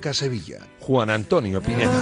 Marca 0.00 0.14
Sevilla. 0.14 0.60
Juan 0.80 1.10
Antonio 1.10 1.60
Pineda. 1.60 1.92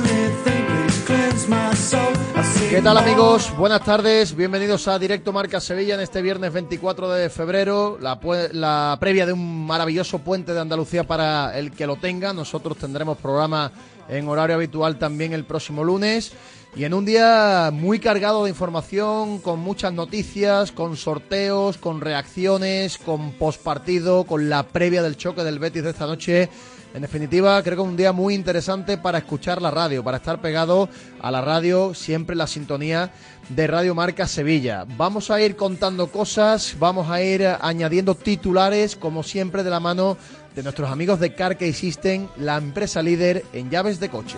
¿Qué 2.70 2.80
tal 2.80 2.96
amigos? 2.96 3.52
Buenas 3.56 3.84
tardes, 3.84 4.36
bienvenidos 4.36 4.86
a 4.86 5.00
Directo 5.00 5.32
Marca 5.32 5.58
Sevilla 5.58 5.96
en 5.96 6.00
este 6.02 6.22
viernes 6.22 6.52
24 6.52 7.10
de 7.10 7.28
febrero, 7.28 7.98
la, 8.00 8.20
la, 8.52 8.96
previa 9.00 9.26
de 9.26 9.32
un 9.32 9.66
maravilloso 9.66 10.20
puente 10.20 10.54
de 10.54 10.60
Andalucía 10.60 11.02
para 11.02 11.58
el 11.58 11.72
que 11.72 11.88
lo 11.88 11.96
tenga. 11.96 12.32
Nosotros 12.32 12.78
tendremos 12.78 13.18
programa 13.18 13.72
en 14.08 14.28
horario 14.28 14.54
habitual 14.54 14.96
también 14.96 15.32
el 15.32 15.44
próximo 15.44 15.82
lunes 15.82 16.30
y 16.76 16.84
en 16.84 16.94
un 16.94 17.04
día 17.04 17.70
muy 17.72 17.98
cargado 17.98 18.44
de 18.44 18.50
información, 18.50 19.40
con 19.40 19.58
muchas 19.58 19.92
noticias, 19.92 20.70
con 20.70 20.96
sorteos, 20.96 21.78
con 21.78 22.00
reacciones, 22.00 22.96
con 22.96 23.32
postpartido, 23.32 24.22
con 24.22 24.48
la 24.48 24.62
previa 24.62 25.02
del 25.02 25.16
choque 25.16 25.42
del 25.42 25.58
Betis 25.58 25.82
de 25.82 25.90
esta 25.90 26.06
noche 26.06 26.48
en 26.94 27.02
definitiva, 27.02 27.62
creo 27.62 27.76
que 27.76 27.82
es 27.82 27.88
un 27.88 27.96
día 27.96 28.12
muy 28.12 28.34
interesante 28.34 28.96
para 28.98 29.18
escuchar 29.18 29.60
la 29.60 29.70
radio, 29.70 30.02
para 30.02 30.16
estar 30.16 30.40
pegado 30.40 30.88
a 31.20 31.30
la 31.30 31.40
radio, 31.40 31.94
siempre 31.94 32.34
la 32.34 32.46
sintonía 32.46 33.10
de 33.48 33.66
Radio 33.66 33.94
Marca 33.94 34.26
Sevilla. 34.26 34.84
Vamos 34.96 35.30
a 35.30 35.40
ir 35.40 35.56
contando 35.56 36.08
cosas, 36.08 36.76
vamos 36.78 37.10
a 37.10 37.22
ir 37.22 37.46
añadiendo 37.60 38.14
titulares, 38.14 38.96
como 38.96 39.22
siempre, 39.22 39.62
de 39.62 39.70
la 39.70 39.80
mano 39.80 40.16
de 40.54 40.62
nuestros 40.62 40.90
amigos 40.90 41.20
de 41.20 41.34
Car 41.34 41.56
System, 41.72 42.26
la 42.36 42.56
empresa 42.56 43.02
líder 43.02 43.44
en 43.52 43.70
llaves 43.70 44.00
de 44.00 44.08
coche. 44.08 44.36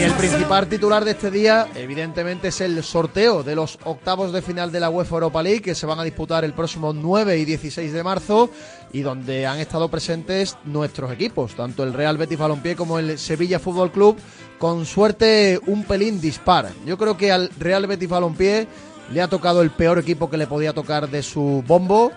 Y 0.00 0.02
el 0.02 0.14
principal 0.14 0.66
titular 0.66 1.04
de 1.04 1.10
este 1.10 1.30
día, 1.30 1.68
evidentemente, 1.74 2.48
es 2.48 2.62
el 2.62 2.82
sorteo 2.82 3.42
de 3.42 3.54
los 3.54 3.78
octavos 3.84 4.32
de 4.32 4.40
final 4.40 4.72
de 4.72 4.80
la 4.80 4.88
UEFA 4.88 5.16
Europa 5.16 5.42
League 5.42 5.60
que 5.60 5.74
se 5.74 5.84
van 5.84 5.98
a 5.98 6.04
disputar 6.04 6.42
el 6.42 6.54
próximo 6.54 6.94
9 6.94 7.36
y 7.36 7.44
16 7.44 7.92
de 7.92 8.02
marzo 8.02 8.48
y 8.94 9.02
donde 9.02 9.46
han 9.46 9.58
estado 9.58 9.90
presentes 9.90 10.56
nuestros 10.64 11.12
equipos, 11.12 11.54
tanto 11.54 11.84
el 11.84 11.92
Real 11.92 12.16
Betis 12.16 12.38
Balompié 12.38 12.76
como 12.76 12.98
el 12.98 13.18
Sevilla 13.18 13.58
Fútbol 13.58 13.92
Club, 13.92 14.16
con 14.58 14.86
suerte 14.86 15.60
un 15.66 15.84
pelín 15.84 16.18
dispar. 16.18 16.70
Yo 16.86 16.96
creo 16.96 17.18
que 17.18 17.30
al 17.30 17.50
Real 17.58 17.86
Betis 17.86 18.08
Balompié 18.08 18.68
le 19.12 19.20
ha 19.20 19.28
tocado 19.28 19.60
el 19.60 19.70
peor 19.70 19.98
equipo 19.98 20.30
que 20.30 20.38
le 20.38 20.46
podía 20.46 20.72
tocar 20.72 21.10
de 21.10 21.22
su 21.22 21.62
bombo 21.66 22.10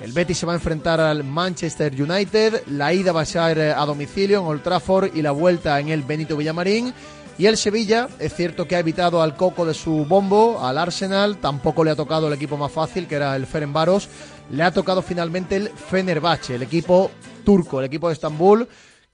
el 0.00 0.12
Betis 0.12 0.38
se 0.38 0.46
va 0.46 0.52
a 0.52 0.56
enfrentar 0.56 1.00
al 1.00 1.24
Manchester 1.24 1.90
United, 2.00 2.64
la 2.68 2.92
ida 2.92 3.12
va 3.12 3.22
a 3.22 3.24
ser 3.24 3.60
a 3.60 3.84
domicilio 3.86 4.40
en 4.40 4.46
Old 4.46 4.62
Trafford 4.62 5.16
y 5.16 5.22
la 5.22 5.30
vuelta 5.30 5.80
en 5.80 5.88
el 5.88 6.02
Benito 6.02 6.36
Villamarín. 6.36 6.92
Y 7.38 7.46
el 7.46 7.58
Sevilla, 7.58 8.08
es 8.18 8.34
cierto 8.34 8.66
que 8.66 8.76
ha 8.76 8.78
evitado 8.78 9.20
al 9.20 9.36
coco 9.36 9.66
de 9.66 9.74
su 9.74 10.06
bombo, 10.06 10.64
al 10.64 10.78
Arsenal, 10.78 11.36
tampoco 11.36 11.84
le 11.84 11.90
ha 11.90 11.96
tocado 11.96 12.28
el 12.28 12.32
equipo 12.32 12.56
más 12.56 12.72
fácil, 12.72 13.06
que 13.06 13.16
era 13.16 13.36
el 13.36 13.46
Ferenbaros, 13.46 14.08
le 14.50 14.62
ha 14.62 14.70
tocado 14.70 15.02
finalmente 15.02 15.56
el 15.56 15.68
Fenerbahce, 15.68 16.54
el 16.54 16.62
equipo 16.62 17.10
turco, 17.44 17.78
el 17.78 17.86
equipo 17.86 18.08
de 18.08 18.14
Estambul, 18.14 18.66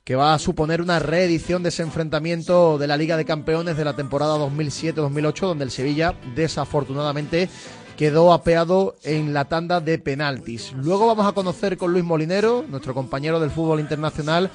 que 0.04 0.14
va 0.14 0.34
a 0.34 0.38
suponer 0.38 0.80
una 0.80 1.00
reedición 1.00 1.64
de 1.64 1.70
ese 1.70 1.82
enfrentamiento 1.82 2.78
de 2.78 2.86
la 2.86 2.96
Liga 2.96 3.16
de 3.16 3.24
Campeones 3.24 3.76
de 3.76 3.84
la 3.84 3.96
temporada 3.96 4.36
2007-2008, 4.38 5.40
donde 5.40 5.64
el 5.64 5.70
Sevilla 5.72 6.14
desafortunadamente 6.36 7.48
quedó 7.96 8.32
apeado 8.32 8.96
en 9.02 9.32
la 9.32 9.46
tanda 9.46 9.80
de 9.80 9.98
penaltis. 9.98 10.72
Luego 10.72 11.06
vamos 11.06 11.26
a 11.26 11.32
conocer 11.32 11.76
con 11.76 11.92
Luis 11.92 12.04
Molinero, 12.04 12.64
nuestro 12.68 12.94
compañero 12.94 13.38
del 13.38 13.50
fútbol 13.50 13.80
internacional, 13.80 14.50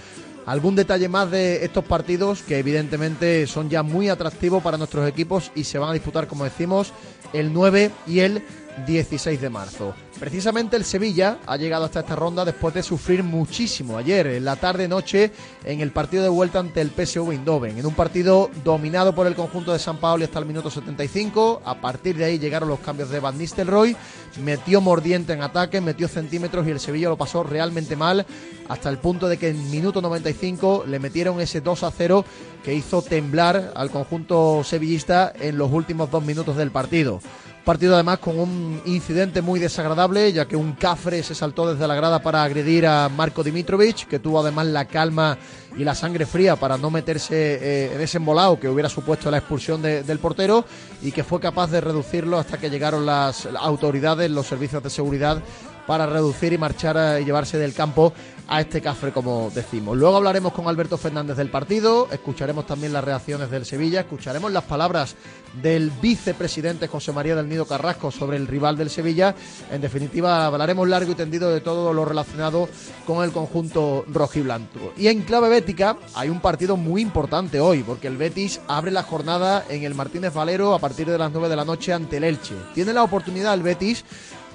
algún 0.47 0.75
detalle 0.75 1.09
más 1.09 1.29
de 1.29 1.65
estos 1.65 1.83
partidos 1.83 2.41
que 2.41 2.57
evidentemente 2.57 3.45
son 3.47 3.69
ya 3.69 3.83
muy 3.83 4.07
atractivos 4.07 4.63
para 4.63 4.77
nuestros 4.77 5.07
equipos 5.07 5.51
y 5.55 5.65
se 5.65 5.77
van 5.77 5.89
a 5.89 5.93
disputar, 5.93 6.27
como 6.27 6.45
decimos, 6.45 6.93
el 7.33 7.51
9 7.51 7.91
y 8.07 8.19
el 8.19 8.41
16 8.85 9.41
de 9.41 9.49
marzo. 9.49 9.93
Precisamente 10.19 10.75
el 10.75 10.83
Sevilla 10.83 11.37
ha 11.45 11.57
llegado 11.57 11.85
hasta 11.85 11.99
esta 11.99 12.15
ronda 12.15 12.43
después 12.43 12.73
de 12.73 12.81
sufrir 12.81 13.23
muchísimo 13.23 13.97
ayer, 13.97 14.27
en 14.27 14.45
la 14.45 14.55
tarde-noche, 14.55 15.31
en 15.63 15.81
el 15.81 15.91
partido 15.91 16.23
de 16.23 16.29
vuelta 16.29 16.59
ante 16.59 16.81
el 16.81 16.89
PSV 16.89 17.31
Eindhoven, 17.31 17.77
en 17.77 17.85
un 17.85 17.93
partido 17.93 18.49
dominado 18.63 19.13
por 19.13 19.27
el 19.27 19.35
conjunto 19.35 19.73
de 19.73 19.79
San 19.79 19.97
Paolo 19.97 20.25
hasta 20.25 20.39
el 20.39 20.45
minuto 20.45 20.69
75. 20.71 21.61
A 21.63 21.79
partir 21.79 22.17
de 22.17 22.25
ahí 22.25 22.39
llegaron 22.39 22.69
los 22.69 22.79
cambios 22.79 23.09
de 23.09 23.19
Van 23.19 23.37
Nistelrooy, 23.37 23.95
metió 24.43 24.81
mordiente 24.81 25.33
en 25.33 25.43
ataque, 25.43 25.81
metió 25.81 26.07
centímetros 26.07 26.65
y 26.67 26.71
el 26.71 26.79
Sevilla 26.79 27.09
lo 27.09 27.17
pasó 27.17 27.43
realmente 27.43 27.95
mal, 27.95 28.25
hasta 28.67 28.89
el 28.89 28.97
punto 28.97 29.27
de 29.27 29.37
que 29.37 29.49
en 29.49 29.69
minuto 29.69 30.01
95 30.01 30.85
le 30.87 30.99
metieron 30.99 31.39
ese 31.39 31.61
2 31.61 31.83
a 31.83 31.91
0 31.91 32.25
que 32.63 32.73
hizo 32.73 33.01
temblar 33.01 33.71
al 33.75 33.91
conjunto 33.91 34.63
sevillista 34.63 35.31
en 35.39 35.57
los 35.57 35.71
últimos 35.71 36.09
dos 36.09 36.23
minutos 36.23 36.57
del 36.57 36.71
partido. 36.71 37.21
Partido 37.67 37.95
además 37.95 38.19
con 38.19 38.39
un 38.39 38.81
incidente 38.85 39.41
muy 39.41 39.59
desagradable, 39.59 40.31
ya 40.31 40.47
que 40.47 40.55
un 40.55 40.71
cafre 40.71 41.21
se 41.21 41.35
saltó 41.35 41.69
desde 41.69 41.85
la 41.85 41.95
grada 41.95 42.21
para 42.21 42.41
agredir 42.41 42.87
a 42.87 43.09
Marco 43.09 43.43
Dimitrovic, 43.43 44.07
que 44.07 44.19
tuvo 44.19 44.39
además 44.39 44.67
la 44.67 44.85
calma 44.85 45.37
y 45.75 45.83
la 45.83 45.93
sangre 45.93 46.25
fría 46.25 46.55
para 46.55 46.77
no 46.77 46.89
meterse 46.89 47.35
eh, 47.35 47.91
en 47.93 47.99
ese 47.99 48.19
embolado 48.19 48.57
que 48.57 48.69
hubiera 48.69 48.87
supuesto 48.87 49.29
la 49.29 49.39
expulsión 49.39 49.81
del 49.81 50.19
portero 50.19 50.63
y 51.01 51.11
que 51.11 51.25
fue 51.25 51.41
capaz 51.41 51.69
de 51.69 51.81
reducirlo 51.81 52.39
hasta 52.39 52.57
que 52.57 52.69
llegaron 52.69 53.05
las 53.05 53.45
autoridades, 53.59 54.31
los 54.31 54.47
servicios 54.47 54.81
de 54.81 54.89
seguridad 54.89 55.43
para 55.85 56.05
reducir 56.05 56.53
y 56.53 56.57
marchar 56.57 57.21
y 57.21 57.25
llevarse 57.25 57.57
del 57.57 57.73
campo 57.73 58.13
a 58.47 58.61
este 58.61 58.81
cafre, 58.81 59.11
como 59.11 59.51
decimos. 59.53 59.97
Luego 59.97 60.17
hablaremos 60.17 60.53
con 60.53 60.67
Alberto 60.67 60.97
Fernández 60.97 61.37
del 61.37 61.49
partido, 61.49 62.07
escucharemos 62.11 62.65
también 62.65 62.93
las 62.93 63.03
reacciones 63.03 63.51
del 63.51 63.65
Sevilla, 63.65 64.01
escucharemos 64.01 64.51
las 64.51 64.63
palabras 64.63 65.15
del 65.61 65.91
vicepresidente 66.01 66.87
José 66.87 67.11
María 67.11 67.35
del 67.35 67.49
Nido 67.49 67.65
Carrasco 67.65 68.11
sobre 68.11 68.37
el 68.37 68.47
rival 68.47 68.77
del 68.77 68.89
Sevilla. 68.89 69.35
En 69.71 69.81
definitiva, 69.81 70.45
hablaremos 70.45 70.87
largo 70.87 71.11
y 71.11 71.15
tendido 71.15 71.49
de 71.49 71.61
todo 71.61 71.93
lo 71.93 72.05
relacionado 72.05 72.69
con 73.05 73.23
el 73.23 73.31
conjunto 73.31 74.05
rojiblanco. 74.07 74.93
Y 74.97 75.07
en 75.07 75.21
clave 75.21 75.49
bética 75.49 75.97
hay 76.15 76.29
un 76.29 76.39
partido 76.39 76.77
muy 76.77 77.01
importante 77.01 77.59
hoy, 77.59 77.83
porque 77.83 78.07
el 78.07 78.17
Betis 78.17 78.61
abre 78.67 78.91
la 78.91 79.03
jornada 79.03 79.65
en 79.69 79.83
el 79.83 79.95
Martínez 79.95 80.33
Valero 80.33 80.73
a 80.73 80.79
partir 80.79 81.07
de 81.07 81.17
las 81.17 81.31
9 81.31 81.49
de 81.49 81.55
la 81.55 81.65
noche 81.65 81.93
ante 81.93 82.17
el 82.17 82.23
Elche. 82.23 82.55
Tiene 82.73 82.93
la 82.93 83.03
oportunidad 83.03 83.53
el 83.53 83.63
Betis 83.63 84.05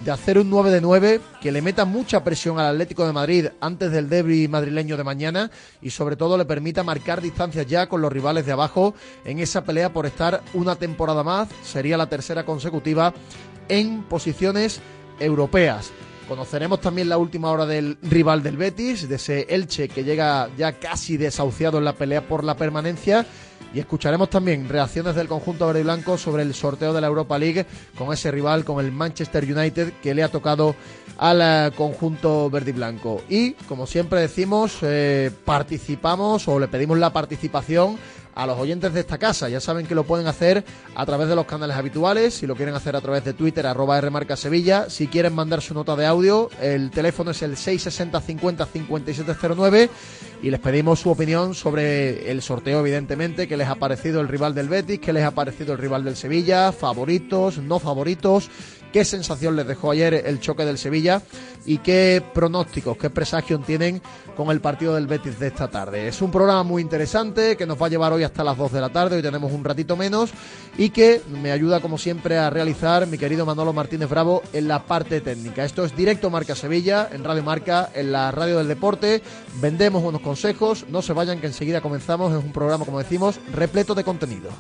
de 0.05 0.11
hacer 0.11 0.39
un 0.39 0.51
9 0.51 0.71
de 0.71 0.81
9 0.81 1.21
que 1.41 1.53
le 1.53 1.63
meta 1.63 1.85
mucha 1.85 2.25
presión 2.25 2.59
al 2.59 2.73
Atlético 2.73 3.07
de 3.07 3.13
Madrid 3.13 3.47
antes 3.61 3.93
del 3.93 4.09
derby 4.09 4.49
madrileño 4.49 4.97
de 4.97 5.05
mañana 5.05 5.51
y 5.81 5.91
sobre 5.91 6.17
todo 6.17 6.37
le 6.37 6.45
permita 6.45 6.83
marcar 6.83 7.21
distancias 7.21 7.67
ya 7.67 7.89
con 7.89 8.03
los 8.03 8.13
rivales 8.13 8.47
de 8.47 8.53
abajo 8.53 8.95
en 9.25 9.39
esa 9.39 9.65
pelea 9.65 9.93
por 9.93 10.07
estar 10.07 10.43
una 10.55 10.77
temporada 10.77 11.23
más, 11.23 11.49
sería 11.63 11.97
la 11.97 12.09
tercera 12.09 12.45
consecutiva 12.45 13.15
en 13.69 14.03
posiciones 14.03 14.81
europeas. 15.21 15.93
Conoceremos 16.29 16.81
también 16.81 17.09
la 17.09 17.19
última 17.19 17.51
hora 17.51 17.67
del 17.67 17.99
rival 18.03 18.43
del 18.43 18.57
Betis, 18.57 19.09
de 19.09 19.17
ese 19.17 19.47
Elche 19.51 19.89
que 19.89 20.05
llega 20.05 20.49
ya 20.57 20.73
casi 20.73 21.17
desahuciado 21.17 21.79
en 21.79 21.85
la 21.85 21.93
pelea 21.95 22.27
por 22.27 22.45
la 22.45 22.57
permanencia 22.57 23.27
y 23.75 23.81
escucharemos 23.81 24.31
también 24.31 24.69
reacciones 24.69 25.15
del 25.15 25.29
conjunto 25.29 25.67
verde 25.67 25.81
y 25.81 25.85
blanco 25.85 26.19
sobre 26.19 26.43
el 26.43 26.55
sorteo 26.55 26.93
de 26.93 27.01
la 27.01 27.07
Europa 27.07 27.39
League 27.39 27.67
con 27.97 28.13
ese 28.13 28.31
rival, 28.31 28.65
con 28.65 28.85
el 28.85 28.93
Manchester 28.93 29.45
United 29.45 29.95
que 30.03 30.15
le 30.15 30.23
ha 30.23 30.29
tocado 30.29 30.75
al 31.19 31.41
eh, 31.43 31.73
conjunto 31.77 32.51
verde 32.51 32.71
y 32.71 32.75
blanco. 32.75 33.23
Y 33.29 33.53
como 33.69 33.87
siempre 33.87 34.21
decimos, 34.21 34.79
eh, 34.83 35.31
participamos 35.45 36.49
o 36.49 36.59
le 36.59 36.69
pedimos 36.69 36.99
la 36.99 37.13
participación 37.13 37.97
a 38.35 38.47
los 38.47 38.59
oyentes 38.59 38.93
de 38.93 39.01
esta 39.01 39.19
casa. 39.19 39.49
Ya 39.49 39.61
saben 39.61 39.87
que 39.87 39.95
lo 39.95 40.05
pueden 40.05 40.27
hacer 40.27 40.65
a 40.95 41.07
través 41.07 41.29
de 41.29 41.37
los 41.37 41.47
canales 41.47 41.77
habituales, 41.77 42.35
si 42.35 42.47
lo 42.47 42.57
quieren 42.57 42.75
hacer 42.75 42.97
a 42.97 43.01
través 43.01 43.25
de 43.25 43.33
Twitter, 43.33 43.67
arroba 43.67 44.01
Rmarca 44.01 44.37
Sevilla. 44.37 44.89
Si 44.89 45.07
quieren 45.07 45.35
mandar 45.35 45.63
su 45.63 45.75
nota 45.75 45.97
de 45.97 46.07
audio, 46.07 46.51
el 46.61 46.91
teléfono 46.91 47.31
es 47.31 47.43
el 47.43 47.57
660 47.57 48.21
50 48.21 48.67
5709 48.67 49.91
y 50.43 50.51
les 50.51 50.61
pedimos 50.61 51.01
su 51.01 51.11
opinión 51.11 51.55
sobre 51.55 52.31
el 52.31 52.43
sorteo, 52.43 52.81
evidentemente, 52.81 53.47
qué 53.47 53.57
les 53.57 53.69
ha 53.69 53.77
parecido 53.77 54.21
el 54.21 54.29
rival 54.29 54.55
del 54.55 54.69
Betis, 54.69 54.99
qué 54.99 55.13
les 55.13 55.25
ha 55.25 55.31
parecido 55.31 55.73
el 55.73 55.79
rival 55.79 56.05
del 56.05 56.17
Sevilla, 56.17 56.73
favoritos, 56.73 57.59
no 57.59 57.79
favoritos, 57.79 58.51
qué 58.93 59.05
sensación 59.05 59.57
les 59.57 59.67
dejó 59.67 59.91
ayer 59.91 60.15
el 60.15 60.39
choque 60.41 60.65
del 60.65 60.79
Sevilla 60.79 61.23
y 61.65 61.79
qué 61.79 62.23
pronósticos, 62.35 62.97
qué 62.97 63.11
presagios 63.11 63.65
tienen 63.65 64.03
con 64.37 64.51
el 64.51 64.61
partido 64.61 64.95
del 64.95 65.07
Betis 65.07 65.39
de 65.39 65.49
esta 65.49 65.69
tarde. 65.69 66.09
Es 66.09 66.21
un 66.23 66.31
programa 66.31 66.63
muy 66.63 66.83
interesante 66.83 67.57
que 67.57 67.67
nos 67.67 67.81
va 67.81 67.87
a 67.87 67.91
llevar 67.91 68.13
hoy 68.13 68.23
hasta 68.23 68.45
las 68.45 68.57
2 68.57 68.73
de 68.73 68.81
la 68.81 68.91
tarde, 68.91 69.17
hoy 69.17 69.23
tenemos 69.23 69.53
un 69.53 69.65
ratito 69.65 69.97
menos 69.97 70.31
y 70.77 70.91
que 70.91 71.23
me 71.29 71.53
ayuda 71.53 71.81
como 71.81 71.99
siempre 71.99 72.39
a 72.39 72.51
realizar 72.51 73.07
mi 73.07 73.19
querido 73.19 73.47
Manolo 73.47 73.73
Martínez 73.73 74.09
Bravo 74.09 74.43
en 74.53 74.69
la 74.69 74.85
parte 74.85 75.21
técnica. 75.21 75.65
Esto 75.65 75.85
es 75.85 75.97
directo 75.97 76.31
Marca 76.31 76.55
Sevilla, 76.55 77.09
en 77.13 77.25
Radio 77.25 77.43
Marca, 77.43 77.91
en 77.95 78.13
la 78.13 78.31
radio 78.31 78.59
del 78.59 78.69
deporte. 78.69 79.23
Vendemos 79.61 80.03
buenos 80.03 80.23
consejos, 80.23 80.87
no 80.89 81.03
se 81.03 81.13
vayan 81.13 81.41
que 81.41 81.47
enseguida 81.47 81.81
comenzamos, 81.81 82.33
es 82.33 82.45
un 82.45 82.53
programa 82.53 82.85
como 82.85 82.99
decimos 82.99 83.39
repleto 83.53 83.95
de 83.95 84.05
contenido. 84.05 84.51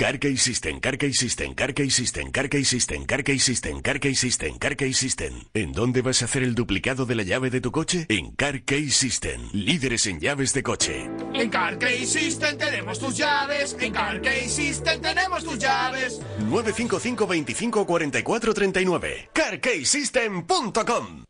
Carkey 0.00 0.36
System, 0.38 0.80
Carkey 0.80 1.12
System, 1.12 1.54
Carkey 1.54 1.90
System, 1.90 2.30
Carkey 2.32 2.64
System, 2.64 3.04
Carkey 3.04 3.38
System, 3.38 3.80
Carkey 3.80 4.14
System, 4.14 4.58
Carkey 4.58 4.92
System. 4.92 5.44
¿En 5.54 5.72
dónde 5.72 6.02
vas 6.02 6.22
a 6.22 6.24
hacer 6.24 6.42
el 6.42 6.54
duplicado 6.54 7.06
de 7.06 7.14
la 7.14 7.22
llave 7.22 7.50
de 7.50 7.60
tu 7.60 7.70
coche? 7.70 8.06
En 8.08 8.32
Carkey 8.32 8.90
System, 8.90 9.50
líderes 9.52 10.06
en 10.06 10.18
llaves 10.18 10.52
de 10.52 10.62
coche. 10.62 11.08
En 11.34 11.48
Carkey 11.50 12.06
System 12.06 12.58
tenemos 12.58 12.98
tus 12.98 13.16
llaves, 13.16 13.76
en 13.78 13.92
Carkey 13.92 14.48
System 14.48 15.00
tenemos 15.00 15.44
tus 15.44 15.58
llaves. 15.58 16.20
955 16.48 17.26
25 17.26 17.86
44 17.86 18.54
39. 18.54 19.28
CarkeySystem.com 19.32 21.29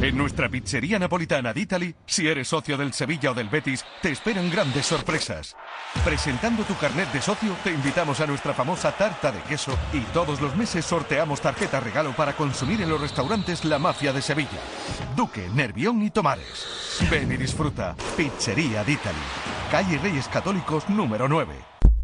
En 0.00 0.18
nuestra 0.18 0.48
pizzería 0.48 0.98
napolitana 0.98 1.52
d'Italy, 1.52 1.94
si 2.04 2.26
eres 2.26 2.48
socio 2.48 2.76
del 2.76 2.92
Sevilla 2.92 3.30
o 3.30 3.34
del 3.34 3.48
Betis, 3.48 3.84
te 4.02 4.10
esperan 4.10 4.50
grandes 4.50 4.86
sorpresas. 4.86 5.56
Presentando 6.04 6.64
tu 6.64 6.76
carnet 6.76 7.10
de 7.12 7.22
socio, 7.22 7.56
te 7.62 7.70
invitamos 7.70 8.20
a 8.20 8.26
nuestra 8.26 8.52
famosa 8.52 8.92
tarta 8.92 9.30
de 9.30 9.40
queso 9.42 9.72
y 9.92 10.00
todos 10.12 10.40
los 10.40 10.56
meses 10.56 10.84
sorteamos 10.84 11.40
tarjeta 11.40 11.80
regalo 11.80 12.12
para 12.12 12.36
consumir 12.36 12.82
en 12.82 12.90
los 12.90 13.00
restaurantes 13.00 13.64
La 13.64 13.78
Mafia 13.78 14.12
de 14.12 14.20
Sevilla. 14.20 14.60
Duque, 15.16 15.48
Nervión 15.54 16.02
y 16.02 16.10
Tomares. 16.10 16.98
Ven 17.10 17.32
y 17.32 17.36
disfruta. 17.36 17.94
Pizzería 18.16 18.84
d'Italy. 18.84 19.16
Calle 19.70 19.98
Reyes 19.98 20.28
Católicos 20.28 20.88
número 20.88 21.28
9. 21.28 21.73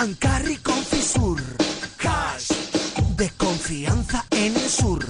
Ancarri 0.00 0.56
Confisur. 0.56 1.38
Cash. 1.98 2.48
De 3.18 3.28
confianza 3.36 4.24
en 4.30 4.56
el 4.56 4.70
sur. 4.70 5.04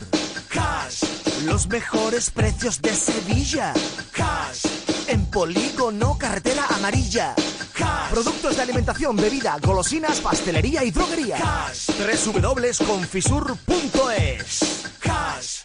Cash. 0.49 1.05
Los 1.45 1.69
mejores 1.69 2.33
precios 2.33 2.83
de 2.83 2.93
Sevilla. 2.93 3.73
Cash. 4.11 4.67
En 5.07 5.27
polígono, 5.27 6.19
carretera 6.19 6.67
amarilla. 6.71 7.37
Cash. 7.73 8.11
Productos 8.11 8.57
de 8.57 8.63
alimentación, 8.63 9.15
bebida, 9.15 9.59
golosinas, 9.63 10.19
pastelería 10.19 10.83
y 10.83 10.91
droguería. 10.91 11.37
Cash. 11.37 11.91
www.confisur.es. 12.35 14.87
Cash. 14.99 15.60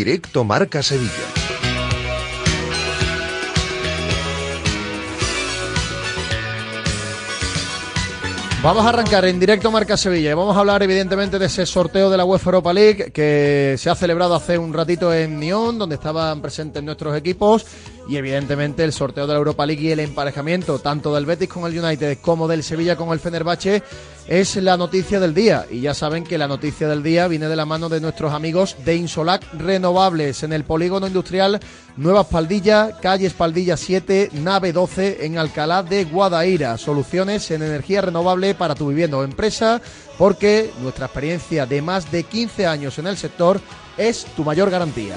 Directo 0.00 0.44
Marca 0.44 0.82
Sevilla. 0.82 1.10
Vamos 8.62 8.86
a 8.86 8.88
arrancar 8.88 9.26
en 9.26 9.38
directo 9.38 9.70
Marca 9.70 9.98
Sevilla 9.98 10.30
y 10.30 10.34
vamos 10.34 10.56
a 10.56 10.60
hablar 10.60 10.82
evidentemente 10.82 11.38
de 11.38 11.44
ese 11.44 11.66
sorteo 11.66 12.08
de 12.08 12.16
la 12.16 12.24
UEFA 12.24 12.48
Europa 12.48 12.72
League 12.72 13.10
que 13.12 13.74
se 13.78 13.90
ha 13.90 13.94
celebrado 13.94 14.34
hace 14.34 14.56
un 14.56 14.72
ratito 14.72 15.12
en 15.12 15.38
Nyon, 15.38 15.78
donde 15.78 15.96
estaban 15.96 16.40
presentes 16.40 16.82
nuestros 16.82 17.14
equipos 17.14 17.66
y 18.10 18.16
evidentemente 18.16 18.82
el 18.82 18.92
sorteo 18.92 19.28
de 19.28 19.34
la 19.34 19.38
Europa 19.38 19.64
League 19.64 19.82
y 19.82 19.92
el 19.92 20.00
emparejamiento 20.00 20.80
tanto 20.80 21.14
del 21.14 21.26
Betis 21.26 21.48
con 21.48 21.64
el 21.64 21.78
United 21.78 22.18
como 22.20 22.48
del 22.48 22.64
Sevilla 22.64 22.96
con 22.96 23.10
el 23.10 23.20
Fenerbahce 23.20 23.84
es 24.26 24.56
la 24.56 24.76
noticia 24.76 25.20
del 25.20 25.32
día 25.32 25.64
y 25.70 25.80
ya 25.80 25.94
saben 25.94 26.24
que 26.24 26.36
la 26.36 26.48
noticia 26.48 26.88
del 26.88 27.04
día 27.04 27.28
viene 27.28 27.46
de 27.46 27.54
la 27.54 27.66
mano 27.66 27.88
de 27.88 28.00
nuestros 28.00 28.32
amigos 28.32 28.74
de 28.84 28.96
Insolac 28.96 29.44
Renovables 29.52 30.42
en 30.42 30.52
el 30.52 30.64
polígono 30.64 31.06
industrial 31.06 31.60
Nueva 31.96 32.22
Espaldilla, 32.22 32.98
calle 33.00 33.28
Espaldilla 33.28 33.76
7, 33.76 34.30
nave 34.32 34.72
12 34.72 35.24
en 35.24 35.38
Alcalá 35.38 35.84
de 35.84 36.04
Guadaira. 36.04 36.78
Soluciones 36.78 37.48
en 37.52 37.62
energía 37.62 38.00
renovable 38.00 38.56
para 38.56 38.74
tu 38.74 38.88
vivienda 38.88 39.18
o 39.18 39.22
empresa 39.22 39.80
porque 40.18 40.72
nuestra 40.82 41.06
experiencia 41.06 41.64
de 41.64 41.80
más 41.80 42.10
de 42.10 42.24
15 42.24 42.66
años 42.66 42.98
en 42.98 43.06
el 43.06 43.16
sector 43.16 43.60
es 43.96 44.24
tu 44.34 44.42
mayor 44.42 44.68
garantía. 44.68 45.14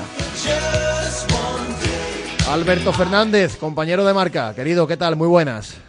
Alberto 2.49 2.91
Fernández, 2.91 3.55
compañero 3.57 4.05
de 4.05 4.13
marca, 4.13 4.53
querido, 4.53 4.85
¿qué 4.85 4.97
tal? 4.97 5.15
Muy 5.15 5.27
buenas. 5.27 5.79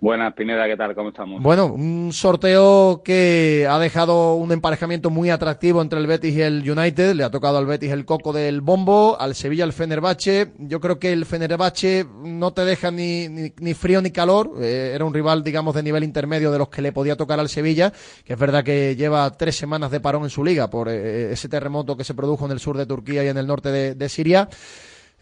Buenas, 0.00 0.32
Pineda, 0.34 0.66
¿qué 0.66 0.76
tal? 0.76 0.94
¿Cómo 0.94 1.10
estamos? 1.10 1.42
Bueno, 1.42 1.66
un 1.66 2.12
sorteo 2.12 3.02
que 3.04 3.68
ha 3.70 3.78
dejado 3.78 4.34
un 4.34 4.50
emparejamiento 4.50 5.10
muy 5.10 5.30
atractivo 5.30 5.82
entre 5.82 6.00
el 6.00 6.06
Betis 6.06 6.34
y 6.34 6.42
el 6.42 6.68
United. 6.68 7.14
Le 7.14 7.24
ha 7.24 7.30
tocado 7.30 7.58
al 7.58 7.66
Betis 7.66 7.92
el 7.92 8.04
coco 8.04 8.32
del 8.32 8.62
bombo, 8.62 9.16
al 9.20 9.34
Sevilla 9.34 9.64
el 9.64 9.72
Fenerbahce. 9.72 10.52
Yo 10.58 10.80
creo 10.80 10.98
que 10.98 11.12
el 11.12 11.24
Fenerbahce 11.24 12.06
no 12.24 12.52
te 12.52 12.64
deja 12.64 12.90
ni, 12.90 13.28
ni, 13.28 13.52
ni 13.58 13.74
frío 13.74 14.02
ni 14.02 14.10
calor. 14.10 14.54
Eh, 14.60 14.92
era 14.94 15.04
un 15.04 15.14
rival, 15.14 15.44
digamos, 15.44 15.74
de 15.74 15.84
nivel 15.84 16.02
intermedio 16.04 16.50
de 16.50 16.58
los 16.58 16.68
que 16.68 16.82
le 16.82 16.90
podía 16.90 17.16
tocar 17.16 17.38
al 17.38 17.48
Sevilla, 17.48 17.92
que 18.24 18.32
es 18.32 18.38
verdad 18.38 18.64
que 18.64 18.96
lleva 18.96 19.30
tres 19.36 19.56
semanas 19.56 19.90
de 19.90 20.00
parón 20.00 20.24
en 20.24 20.30
su 20.30 20.42
liga 20.42 20.68
por 20.68 20.88
eh, 20.88 21.32
ese 21.32 21.48
terremoto 21.48 21.96
que 21.96 22.04
se 22.04 22.14
produjo 22.14 22.46
en 22.46 22.52
el 22.52 22.60
sur 22.60 22.76
de 22.76 22.86
Turquía 22.86 23.22
y 23.24 23.28
en 23.28 23.36
el 23.36 23.46
norte 23.46 23.70
de, 23.70 23.94
de 23.94 24.08
Siria. 24.08 24.48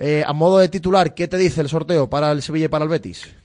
Eh, 0.03 0.25
a 0.27 0.33
modo 0.33 0.59
de 0.59 0.71
titular, 0.71 1.15
¿qué 1.15 1.29
te 1.29 1.37
dice 1.37 1.61
el 1.61 1.69
sorteo 1.69 2.09
para 2.09 2.33
el 2.33 2.41
Sevilla 2.41 2.65
y 2.65 2.69
para 2.69 2.85
el 2.85 2.91
Betis? 2.91 3.37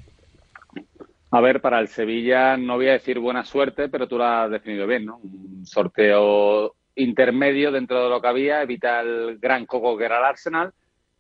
A 1.32 1.42
ver, 1.42 1.60
para 1.60 1.82
el 1.82 1.90
Sevilla 1.90 2.56
no 2.56 2.78
voy 2.78 2.88
a 2.88 2.94
decir 2.94 3.20
buena 3.20 3.44
suerte, 3.44 3.90
pero 3.90 4.08
tú 4.08 4.18
lo 4.18 4.24
has 4.24 4.50
definido 4.50 4.88
bien, 4.88 5.06
¿no? 5.06 5.18
Un 5.18 5.66
sorteo 5.66 6.76
intermedio 6.96 7.74
dentro 7.74 8.06
de 8.06 8.10
lo 8.10 8.22
que 8.22 8.28
había, 8.30 8.62
evita 8.62 9.02
el 9.02 9.38
gran 9.38 9.66
coco 9.66 9.98
que 9.98 10.06
era 10.06 10.20
el 10.20 10.24
Arsenal 10.24 10.72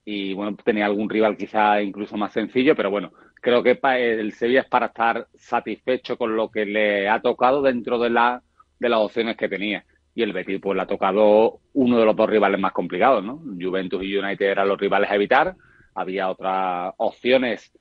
y 0.06 0.34
bueno, 0.34 0.56
tenía 0.64 0.86
algún 0.86 1.10
rival 1.10 1.36
quizá 1.36 1.82
incluso 1.82 2.16
más 2.16 2.32
sencillo, 2.32 2.74
pero 2.74 2.90
bueno, 2.90 3.12
creo 3.42 3.62
que 3.62 3.78
el 3.84 4.32
Sevilla 4.32 4.62
es 4.62 4.68
para 4.68 4.86
estar 4.86 5.28
satisfecho 5.36 6.18
con 6.18 6.38
lo 6.38 6.50
que 6.50 6.66
le 6.66 7.10
ha 7.10 7.20
tocado 7.20 7.62
dentro 7.62 8.00
de, 8.00 8.10
la, 8.10 8.42
de 8.80 8.88
las 8.88 9.00
opciones 9.00 9.36
que 9.36 9.50
tenía. 9.50 9.84
Y 10.16 10.24
el 10.24 10.34
Betis 10.34 10.60
pues 10.62 10.76
le 10.76 10.82
ha 10.82 10.88
tocado 10.88 11.60
uno 11.74 12.00
de 12.00 12.06
los 12.06 12.16
dos 12.16 12.30
rivales 12.30 12.60
más 12.60 12.72
complicados, 12.72 13.24
¿no? 13.24 13.44
Juventus 13.60 14.02
y 14.02 14.18
United 14.18 14.46
eran 14.46 14.68
los 14.68 14.80
rivales 14.80 15.12
a 15.12 15.16
evitar, 15.16 15.56
había 15.94 16.30
otras 16.30 16.94
opciones 16.98 17.72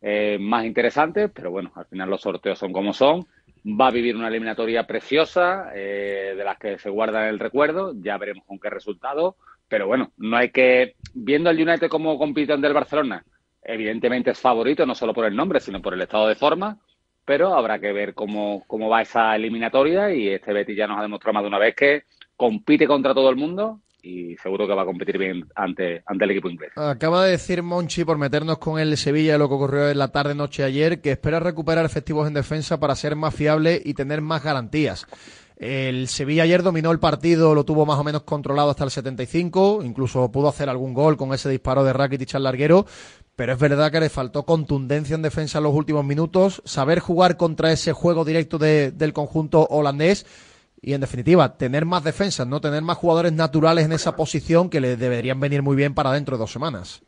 eh, 0.00 0.36
más 0.40 0.64
interesantes, 0.64 1.30
pero 1.32 1.50
bueno, 1.50 1.70
al 1.76 1.86
final 1.86 2.10
los 2.10 2.22
sorteos 2.22 2.58
son 2.58 2.72
como 2.72 2.92
son. 2.92 3.24
Va 3.64 3.86
a 3.86 3.92
vivir 3.92 4.16
una 4.16 4.26
eliminatoria 4.26 4.84
preciosa, 4.86 5.70
eh, 5.74 6.34
de 6.36 6.44
las 6.44 6.58
que 6.58 6.78
se 6.78 6.90
guarda 6.90 7.28
el 7.28 7.38
recuerdo, 7.38 7.92
ya 7.94 8.18
veremos 8.18 8.44
con 8.44 8.58
qué 8.58 8.68
resultado, 8.68 9.36
pero 9.68 9.86
bueno, 9.86 10.10
no 10.16 10.36
hay 10.36 10.50
que, 10.50 10.96
viendo 11.14 11.50
el 11.50 11.60
United 11.60 11.88
como 11.88 12.18
compiten 12.18 12.60
del 12.60 12.72
Barcelona, 12.72 13.24
evidentemente 13.62 14.32
es 14.32 14.40
favorito, 14.40 14.84
no 14.84 14.94
solo 14.96 15.14
por 15.14 15.26
el 15.26 15.36
nombre, 15.36 15.60
sino 15.60 15.80
por 15.80 15.94
el 15.94 16.02
estado 16.02 16.26
de 16.26 16.34
forma, 16.34 16.78
pero 17.24 17.54
habrá 17.54 17.78
que 17.78 17.92
ver 17.92 18.14
cómo, 18.14 18.64
cómo 18.66 18.88
va 18.88 19.02
esa 19.02 19.34
eliminatoria 19.36 20.12
y 20.12 20.28
este 20.28 20.52
Betis 20.52 20.76
ya 20.76 20.86
nos 20.86 20.98
ha 20.98 21.02
demostrado 21.02 21.34
más 21.34 21.42
de 21.42 21.48
una 21.48 21.58
vez 21.58 21.74
que 21.74 22.04
compite 22.36 22.86
contra 22.86 23.14
todo 23.14 23.30
el 23.30 23.36
mundo 23.36 23.80
y 24.02 24.36
seguro 24.38 24.66
que 24.66 24.74
va 24.74 24.82
a 24.82 24.86
competir 24.86 25.16
bien 25.16 25.46
ante, 25.54 26.02
ante 26.06 26.24
el 26.24 26.32
equipo 26.32 26.50
inglés. 26.50 26.72
Acaba 26.76 27.24
de 27.24 27.32
decir 27.32 27.62
Monchi, 27.62 28.04
por 28.04 28.18
meternos 28.18 28.58
con 28.58 28.80
el 28.80 28.96
Sevilla, 28.96 29.38
lo 29.38 29.48
que 29.48 29.54
ocurrió 29.54 29.88
en 29.88 29.98
la 29.98 30.08
tarde-noche 30.08 30.64
ayer, 30.64 31.00
que 31.00 31.12
espera 31.12 31.38
recuperar 31.38 31.84
efectivos 31.84 32.26
en 32.26 32.34
defensa 32.34 32.80
para 32.80 32.96
ser 32.96 33.14
más 33.14 33.34
fiable 33.34 33.80
y 33.84 33.94
tener 33.94 34.20
más 34.20 34.42
garantías. 34.42 35.06
El 35.62 36.08
Sevilla 36.08 36.42
ayer 36.42 36.64
dominó 36.64 36.90
el 36.90 36.98
partido, 36.98 37.54
lo 37.54 37.62
tuvo 37.62 37.86
más 37.86 37.96
o 37.96 38.02
menos 38.02 38.24
controlado 38.24 38.70
hasta 38.70 38.82
el 38.82 38.90
75, 38.90 39.82
incluso 39.84 40.32
pudo 40.32 40.48
hacer 40.48 40.68
algún 40.68 40.92
gol 40.92 41.16
con 41.16 41.32
ese 41.32 41.48
disparo 41.48 41.84
de 41.84 41.92
Rakitic 41.92 42.34
al 42.34 42.42
larguero, 42.42 42.84
pero 43.36 43.52
es 43.52 43.60
verdad 43.60 43.92
que 43.92 44.00
le 44.00 44.08
faltó 44.08 44.42
contundencia 44.42 45.14
en 45.14 45.22
defensa 45.22 45.58
en 45.58 45.64
los 45.64 45.72
últimos 45.72 46.04
minutos, 46.04 46.62
saber 46.64 46.98
jugar 46.98 47.36
contra 47.36 47.70
ese 47.70 47.92
juego 47.92 48.24
directo 48.24 48.58
del 48.58 49.12
conjunto 49.12 49.64
holandés 49.70 50.26
y 50.80 50.94
en 50.94 51.00
definitiva, 51.00 51.56
tener 51.56 51.86
más 51.86 52.02
defensas, 52.02 52.44
no 52.44 52.60
tener 52.60 52.82
más 52.82 52.96
jugadores 52.98 53.32
naturales 53.32 53.84
en 53.84 53.92
esa 53.92 54.16
posición 54.16 54.68
que 54.68 54.80
le 54.80 54.96
deberían 54.96 55.38
venir 55.38 55.62
muy 55.62 55.76
bien 55.76 55.94
para 55.94 56.10
dentro 56.10 56.36
de 56.36 56.40
dos 56.40 56.50
semanas. 56.50 57.04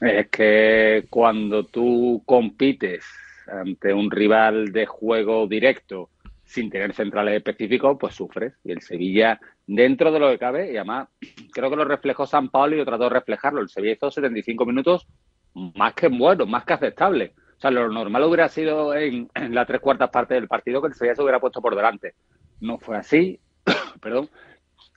Es 0.00 0.28
que 0.28 1.04
cuando 1.10 1.66
tú 1.66 2.22
compites 2.24 3.04
ante 3.46 3.92
un 3.92 4.10
rival 4.10 4.72
de 4.72 4.86
juego 4.86 5.46
directo 5.46 6.08
sin 6.46 6.70
tener 6.70 6.94
centrales 6.94 7.36
específicos, 7.36 7.98
pues 8.00 8.14
sufres. 8.14 8.54
Y 8.64 8.72
el 8.72 8.80
Sevilla, 8.80 9.38
dentro 9.66 10.10
de 10.10 10.18
lo 10.18 10.30
que 10.30 10.38
cabe, 10.38 10.72
y 10.72 10.76
además 10.76 11.08
creo 11.52 11.68
que 11.68 11.76
lo 11.76 11.84
reflejó 11.84 12.26
San 12.26 12.48
Pablo 12.48 12.76
y 12.76 12.78
yo 12.78 12.86
trato 12.86 13.04
de 13.04 13.10
reflejarlo. 13.10 13.60
El 13.60 13.68
Sevilla 13.68 13.94
hizo 13.94 14.10
75 14.10 14.64
minutos 14.64 15.06
más 15.52 15.92
que 15.92 16.08
bueno, 16.08 16.46
más 16.46 16.64
que 16.64 16.72
aceptable. 16.72 17.34
O 17.58 17.60
sea, 17.60 17.70
lo 17.70 17.88
normal 17.90 18.22
hubiera 18.24 18.48
sido 18.48 18.94
en, 18.94 19.28
en 19.34 19.54
la 19.54 19.66
tres 19.66 19.80
cuartas 19.80 20.10
parte 20.10 20.34
del 20.34 20.48
partido 20.48 20.80
que 20.80 20.88
el 20.88 20.94
Sevilla 20.94 21.14
se 21.14 21.22
hubiera 21.22 21.40
puesto 21.40 21.60
por 21.60 21.74
delante 21.74 22.14
no 22.60 22.78
fue 22.78 22.96
así, 22.96 23.40
perdón, 24.00 24.30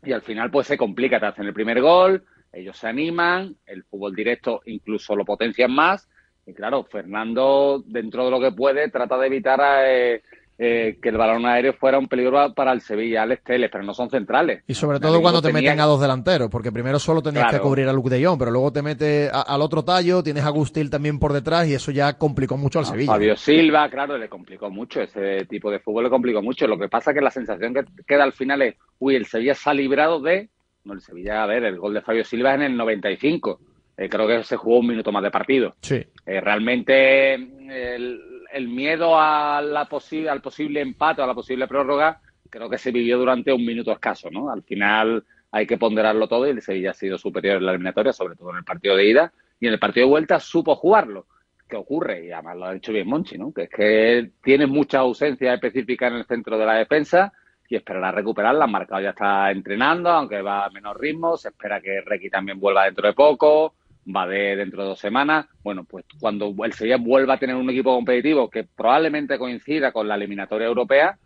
y 0.04 0.12
al 0.12 0.22
final 0.22 0.52
pues 0.52 0.68
se 0.68 0.78
complica, 0.78 1.20
te 1.20 1.28
hacen 1.28 1.46
el 1.46 1.54
primer 1.54 1.82
gol, 1.82 2.24
ellos 2.52 2.78
se 2.78 2.88
animan, 2.88 3.56
el 3.66 3.84
fútbol 3.84 4.16
directo 4.16 4.62
incluso 4.66 5.16
lo 5.16 5.26
potencian 5.26 5.72
más, 5.72 6.10
y 6.46 6.54
claro, 6.54 6.84
Fernando, 6.84 7.84
dentro 7.86 8.26
de 8.26 8.32
lo 8.32 8.40
que 8.40 8.52
puede, 8.52 8.90
trata 8.90 9.18
de 9.18 9.28
evitar 9.28 9.62
a, 9.62 9.92
eh, 9.92 10.24
eh, 10.62 10.98
que 11.02 11.08
el 11.08 11.18
balón 11.18 11.46
aéreo 11.46 11.72
fuera 11.72 11.98
un 11.98 12.10
peligro 12.10 12.54
para 12.54 12.74
el 12.74 12.82
Sevilla, 12.82 13.24
Alex 13.24 13.46
Teles, 13.46 13.70
pero 13.72 13.82
no 13.86 13.94
son 13.94 14.10
centrales. 14.10 14.62
Y 14.68 14.74
sobre 14.74 15.00
todo 15.00 15.22
cuando 15.22 15.42
te 15.42 15.54
meten 15.54 15.80
a 15.80 15.86
dos 15.86 16.02
delanteros, 16.02 16.50
porque 16.50 16.70
primero 16.70 17.00
solo 17.00 17.22
tenías 17.22 17.50
que 17.50 17.60
cubrir 17.60 17.88
a 17.88 17.94
Luke 17.94 18.10
de 18.10 18.26
Jong, 18.26 18.38
pero 18.38 18.52
luego 18.52 18.74
te 18.74 18.82
mete 18.82 19.30
al 19.32 19.62
otro 19.62 19.86
tallo, 19.86 20.22
tienes 20.22 20.44
a 20.44 20.50
Gustil 20.50 20.90
también 20.90 21.18
por 21.18 21.32
detrás 21.32 21.66
y 21.70 21.76
eso 21.76 21.92
ya 21.92 22.18
complicó 22.18 22.58
mucho 22.58 22.80
al 22.80 22.86
Sevilla. 22.86 23.14
Fabio 23.14 23.38
Silva, 23.38 23.90
claro, 23.90 24.18
le 24.18 24.28
complicó 24.28 24.70
mucho, 24.70 25.00
ese 25.02 25.46
tipo 25.46 25.72
de 25.72 25.80
fútbol 25.80 26.04
le 26.04 26.10
complicó 26.10 26.42
mucho. 26.42 26.68
Lo 26.68 26.78
que 26.78 26.90
pasa 26.90 27.14
que 27.14 27.22
la 27.22 27.32
sensación 27.32 27.74
que 27.74 27.86
queda 28.06 28.26
al 28.26 28.34
final 28.34 28.62
es, 28.62 28.76
uy, 29.00 29.16
el 29.16 29.28
Sevilla 29.28 29.56
se 29.56 29.70
ha 29.70 29.74
librado 29.74 30.20
de... 30.20 30.50
No, 30.84 30.94
el 30.94 31.00
Sevilla, 31.00 31.42
a 31.42 31.46
ver, 31.46 31.64
el 31.64 31.80
gol 31.80 31.94
de 31.94 32.02
Fabio 32.02 32.26
Silva 32.26 32.52
es 32.52 32.56
en 32.58 32.64
el 32.64 32.76
95. 32.76 33.62
Eh, 33.96 34.10
creo 34.10 34.28
que 34.28 34.44
se 34.44 34.58
jugó 34.58 34.80
un 34.80 34.88
minuto 34.88 35.14
más 35.14 35.24
de 35.24 35.32
partido. 35.32 35.76
Sí. 35.82 36.04
Eh, 36.26 36.42
realmente 36.42 37.34
el, 37.34 38.22
el 38.52 38.68
miedo 38.68 39.20
al 39.20 39.88
posible 39.88 40.82
empate 40.82 41.22
a 41.22 41.28
la 41.28 41.34
posible 41.34 41.68
prórroga 41.68 42.22
creo 42.50 42.70
que 42.70 42.78
se 42.78 42.92
vivió 42.92 43.18
durante 43.18 43.54
un 43.54 43.66
minuto 43.66 43.92
escaso, 43.92 44.30
¿no? 44.32 44.50
Al 44.50 44.64
final 44.64 45.24
hay 45.52 45.66
que 45.66 45.78
ponderarlo 45.78 46.28
todo 46.28 46.48
y 46.48 46.52
el 46.52 46.62
Sevilla 46.62 46.92
ha 46.92 46.94
sido 46.94 47.18
superior 47.18 47.58
en 47.58 47.66
la 47.66 47.72
eliminatoria, 47.72 48.14
sobre 48.14 48.36
todo 48.36 48.52
en 48.52 48.58
el 48.58 48.64
partido 48.64 48.96
de 48.96 49.10
ida, 49.10 49.32
y 49.60 49.68
en 49.68 49.74
el 49.74 49.80
partido 49.80 50.08
de 50.08 50.12
vuelta 50.12 50.40
supo 50.40 50.76
jugarlo. 50.76 51.28
¿Qué 51.68 51.76
ocurre? 51.76 52.26
Y 52.26 52.32
además 52.32 52.58
lo 52.58 52.66
ha 52.66 52.74
dicho 52.74 52.92
bien 52.92 53.08
Monchi, 53.08 53.38
¿no? 53.38 53.54
Que 53.54 53.64
es 53.64 53.70
que 53.70 54.32
tiene 54.44 54.66
mucha 54.66 55.00
ausencia 55.00 55.54
específica 55.54 56.08
en 56.08 56.16
el 56.16 56.26
centro 56.26 56.58
de 56.58 56.66
la 56.66 56.74
defensa 56.74 57.32
y 57.68 57.76
esperará 57.76 58.12
recuperarla. 58.12 58.66
Marcado 58.66 59.02
ya 59.02 59.12
está 59.12 59.52
entrenando, 59.52 60.10
aunque 60.10 60.42
va 60.42 60.66
a 60.66 60.70
menor 60.72 61.00
ritmo. 61.00 61.38
Se 61.38 61.50
espera 61.50 61.80
que 61.80 62.02
Requi 62.02 62.30
también 62.32 62.60
vuelva 62.60 62.86
dentro 62.86 63.08
de 63.08 63.14
poco 63.14 63.76
va 64.16 64.28
de 64.28 64.56
dentro 64.56 64.84
de 64.84 64.90
dos 64.90 65.00
semanas. 65.00 65.48
Bueno, 65.64 65.84
pues 65.84 66.06
cuando 66.20 66.54
el 66.64 66.74
Sevilla 66.74 66.98
vuelva 66.98 67.36
a 67.36 67.40
tener 67.40 67.56
un 67.56 67.70
equipo 67.70 67.94
competitivo 67.96 68.50
que 68.50 68.64
probablemente 68.64 69.38
coincida 69.38 69.92
con 69.92 70.08
la 70.08 70.16
eliminatoria 70.16 70.68
europea, 70.68 71.18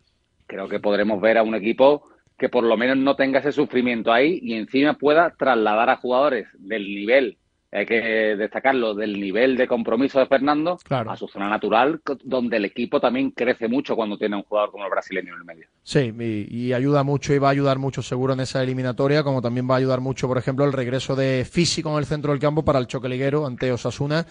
creo 0.47 0.67
que 0.67 0.79
podremos 0.79 1.21
ver 1.21 1.37
a 1.37 1.43
un 1.43 1.55
equipo 1.55 2.09
que 2.37 2.49
por 2.49 2.63
lo 2.63 2.77
menos 2.77 2.97
no 2.97 3.15
tenga 3.15 3.39
ese 3.39 3.51
sufrimiento 3.51 4.11
ahí 4.11 4.39
y 4.41 4.53
encima 4.55 4.95
pueda 4.95 5.33
trasladar 5.37 5.89
a 5.89 5.97
jugadores 5.97 6.47
del 6.57 6.83
nivel 6.83 7.37
hay 7.73 7.85
que 7.85 8.35
destacarlo 8.35 8.93
del 8.93 9.19
nivel 9.19 9.57
de 9.57 9.67
compromiso 9.67 10.19
de 10.19 10.27
Fernando 10.27 10.77
a 10.89 11.15
su 11.17 11.27
zona 11.27 11.49
natural, 11.49 12.01
donde 12.23 12.57
el 12.57 12.65
equipo 12.65 12.99
también 12.99 13.31
crece 13.31 13.67
mucho 13.67 13.95
cuando 13.95 14.17
tiene 14.17 14.35
un 14.35 14.43
jugador 14.43 14.71
como 14.71 14.85
el 14.85 14.91
brasileño 14.91 15.33
en 15.33 15.39
el 15.39 15.45
medio. 15.45 15.67
Sí, 15.81 16.13
y, 16.49 16.73
ayuda 16.73 17.03
mucho 17.03 17.33
y 17.33 17.39
va 17.39 17.47
a 17.49 17.51
ayudar 17.51 17.79
mucho 17.79 18.01
seguro 18.01 18.33
en 18.33 18.41
esa 18.41 18.61
eliminatoria, 18.61 19.23
como 19.23 19.41
también 19.41 19.69
va 19.69 19.75
a 19.75 19.77
ayudar 19.77 20.01
mucho, 20.01 20.27
por 20.27 20.37
ejemplo, 20.37 20.65
el 20.65 20.73
regreso 20.73 21.15
de 21.15 21.45
físico 21.49 21.91
en 21.91 21.97
el 21.97 22.05
centro 22.05 22.31
del 22.31 22.39
campo 22.39 22.63
para 22.63 22.79
el 22.79 22.87
choque 22.87 23.09
liguero 23.09 23.45
ante 23.45 23.71
Osasuna 23.71 24.25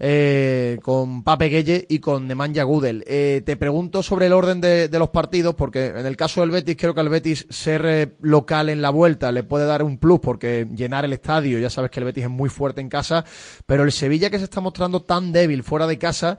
eh, 0.00 0.78
con 0.82 1.24
Pape 1.24 1.48
Gueye 1.48 1.86
y 1.88 1.98
con 1.98 2.26
Nemanja 2.26 2.62
Gudel. 2.62 3.04
Eh, 3.06 3.42
te 3.44 3.56
pregunto 3.56 4.02
sobre 4.02 4.26
el 4.26 4.32
orden 4.32 4.60
de, 4.60 4.88
los 4.92 5.10
partidos, 5.10 5.54
porque 5.54 5.86
en 5.86 6.06
el 6.06 6.16
caso 6.16 6.40
del 6.40 6.50
Betis, 6.50 6.76
creo 6.76 6.94
que 6.94 7.00
al 7.00 7.08
Betis 7.08 7.46
ser 7.50 7.84
eh, 7.86 8.16
local 8.20 8.68
en 8.68 8.80
la 8.80 8.90
vuelta 8.90 9.32
le 9.32 9.42
puede 9.42 9.66
dar 9.66 9.82
un 9.82 9.98
plus, 9.98 10.20
porque 10.20 10.66
llenar 10.74 11.04
el 11.04 11.12
estadio, 11.12 11.58
ya 11.58 11.70
sabes 11.70 11.90
que 11.90 12.00
el 12.00 12.04
Betis 12.04 12.24
es 12.24 12.30
muy 12.30 12.48
fuerte 12.48 12.80
en 12.80 12.88
casa, 12.88 13.24
pero 13.66 13.82
el 13.82 13.92
Sevilla 13.92 14.30
que 14.30 14.38
se 14.38 14.44
está 14.44 14.60
mostrando 14.60 15.02
tan 15.02 15.32
débil 15.32 15.62
fuera 15.62 15.86
de 15.86 15.98
casa, 15.98 16.38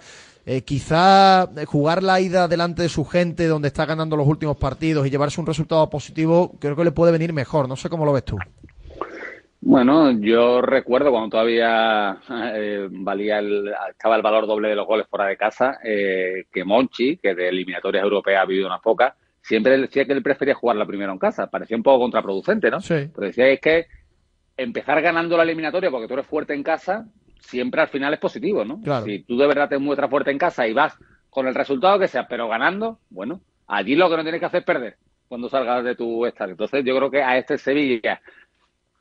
quizá 0.65 1.47
jugar 1.67 2.01
la 2.01 2.19
ida 2.19 2.47
delante 2.47 2.81
de 2.81 2.89
su 2.89 3.05
gente 3.05 3.45
donde 3.45 3.67
está 3.67 3.85
ganando 3.85 4.17
los 4.17 4.25
últimos 4.25 4.57
partidos 4.57 5.05
y 5.05 5.11
llevarse 5.11 5.39
un 5.39 5.45
resultado 5.45 5.87
positivo, 5.91 6.55
creo 6.59 6.75
que 6.75 6.83
le 6.83 6.91
puede 6.91 7.11
venir 7.11 7.33
mejor. 7.33 7.69
No 7.69 7.75
sé 7.75 7.87
cómo 7.87 8.03
lo 8.03 8.13
ves 8.13 8.25
tú. 8.25 8.37
Bueno, 9.61 10.11
yo 10.11 10.61
recuerdo 10.61 11.11
cuando 11.11 11.29
todavía 11.29 12.17
eh, 12.55 12.87
valía 12.89 13.39
el, 13.39 13.73
estaba 13.89 14.15
el 14.15 14.21
valor 14.21 14.47
doble 14.47 14.69
de 14.69 14.75
los 14.75 14.87
goles 14.87 15.07
fuera 15.07 15.25
de 15.25 15.35
casa, 15.35 15.79
eh, 15.83 16.45
que 16.51 16.63
Monchi, 16.63 17.17
que 17.17 17.35
de 17.35 17.49
eliminatorias 17.49 18.03
europeas 18.03 18.41
ha 18.41 18.45
vivido 18.45 18.67
unas 18.67 18.81
pocas, 18.81 19.13
siempre 19.41 19.77
decía 19.77 20.05
que 20.05 20.13
él 20.13 20.23
prefería 20.23 20.55
jugarla 20.55 20.85
primero 20.85 21.11
en 21.11 21.19
casa. 21.19 21.47
Parecía 21.47 21.75
un 21.75 21.83
poco 21.83 21.99
contraproducente, 21.99 22.71
¿no? 22.71 22.79
Sí. 22.79 23.09
Pero 23.13 23.27
decía 23.27 23.47
es 23.47 23.59
que 23.59 23.87
empezar 24.55 25.01
ganando 25.01 25.35
la 25.35 25.43
eliminatoria 25.43 25.91
porque 25.91 26.07
tú 26.07 26.13
eres 26.13 26.25
fuerte 26.27 26.53
en 26.53 26.63
casa, 26.63 27.05
siempre 27.39 27.81
al 27.81 27.89
final 27.89 28.13
es 28.13 28.19
positivo, 28.19 28.63
¿no? 28.63 28.79
Claro. 28.81 29.05
Si 29.05 29.23
tú 29.23 29.37
de 29.37 29.47
verdad 29.47 29.67
te 29.67 29.77
muestras 29.77 30.09
fuerte 30.09 30.31
en 30.31 30.37
casa 30.37 30.67
y 30.67 30.73
vas 30.73 30.97
con 31.29 31.47
el 31.47 31.55
resultado 31.55 31.99
que 31.99 32.07
sea, 32.07 32.27
pero 32.27 32.47
ganando, 32.47 32.99
bueno, 33.09 33.41
allí 33.67 33.95
lo 33.95 34.09
que 34.09 34.15
no 34.15 34.23
tienes 34.23 34.39
que 34.39 34.45
hacer 34.45 34.59
es 34.61 34.65
perder 34.65 34.97
cuando 35.27 35.47
salgas 35.47 35.83
de 35.83 35.95
tu 35.95 36.25
estadio. 36.25 36.53
Entonces 36.53 36.83
yo 36.83 36.95
creo 36.97 37.11
que 37.11 37.21
a 37.21 37.37
este 37.37 37.57
Sevilla 37.57 38.19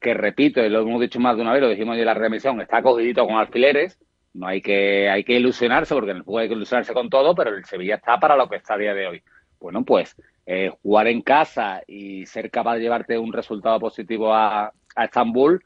que 0.00 0.14
repito, 0.14 0.64
y 0.64 0.68
lo 0.68 0.80
hemos 0.80 1.00
dicho 1.00 1.20
más 1.20 1.36
de 1.36 1.42
una 1.42 1.52
vez, 1.52 1.62
lo 1.62 1.68
dijimos 1.68 1.96
en 1.96 2.04
la 2.04 2.14
remisión, 2.14 2.60
está 2.60 2.82
cogidito 2.82 3.26
con 3.26 3.36
alfileres, 3.36 3.98
no 4.34 4.46
hay 4.46 4.60
que, 4.60 5.08
hay 5.08 5.24
que 5.24 5.34
ilusionarse, 5.34 5.94
porque 5.94 6.12
en 6.12 6.18
el 6.18 6.22
juego 6.22 6.38
hay 6.38 6.48
que 6.48 6.54
ilusionarse 6.54 6.92
con 6.92 7.10
todo, 7.10 7.34
pero 7.34 7.54
el 7.54 7.64
Sevilla 7.64 7.96
está 7.96 8.18
para 8.20 8.36
lo 8.36 8.48
que 8.48 8.56
está 8.56 8.74
a 8.74 8.78
día 8.78 8.94
de 8.94 9.06
hoy. 9.06 9.22
Bueno, 9.58 9.84
pues 9.84 10.14
eh, 10.46 10.70
jugar 10.82 11.08
en 11.08 11.22
casa 11.22 11.82
y 11.86 12.24
ser 12.26 12.50
capaz 12.50 12.76
de 12.76 12.82
llevarte 12.82 13.18
un 13.18 13.32
resultado 13.32 13.80
positivo 13.80 14.32
a, 14.32 14.72
a 14.94 15.04
Estambul 15.04 15.62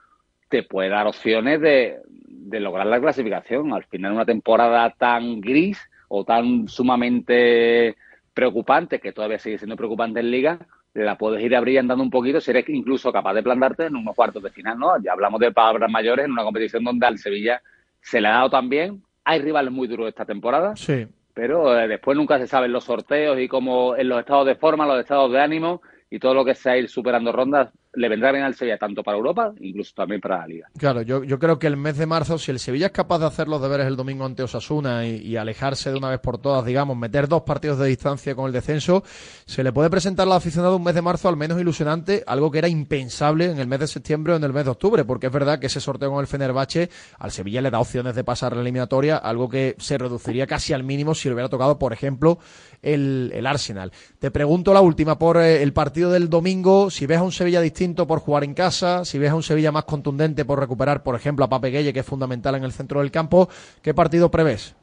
te 0.49 0.62
puede 0.62 0.89
dar 0.89 1.07
opciones 1.07 1.61
de, 1.61 1.99
de 2.07 2.61
lograr 2.61 2.87
la 2.87 3.01
clasificación. 3.01 3.73
Al 3.73 3.85
final, 3.85 4.12
una 4.12 4.27
temporada 4.27 4.91
tan 4.91 5.41
gris 5.41 5.79
o 6.09 6.25
tan 6.25 6.69
sumamente 6.69 7.97
preocupante, 8.35 9.01
que 9.01 9.12
todavía 9.12 9.39
sigue 9.39 9.59
siendo 9.59 9.77
preocupante 9.77 10.21
en 10.21 10.31
Liga, 10.31 10.59
la 10.95 11.17
puedes 11.17 11.43
ir 11.43 11.57
abrillando 11.57 11.95
un 11.95 12.11
poquito 12.11 12.41
si 12.41 12.51
eres 12.51 12.69
incluso 12.69 13.13
capaz 13.13 13.35
de 13.35 13.43
plantarte 13.43 13.87
en 13.87 13.97
unos 13.97 14.15
cuartos 14.15 14.43
de 14.43 14.51
final, 14.51 14.79
¿no? 14.79 15.03
Ya 15.03 15.13
hablamos 15.13 15.41
de 15.41 15.53
palabras 15.53 15.91
mayores 15.91 16.27
en 16.27 16.33
una 16.33 16.45
competición 16.45 16.85
donde 16.85 17.07
al 17.07 17.19
Sevilla 17.19 17.63
se 18.01 18.21
le 18.21 18.29
ha 18.29 18.33
dado 18.33 18.51
también. 18.51 19.03
Hay 19.25 19.41
rivales 19.41 19.73
muy 19.73 19.89
duros 19.89 20.09
esta 20.09 20.25
temporada. 20.25 20.77
Sí. 20.77 21.07
Pero 21.35 21.79
eh, 21.79 21.89
después 21.89 22.17
nunca 22.17 22.39
se 22.39 22.47
saben 22.47 22.73
los 22.73 22.85
sorteos 22.85 23.39
y 23.39 23.49
cómo 23.49 23.97
en 23.97 24.09
los 24.09 24.21
estados 24.21 24.47
de 24.47 24.55
forma, 24.55 24.87
los 24.87 25.01
estados 25.01 25.33
de 25.33 25.41
ánimo 25.41 25.81
y 26.11 26.19
todo 26.19 26.35
lo 26.35 26.45
que 26.45 26.55
sea 26.55 26.77
ir 26.77 26.89
superando 26.89 27.33
rondas 27.33 27.71
le 27.95 28.09
vendrá 28.09 28.33
bien 28.33 28.45
al 28.45 28.55
Sevilla, 28.55 28.79
tanto 28.79 29.03
para 29.03 29.19
Europa, 29.19 29.53
incluso 29.61 29.93
también 29.95 30.21
para 30.21 30.39
la 30.39 30.47
Liga. 30.47 30.69
Claro, 30.79 31.03
yo, 31.03 31.39
creo 31.39 31.59
que 31.59 31.67
el 31.67 31.77
mes 31.77 31.99
de 31.99 32.07
marzo, 32.07 32.39
si 32.39 32.51
el 32.51 32.59
Sevilla 32.59 32.87
es 32.87 32.93
capaz 32.93 33.19
de 33.19 33.27
hacer 33.27 33.49
los 33.49 33.61
deberes 33.61 33.87
el 33.87 33.97
domingo 33.97 34.25
ante 34.25 34.43
Osasuna 34.43 35.07
y, 35.07 35.37
alejarse 35.37 35.91
de 35.91 35.97
una 35.97 36.09
vez 36.09 36.21
por 36.21 36.39
todas, 36.39 36.65
digamos, 36.65 36.97
meter 36.97 37.27
dos 37.27 37.43
partidos 37.43 37.79
de 37.79 37.89
distancia 37.89 38.35
con 38.35 38.47
el 38.47 38.53
descenso, 38.53 39.03
se 39.45 39.65
le 39.65 39.73
puede 39.73 39.91
presentar 39.91 40.27
al 40.27 40.33
aficionado 40.33 40.77
un 40.77 40.85
mes 40.85 40.95
de 40.95 41.03
marzo 41.03 41.29
al 41.29 41.37
menos 41.37 41.61
ilusionante, 41.61 42.23
algo 42.27 42.51
que 42.51 42.59
era 42.59 42.69
impensable 42.69 43.47
en 43.47 43.59
el 43.59 43.67
mes 43.67 43.81
de 43.81 43.87
septiembre 43.87 44.33
o 44.35 44.37
en 44.37 44.45
el 44.45 44.53
mes 44.53 44.65
de 44.65 44.71
octubre, 44.71 45.05
porque 45.05 45.27
es 45.27 45.33
verdad 45.33 45.59
que 45.59 45.67
ese 45.67 45.81
sorteo 45.81 46.11
con 46.11 46.21
el 46.21 46.27
Fenerbahce 46.27 46.91
al 47.19 47.31
Sevilla 47.31 47.61
le 47.61 47.71
da 47.71 47.81
opciones 47.81 48.15
de 48.15 48.25
pasar 48.25 48.55
la 48.55 48.63
eliminatoria, 48.63 49.17
algo 49.17 49.49
que 49.49 49.75
se 49.79 49.99
reduciría 49.99 50.47
casi 50.47 50.73
al 50.73 50.85
mínimo 50.85 51.15
si 51.15 51.29
le 51.29 51.35
hubiera 51.35 51.49
tocado, 51.49 51.79
por 51.79 51.93
ejemplo, 51.93 52.39
el, 52.81 53.47
Arsenal. 53.47 53.93
Te 54.19 54.31
pregunto 54.31 54.73
la 54.73 54.81
última 54.81 55.19
por 55.19 55.37
eh, 55.37 55.63
el 55.63 55.73
partido 55.73 56.11
del 56.11 56.31
domingo, 56.31 56.91
si 56.91 57.07
ves 57.07 57.19
a 57.19 57.23
un 57.23 57.33
Sevilla 57.33 57.61
distinto 57.61 57.82
por 58.07 58.21
jugar 58.21 58.45
en 58.45 58.55
casa, 58.55 59.05
si 59.05 59.19
ves 59.19 59.31
a 59.31 59.35
un 59.35 59.43
Sevilla 59.43 59.73
más 59.73 59.85
contundente 59.85 60.45
por 60.45 60.61
recuperar, 60.61 61.03
por 61.03 61.17
ejemplo, 61.17 61.45
a 61.45 61.49
Pape 61.49 61.71
Gueye, 61.71 61.93
que 61.93 62.01
es 62.01 62.07
fundamental 62.07 62.55
en 62.55 62.65
el 62.65 62.73
centro 62.73 63.01
del 63.01 63.11
campo, 63.11 63.49
¿qué 63.83 63.93
partido 63.93 64.31
prevés? 64.31 64.77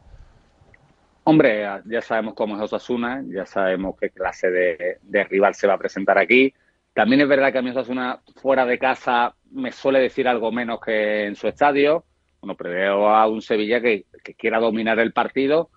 Hombre, 1.23 1.65
ya 1.85 2.01
sabemos 2.01 2.33
cómo 2.33 2.55
es 2.55 2.61
Osasuna, 2.61 3.23
ya 3.27 3.45
sabemos 3.45 3.95
qué 3.99 4.09
clase 4.09 4.49
de, 4.49 5.23
rival 5.29 5.55
se 5.55 5.67
va 5.67 5.75
a 5.75 5.77
presentar 5.77 6.17
aquí. 6.17 6.53
También 6.93 7.21
es 7.21 7.27
verdad 7.29 7.51
que 7.53 7.59
a 7.59 7.61
mí 7.61 7.69
Osasuna 7.69 8.19
fuera 8.35 8.65
de 8.65 8.77
casa 8.77 9.33
me 9.51 9.71
suele 9.71 9.99
decir 9.99 10.27
algo 10.27 10.51
menos 10.51 10.81
que 10.81 11.25
en 11.25 11.35
su 11.35 11.47
estadio. 11.47 12.03
Bueno, 12.41 12.55
preveo 12.55 13.09
a 13.09 13.27
un 13.27 13.41
Sevilla 13.41 13.79
que 13.79 14.05
quiera 14.37 14.59
dominar 14.59 14.99
el 14.99 15.13
partido, 15.13 15.69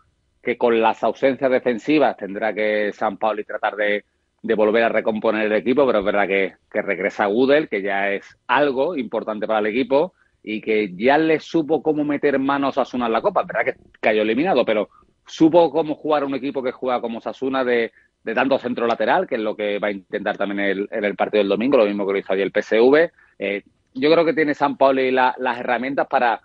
que 0.43 0.59
con 0.59 0.81
las 0.81 1.05
ausencias 1.05 1.51
defensivas 1.51 2.17
tendrá 2.17 2.53
que 2.53 2.91
San 2.93 3.17
Paulo 3.17 3.45
tratar 3.45 3.77
de, 3.77 4.05
volver 4.43 4.85
a 4.85 4.89
recomponer 4.89 5.47
el 5.47 5.53
equipo, 5.53 5.87
pero 5.87 6.01
es 6.01 6.05
verdad 6.05 6.27
que, 6.27 6.55
regresa 6.71 7.27
Gudel, 7.27 7.69
que 7.69 7.83
ya 7.83 8.11
es 8.11 8.37
algo 8.47 8.97
importante 8.97 9.47
para 9.47 9.61
el 9.61 9.67
equipo 9.67 10.15
y 10.43 10.61
que 10.61 10.93
ya 10.97 11.19
le 11.19 11.39
supo 11.39 11.83
cómo 11.83 12.05
meter 12.05 12.39
manos 12.39 12.77
a 12.77 12.85
Sasuna 12.85 13.07
en 13.07 13.13
la 13.13 13.23
Copa. 13.23 13.43
Es 13.43 13.47
verdad 13.47 13.65
que 13.65 13.81
cayó 14.01 14.23
eliminado, 14.23 14.65
pero 14.65 14.89
supo 15.27 15.71
cómo 15.71 15.95
jugar 15.95 16.25
un 16.25 16.35
equipo 16.35 16.63
que 16.63 16.73
juega 16.73 17.01
como 17.01 17.21
Sasuna 17.21 17.65
de, 17.65 17.93
de 18.25 18.35
tanto 18.35 18.59
centro 18.59 18.87
lateral, 18.87 19.27
que 19.27 19.37
es 19.37 19.41
lo 19.41 19.57
que 19.57 19.79
va 19.79 19.89
a 19.89 19.93
intentar 19.93 20.37
también 20.37 20.61
el, 20.61 20.89
en 20.91 21.05
el 21.05 21.15
partido 21.15 21.43
del 21.43 21.49
domingo, 21.49 21.79
lo 21.79 21.87
mismo 21.87 22.07
que 22.07 22.13
lo 22.13 22.19
hizo 22.19 22.33
ayer 22.33 22.51
el 22.53 22.63
PSV. 22.63 23.11
Eh, 23.39 23.63
yo 23.95 24.11
creo 24.11 24.25
que 24.25 24.35
tiene 24.35 24.55
San 24.55 24.77
Paulo 24.77 25.01
y 25.03 25.11
las 25.11 25.59
herramientas 25.59 26.07
para 26.09 26.41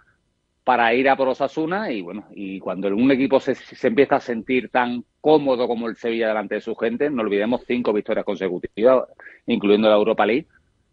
para 0.68 0.94
ir 0.94 1.08
a 1.08 1.16
por 1.16 1.30
Osasuna 1.30 1.90
y 1.94 2.02
bueno, 2.02 2.26
y 2.36 2.60
cuando 2.60 2.90
un 2.90 3.10
equipo 3.10 3.40
se, 3.40 3.56
empieza 3.88 4.18
a 4.18 4.20
sentir 4.20 4.68
tan 4.68 5.06
cómodo 5.22 5.66
como 5.66 5.88
el 5.88 5.96
Sevilla 5.96 6.28
delante 6.28 6.56
de 6.56 6.62
su 6.62 6.76
gente, 6.76 7.10
no 7.10 7.22
olvidemos 7.22 7.62
cinco 7.66 7.94
victorias 7.94 8.26
consecutivas, 8.26 9.06
incluyendo 9.46 9.88
la 9.88 9.96
Europa 9.96 10.26
League, 10.26 10.46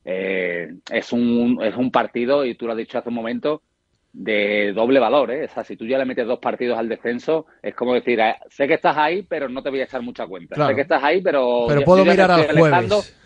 eh, 0.05 0.75
es, 0.89 1.13
un, 1.13 1.59
es 1.61 1.75
un 1.75 1.91
partido, 1.91 2.45
y 2.45 2.55
tú 2.55 2.67
lo 2.67 2.73
has 2.73 2.79
dicho 2.79 2.99
hace 2.99 3.09
un 3.09 3.17
momento, 3.17 3.63
de 4.13 4.73
doble 4.73 5.01
valor, 5.01 5.33
¿eh? 5.33 5.47
O 5.47 5.49
sea, 5.49 5.65
si 5.65 5.77
tú 5.77 5.85
ya 5.87 5.99
le 5.99 6.05
metes 6.05 6.25
dos 6.25 6.39
partidos 6.39 6.79
al 6.79 6.89
descenso, 6.89 7.47
es 7.61 7.75
como 7.75 7.95
decir, 7.95 8.21
eh, 8.21 8.37
sé 8.51 8.69
que 8.69 8.75
estás 8.75 8.97
ahí, 8.97 9.23
pero 9.23 9.49
no 9.49 9.61
te 9.61 9.71
voy 9.71 9.81
a 9.81 9.85
echar 9.87 10.03
mucha 10.03 10.25
cuenta. 10.29 10.69
Sé 10.69 10.75
que 10.77 10.83
estás 10.83 11.03
ahí, 11.03 11.21
pero... 11.21 11.65
Pero 11.67 11.81
puedo 11.81 12.05
mirar 12.05 12.31
al 12.31 12.47
jueves 12.57 13.17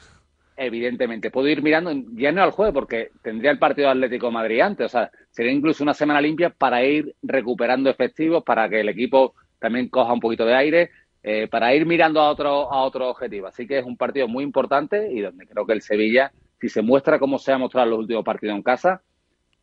evidentemente. 0.59 1.31
Puedo 1.31 1.49
ir 1.49 1.62
mirando, 1.62 1.93
ya 2.15 2.33
no 2.33 2.43
al 2.43 2.50
jueves, 2.50 2.75
porque 2.75 3.11
tendría 3.23 3.50
el 3.50 3.59
partido 3.59 3.88
Atlético 3.88 4.31
Madrid 4.31 4.61
antes. 4.61 4.87
O 4.87 4.88
sea, 4.88 5.11
sería 5.31 5.53
incluso 5.53 5.83
una 5.83 5.95
semana 5.95 6.21
limpia 6.21 6.50
para 6.50 6.85
ir 6.85 7.15
recuperando 7.23 7.88
efectivos, 7.88 8.43
para 8.45 8.69
que 8.69 8.81
el 8.81 8.88
equipo 8.88 9.35
también 9.59 9.88
coja 9.88 10.12
un 10.12 10.21
poquito 10.21 10.45
de 10.45 10.55
aire, 10.55 10.91
eh, 11.23 11.49
para 11.49 11.75
ir 11.75 11.87
mirando 11.87 12.21
a 12.21 12.31
otro, 12.31 12.73
a 12.73 12.83
otro 12.83 13.09
objetivo. 13.09 13.47
Así 13.47 13.67
que 13.67 13.79
es 13.79 13.87
un 13.87 13.97
partido 13.97 14.29
muy 14.29 14.45
importante 14.45 15.11
y 15.12 15.21
donde 15.21 15.47
creo 15.47 15.67
que 15.67 15.73
el 15.73 15.83
Sevilla, 15.83 16.33
si 16.61 16.69
se 16.69 16.83
muestra 16.83 17.19
como 17.19 17.38
se 17.38 17.53
ha 17.53 17.59
mostrado 17.59 17.87
en 17.87 17.91
los 17.91 18.00
últimos 18.00 18.25
partidos 18.25 18.57
en 18.57 18.62
casa, 18.62 19.03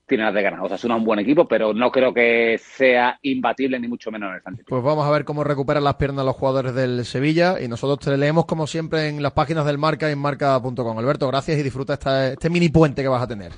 tiene 0.08 0.24
las 0.24 0.34
de 0.34 0.42
ganar. 0.42 0.62
O 0.62 0.68
sea, 0.68 0.78
es 0.78 0.84
un 0.84 1.04
buen 1.04 1.20
equipo, 1.20 1.48
pero 1.48 1.74
no 1.74 1.92
creo 1.92 2.14
que 2.14 2.60
sea 2.60 3.18
imbatible 3.22 3.80
ni 3.80 3.88
mucho 3.88 4.12
menos 4.12 4.30
en 4.30 4.36
el 4.36 4.42
Santiago. 4.42 4.68
Pues 4.70 4.84
vamos 4.84 5.06
a 5.06 5.12
ver 5.12 5.26
cómo 5.26 5.44
recuperan 5.44 5.84
las 5.84 5.96
piernas 5.96 6.26
los 6.26 6.36
jugadores 6.36 6.74
del 6.76 7.06
Sevilla 7.06 7.62
y 7.62 7.68
nosotros 7.68 8.00
te 8.00 8.18
leemos 8.18 8.46
como 8.46 8.68
siempre 8.68 9.10
en 9.10 9.22
las 9.22 9.34
páginas 9.34 9.66
del 9.66 9.78
Marca 9.78 10.10
y 10.10 10.14
en 10.14 10.20
marca.com. 10.20 10.98
Alberto, 10.98 11.28
gracias 11.28 11.58
y 11.60 11.64
disfruta 11.64 11.94
esta, 11.94 12.30
este 12.30 12.50
mini 12.50 12.70
puente 12.70 13.02
que 13.02 13.08
vas 13.08 13.24
a 13.24 13.28
tener. 13.28 13.52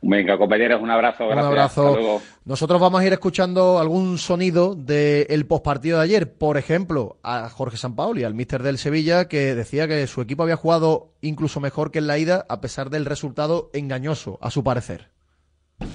Venga, 0.00 0.38
compañeros, 0.38 0.80
un 0.80 0.90
abrazo. 0.90 1.26
Gracias. 1.26 1.44
Un 1.44 1.50
abrazo. 1.50 2.22
Nosotros 2.44 2.80
vamos 2.80 3.00
a 3.00 3.06
ir 3.06 3.12
escuchando 3.12 3.80
algún 3.80 4.18
sonido 4.18 4.76
del 4.76 5.44
postpartido 5.46 5.98
de 5.98 6.04
ayer. 6.04 6.32
Por 6.32 6.56
ejemplo, 6.56 7.16
a 7.24 7.48
Jorge 7.48 7.76
Sampaoli, 7.76 8.22
al 8.22 8.34
míster 8.34 8.62
del 8.62 8.78
Sevilla, 8.78 9.26
que 9.26 9.56
decía 9.56 9.88
que 9.88 10.06
su 10.06 10.20
equipo 10.20 10.44
había 10.44 10.56
jugado 10.56 11.08
incluso 11.20 11.58
mejor 11.58 11.90
que 11.90 11.98
en 11.98 12.06
la 12.06 12.16
ida, 12.16 12.46
a 12.48 12.60
pesar 12.60 12.90
del 12.90 13.06
resultado 13.06 13.70
engañoso, 13.72 14.38
a 14.40 14.52
su 14.52 14.62
parecer. 14.62 15.08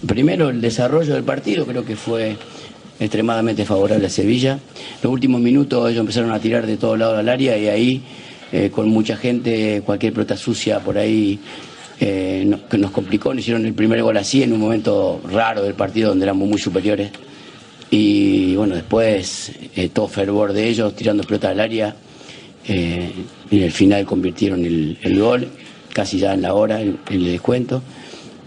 Primero, 0.07 0.49
el 0.49 0.61
desarrollo 0.61 1.13
del 1.13 1.23
partido 1.23 1.65
creo 1.65 1.85
que 1.85 1.95
fue 1.95 2.35
extremadamente 2.99 3.65
favorable 3.65 4.07
a 4.07 4.09
Sevilla. 4.09 4.59
Los 5.01 5.11
últimos 5.11 5.41
minutos 5.41 5.89
ellos 5.89 6.01
empezaron 6.01 6.31
a 6.31 6.39
tirar 6.39 6.65
de 6.65 6.77
todos 6.77 6.99
lados 6.99 7.17
al 7.17 7.29
área 7.29 7.57
y 7.57 7.67
ahí, 7.67 8.01
eh, 8.51 8.69
con 8.69 8.89
mucha 8.89 9.17
gente, 9.17 9.81
cualquier 9.85 10.13
pelota 10.13 10.37
sucia 10.37 10.79
por 10.79 10.97
ahí 10.97 11.39
eh, 11.99 12.45
nos, 12.45 12.91
complicó. 12.91 13.33
Nos 13.33 13.41
hicieron 13.41 13.65
el 13.65 13.73
primer 13.73 14.01
gol 14.01 14.17
así 14.17 14.43
en 14.43 14.53
un 14.53 14.59
momento 14.59 15.21
raro 15.29 15.63
del 15.63 15.73
partido 15.73 16.09
donde 16.09 16.25
éramos 16.25 16.47
muy 16.47 16.59
superiores. 16.59 17.11
Y 17.89 18.55
bueno, 18.55 18.75
después 18.75 19.51
eh, 19.75 19.89
todo 19.89 20.07
fervor 20.07 20.53
de 20.53 20.67
ellos 20.67 20.95
tirando 20.95 21.23
pelota 21.23 21.49
al 21.49 21.59
área. 21.59 21.95
y 22.67 23.57
en 23.57 23.63
el 23.63 23.71
final 23.71 24.05
convirtieron 24.05 24.65
el, 24.65 25.19
gol, 25.19 25.47
casi 25.93 26.19
ya 26.19 26.33
en 26.33 26.41
la 26.41 26.53
hora, 26.53 26.81
en 26.81 26.99
el 27.09 27.25
descuento. 27.25 27.81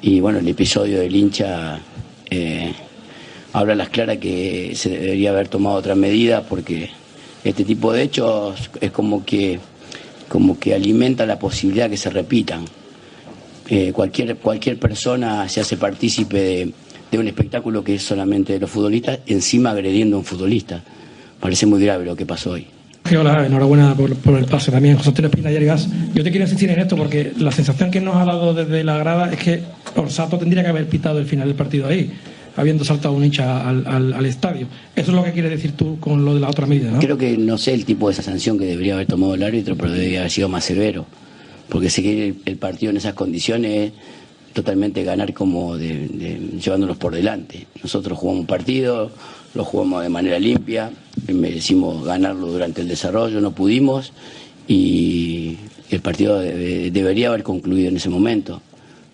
Y 0.07 0.21
bueno, 0.21 0.39
el 0.39 0.47
episodio 0.47 1.01
del 1.01 1.17
hincha 1.17 1.81
eh, 2.31 2.73
habla 3.53 3.73
a 3.73 3.77
las 3.77 3.89
claras 3.89 4.19
que 4.19 4.71
se 4.77 4.91
debería 4.91 5.31
haber 5.31 5.49
tomado 5.49 5.75
otra 5.75 5.97
medida 5.97 6.45
porque 6.45 6.91
este 7.43 7.65
tipo 7.65 7.93
de 7.93 8.03
hechos 8.03 8.71
es 8.81 8.93
como 8.93 9.25
que, 9.25 9.59
como 10.29 10.61
que 10.61 10.75
alimenta 10.75 11.27
la 11.27 11.41
posibilidad 11.41 11.91
que 11.91 11.97
se 11.97 12.11
repitan. 12.11 12.67
Eh, 13.69 13.91
cualquier, 13.93 14.37
cualquier 14.37 14.79
persona 14.79 15.49
se 15.49 15.61
hace 15.61 15.77
partícipe 15.77 16.73
de 17.11 17.19
un 17.19 17.27
espectáculo 17.27 17.83
que 17.83 17.97
es 17.97 18.05
solamente 18.05 18.53
de 18.53 18.61
los 18.61 18.71
futbolistas, 18.71 19.19
encima 19.27 19.73
agrediendo 19.73 20.15
a 20.15 20.19
un 20.21 20.25
futbolista. 20.25 20.85
Parece 21.41 21.67
muy 21.67 21.83
grave 21.83 22.05
lo 22.05 22.15
que 22.15 22.27
pasó 22.27 22.53
hoy. 22.53 22.76
Hola, 23.15 23.47
enhorabuena 23.47 23.95
por, 23.95 24.37
el 24.37 24.47
pase 24.47 24.73
también, 24.73 24.97
José 24.97 25.11
Antonio 25.11 25.31
Espina 25.31 25.53
y 25.53 26.15
Yo 26.15 26.25
te 26.25 26.31
quiero 26.31 26.45
insistir 26.45 26.71
en 26.71 26.81
esto 26.81 26.97
porque 26.97 27.33
la 27.39 27.53
sensación 27.53 27.91
que 27.91 28.01
nos 28.01 28.17
ha 28.17 28.25
dado 28.25 28.53
desde 28.53 28.83
la 28.83 28.99
grada 28.99 29.33
es 29.33 29.39
que 29.39 29.63
Orsato 29.95 30.39
tendría 30.39 30.65
que 30.65 30.71
haber 30.71 30.89
pitado 30.89 31.21
el 31.21 31.27
final 31.27 31.47
del 31.47 31.57
partido 31.57 31.87
ahí, 31.87 32.11
habiendo 32.57 32.85
saltado 32.85 33.15
un 33.15 33.25
hincha 33.25 33.69
al, 33.69 34.27
estadio. 34.27 34.67
Eso 34.97 35.11
es 35.13 35.17
lo 35.17 35.23
que 35.23 35.33
quieres 35.33 35.53
decir 35.53 35.73
tú 35.73 36.01
con 36.01 36.25
lo 36.25 36.35
de 36.35 36.41
la 36.41 36.51
otra 36.51 36.67
medida, 36.67 36.91
¿no? 36.91 36.99
Creo 36.99 37.17
que 37.17 37.39
no 37.39 37.59
sé 37.59 37.75
el 37.75 37.85
tipo 37.85 38.09
de 38.09 38.15
esa 38.15 38.23
sanción 38.23 38.59
que 38.59 38.65
debería 38.65 38.95
haber 38.95 39.07
tomado 39.07 39.35
el 39.35 39.43
árbitro, 39.45 39.77
pero 39.77 39.93
debería 39.93 40.21
haber 40.21 40.33
sido 40.33 40.49
más 40.49 40.65
severo. 40.65 41.07
Porque 41.69 41.91
seguir 41.91 42.41
el 42.45 42.57
partido 42.57 42.91
en 42.91 42.97
esas 42.97 43.15
condiciones 43.15 43.93
totalmente 44.53 45.05
ganar 45.05 45.33
como 45.33 45.77
llevándonos 45.77 46.97
por 46.97 47.15
delante. 47.15 47.67
Nosotros 47.83 48.19
jugamos 48.19 48.41
un 48.41 48.47
partido, 48.47 49.13
lo 49.57 49.65
jugamos 49.65 50.03
de 50.03 50.09
manera 50.11 50.39
limpia, 50.39 50.93
merecimos 51.27 52.05
ganarlo 52.05 52.49
durante 52.49 52.83
el 52.83 52.89
desarrollo, 52.89 53.41
no 53.41 53.53
pudimos 53.53 54.13
y 54.69 55.57
el 55.91 56.01
partido 56.01 56.41
debería 56.41 57.29
haber 57.29 57.43
concluido 57.43 57.89
en 57.89 57.97
ese 57.97 58.11
momento. 58.11 58.61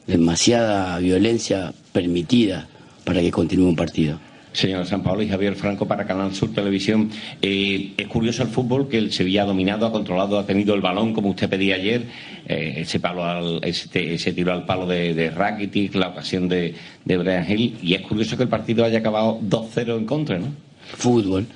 Demasiada 0.06 0.98
violencia 0.98 1.72
permitida 1.92 2.66
para 3.04 3.20
que 3.20 3.30
continúe 3.30 3.68
un 3.68 3.76
partido. 3.76 4.18
Señor 4.52 4.86
San 4.86 5.02
Pablo 5.02 5.22
y 5.22 5.28
Javier 5.28 5.54
Franco 5.54 5.86
para 5.86 6.06
Canal 6.06 6.34
Sur 6.34 6.52
Televisión. 6.52 7.10
Eh, 7.40 7.92
es 7.96 8.06
curioso 8.08 8.42
el 8.42 8.48
fútbol 8.48 8.88
que 8.88 8.98
el 8.98 9.12
Sevilla 9.12 9.42
ha 9.42 9.46
dominado, 9.46 9.86
ha 9.86 9.92
controlado, 9.92 10.38
ha 10.38 10.46
tenido 10.46 10.74
el 10.74 10.80
balón 10.80 11.12
como 11.14 11.30
usted 11.30 11.48
pedía 11.48 11.76
ayer, 11.76 12.06
eh, 12.46 12.74
ese 12.78 13.00
palo 13.00 13.24
al, 13.24 13.60
ese, 13.62 14.32
tiro 14.32 14.52
al 14.52 14.66
palo 14.66 14.86
de, 14.86 15.14
de 15.14 15.30
Rakitic, 15.30 15.94
la 15.94 16.08
ocasión 16.08 16.48
de, 16.48 16.74
de 17.04 17.16
Brian 17.18 17.50
Hill, 17.50 17.78
y 17.82 17.94
es 17.94 18.02
curioso 18.02 18.36
que 18.36 18.42
el 18.42 18.48
partido 18.48 18.84
haya 18.84 18.98
acabado 18.98 19.40
2-0 19.40 19.96
en 19.96 20.06
contra, 20.06 20.38
¿no? 20.38 20.48
Fútbol. 20.96 21.46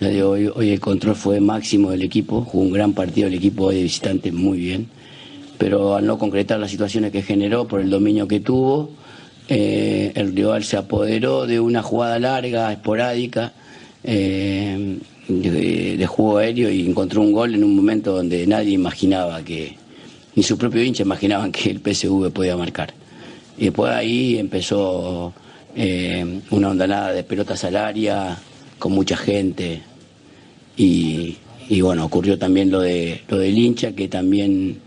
Hoy, 0.00 0.50
hoy 0.54 0.70
el 0.70 0.80
control 0.80 1.14
fue 1.14 1.40
máximo 1.40 1.90
del 1.90 2.02
equipo, 2.02 2.42
jugó 2.42 2.64
un 2.64 2.72
gran 2.72 2.92
partido 2.92 3.28
el 3.28 3.34
equipo 3.34 3.70
de 3.70 3.82
visitante 3.84 4.32
muy 4.32 4.58
bien, 4.58 4.88
pero 5.56 5.94
al 5.94 6.04
no 6.04 6.18
concretar 6.18 6.58
las 6.58 6.70
situaciones 6.70 7.10
que 7.10 7.22
generó 7.22 7.66
por 7.66 7.80
el 7.80 7.88
dominio 7.88 8.28
que 8.28 8.40
tuvo, 8.40 8.90
eh, 9.48 10.12
el 10.14 10.34
rival 10.34 10.64
se 10.64 10.76
apoderó 10.76 11.46
de 11.46 11.60
una 11.60 11.82
jugada 11.82 12.18
larga, 12.18 12.72
esporádica, 12.72 13.52
eh, 14.02 14.98
de, 15.28 16.06
juego 16.06 16.38
aéreo 16.38 16.70
y 16.70 16.86
encontró 16.86 17.22
un 17.22 17.32
gol 17.32 17.54
en 17.54 17.64
un 17.64 17.74
momento 17.74 18.14
donde 18.14 18.46
nadie 18.46 18.72
imaginaba 18.72 19.42
que, 19.42 19.76
ni 20.34 20.42
su 20.42 20.56
propio 20.58 20.82
hincha 20.82 21.02
imaginaban 21.02 21.52
que 21.52 21.70
el 21.70 21.80
PSV 21.80 22.30
podía 22.30 22.56
marcar. 22.56 22.94
Y 23.56 23.64
después 23.64 23.92
ahí 23.92 24.38
empezó 24.38 25.32
eh, 25.76 26.40
una 26.50 26.70
ondanada 26.70 27.12
de 27.12 27.22
pelotas 27.22 27.64
al 27.64 27.76
área, 27.76 28.38
con 28.78 28.92
mucha 28.92 29.16
gente, 29.16 29.82
y, 30.76 31.36
bueno, 31.80 32.04
ocurrió 32.04 32.38
también 32.38 32.70
lo, 32.70 32.80
de, 32.80 33.22
lo 33.28 33.38
del 33.38 33.56
hincha, 33.56 33.92
que 33.92 34.08
también 34.08 34.78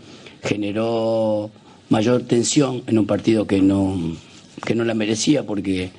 generó 0.42 1.50
mayor 1.88 2.22
tensión 2.22 2.82
en 2.86 2.98
un 2.98 3.06
partido 3.06 3.46
que 3.46 3.62
no, 3.62 3.98
que 4.64 4.74
no 4.74 4.84
la 4.84 4.94
merecía 4.94 5.42
porque, 5.44 5.90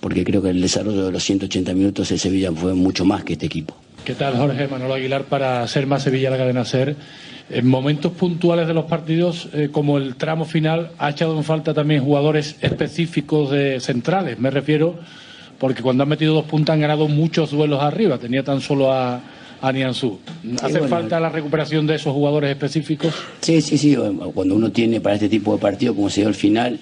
porque 0.00 0.24
creo 0.24 0.42
que 0.42 0.50
el 0.50 0.60
desarrollo 0.60 1.04
de 1.06 1.12
los 1.12 1.22
180 1.22 1.72
minutos 1.74 2.08
de 2.08 2.18
Sevilla 2.18 2.52
fue 2.52 2.74
mucho 2.74 3.04
más 3.04 3.24
que 3.24 3.34
este 3.34 3.46
equipo. 3.46 3.76
¿Qué 4.04 4.14
tal, 4.14 4.36
Jorge 4.36 4.66
Manolo 4.66 4.94
Aguilar, 4.94 5.24
para 5.24 5.66
ser 5.68 5.86
más 5.86 6.02
Sevilla 6.02 6.30
la 6.30 6.38
cadena 6.38 6.64
ser? 6.64 6.96
En 7.50 7.66
momentos 7.66 8.12
puntuales 8.12 8.66
de 8.68 8.74
los 8.74 8.84
partidos, 8.84 9.48
eh, 9.52 9.68
como 9.70 9.98
el 9.98 10.14
tramo 10.14 10.44
final, 10.44 10.92
ha 10.98 11.10
echado 11.10 11.36
en 11.36 11.44
falta 11.44 11.74
también 11.74 12.02
jugadores 12.02 12.56
específicos 12.60 13.50
de 13.50 13.80
centrales. 13.80 14.38
Me 14.38 14.50
refiero 14.50 14.98
porque 15.60 15.82
cuando 15.82 16.02
han 16.02 16.08
metido 16.08 16.32
dos 16.34 16.46
puntas 16.46 16.74
han 16.74 16.80
ganado 16.80 17.06
muchos 17.06 17.50
duelos 17.50 17.82
arriba. 17.82 18.18
Tenía 18.18 18.42
tan 18.42 18.62
solo 18.62 18.92
a, 18.92 19.20
a 19.60 19.72
Nianzú. 19.72 20.18
¿Hace 20.62 20.80
falta 20.88 21.20
la 21.20 21.28
recuperación 21.28 21.86
de 21.86 21.96
esos 21.96 22.14
jugadores 22.14 22.50
específicos? 22.50 23.14
Sí, 23.42 23.60
sí, 23.60 23.76
sí. 23.76 23.96
Cuando 24.34 24.54
uno 24.54 24.72
tiene 24.72 25.00
para 25.00 25.16
este 25.16 25.28
tipo 25.28 25.52
de 25.52 25.58
partido, 25.58 25.94
como 25.94 26.08
se 26.08 26.22
dio 26.22 26.28
el 26.28 26.34
final, 26.34 26.80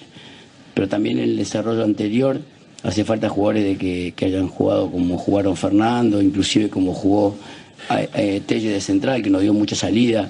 pero 0.79 0.87
también 0.87 1.19
el 1.19 1.35
desarrollo 1.35 1.83
anterior, 1.83 2.39
hace 2.83 3.03
falta 3.03 3.27
jugadores 3.27 3.65
de 3.65 4.13
que, 4.15 4.25
hayan 4.25 4.47
jugado 4.47 4.89
como 4.89 5.17
jugaron 5.17 5.57
Fernando, 5.57 6.21
inclusive 6.21 6.69
como 6.69 6.93
jugó 6.93 7.35
eh, 7.89 8.41
Telle 8.45 8.69
de 8.69 8.79
central, 8.79 9.21
que 9.21 9.29
nos 9.29 9.41
dio 9.41 9.53
mucha 9.53 9.75
salida. 9.75 10.29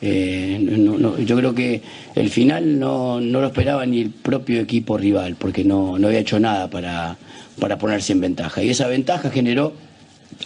Eh, 0.00 0.88
yo 1.26 1.36
creo 1.36 1.54
que 1.54 1.82
el 2.14 2.30
final 2.30 2.78
no, 2.78 3.20
no, 3.20 3.42
lo 3.42 3.48
esperaba 3.48 3.84
ni 3.84 4.00
el 4.00 4.08
propio 4.08 4.62
equipo 4.62 4.96
rival, 4.96 5.36
porque 5.36 5.62
no, 5.62 5.96
había 5.96 6.20
hecho 6.20 6.40
nada 6.40 6.70
para, 6.70 7.18
para 7.60 7.76
ponerse 7.76 8.14
en 8.14 8.22
ventaja. 8.22 8.62
Y 8.62 8.70
esa 8.70 8.88
ventaja 8.88 9.28
generó, 9.28 9.74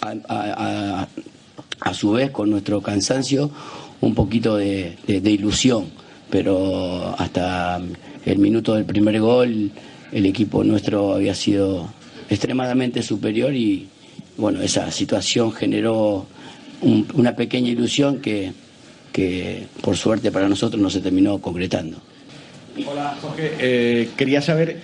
a, 0.01 1.07
a, 1.83 1.95
su 1.95 2.11
vez, 2.11 2.33
con 2.33 2.51
nuestro 2.51 2.81
cansancio, 2.81 3.49
un 4.01 4.13
poquito 4.13 4.57
de, 4.57 4.97
de 5.07 5.31
ilusión. 5.31 5.85
Pero 6.31 7.15
hasta 7.19 7.81
el 8.25 8.39
minuto 8.39 8.75
del 8.75 8.85
primer 8.85 9.21
gol 9.21 9.71
el 10.13 10.27
equipo 10.27 10.65
nuestro 10.65 11.15
había 11.15 11.35
sido 11.35 11.89
extremadamente 12.29 13.03
superior 13.03 13.55
y 13.55 13.89
bueno, 14.37 14.61
esa 14.61 14.91
situación 14.91 15.53
generó 15.53 16.27
una 16.83 17.35
pequeña 17.35 17.71
ilusión 17.71 18.21
que, 18.21 18.53
que 19.13 19.67
por 19.81 19.97
suerte 19.97 20.31
para 20.31 20.49
nosotros 20.49 20.81
no 20.81 20.91
se 20.91 21.01
terminó 21.01 21.39
concretando. 21.41 21.99
Hola 22.87 23.17
Jorge, 23.23 23.53
eh, 23.59 24.11
quería 24.17 24.43
saber 24.43 24.81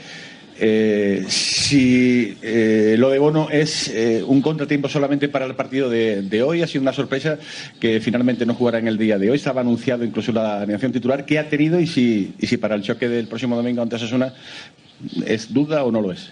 eh, 0.65 1.25
si 1.27 2.37
eh, 2.41 2.95
lo 2.97 3.11
de 3.11 3.19
Bono 3.19 3.49
es 3.51 3.93
un 4.27 4.41
contratiempo 4.41 4.89
solamente 4.89 5.29
para 5.29 5.45
el 5.45 5.55
partido 5.55 5.91
de, 5.91 6.43
hoy. 6.43 6.63
Ha 6.63 6.67
sido 6.67 6.83
una 6.83 6.93
sorpresa 6.93 7.39
que 7.81 8.01
finalmente 8.01 8.47
no 8.47 8.55
jugara 8.55 8.79
en 8.79 8.87
el 8.87 8.97
día 8.97 9.19
de 9.19 9.31
hoy. 9.31 9.37
Estaba 9.37 9.61
anunciado 9.61 10.05
incluso 10.05 10.31
la 10.33 10.59
alineación 10.59 10.93
titular. 10.93 11.27
¿Qué 11.27 11.39
ha 11.39 11.49
tenido 11.49 11.81
y 11.81 11.87
si, 11.87 12.35
y 12.39 12.47
si 12.47 12.57
para 12.57 12.75
el 12.75 12.83
choque 12.83 13.09
del 13.09 13.27
próximo 13.27 13.57
domingo 13.57 13.83
ante 13.83 13.97
Asasuna 13.97 14.33
¿Es 15.27 15.53
duda 15.53 15.85
o 15.85 15.91
no 15.91 16.01
lo 16.01 16.13
es? 16.13 16.31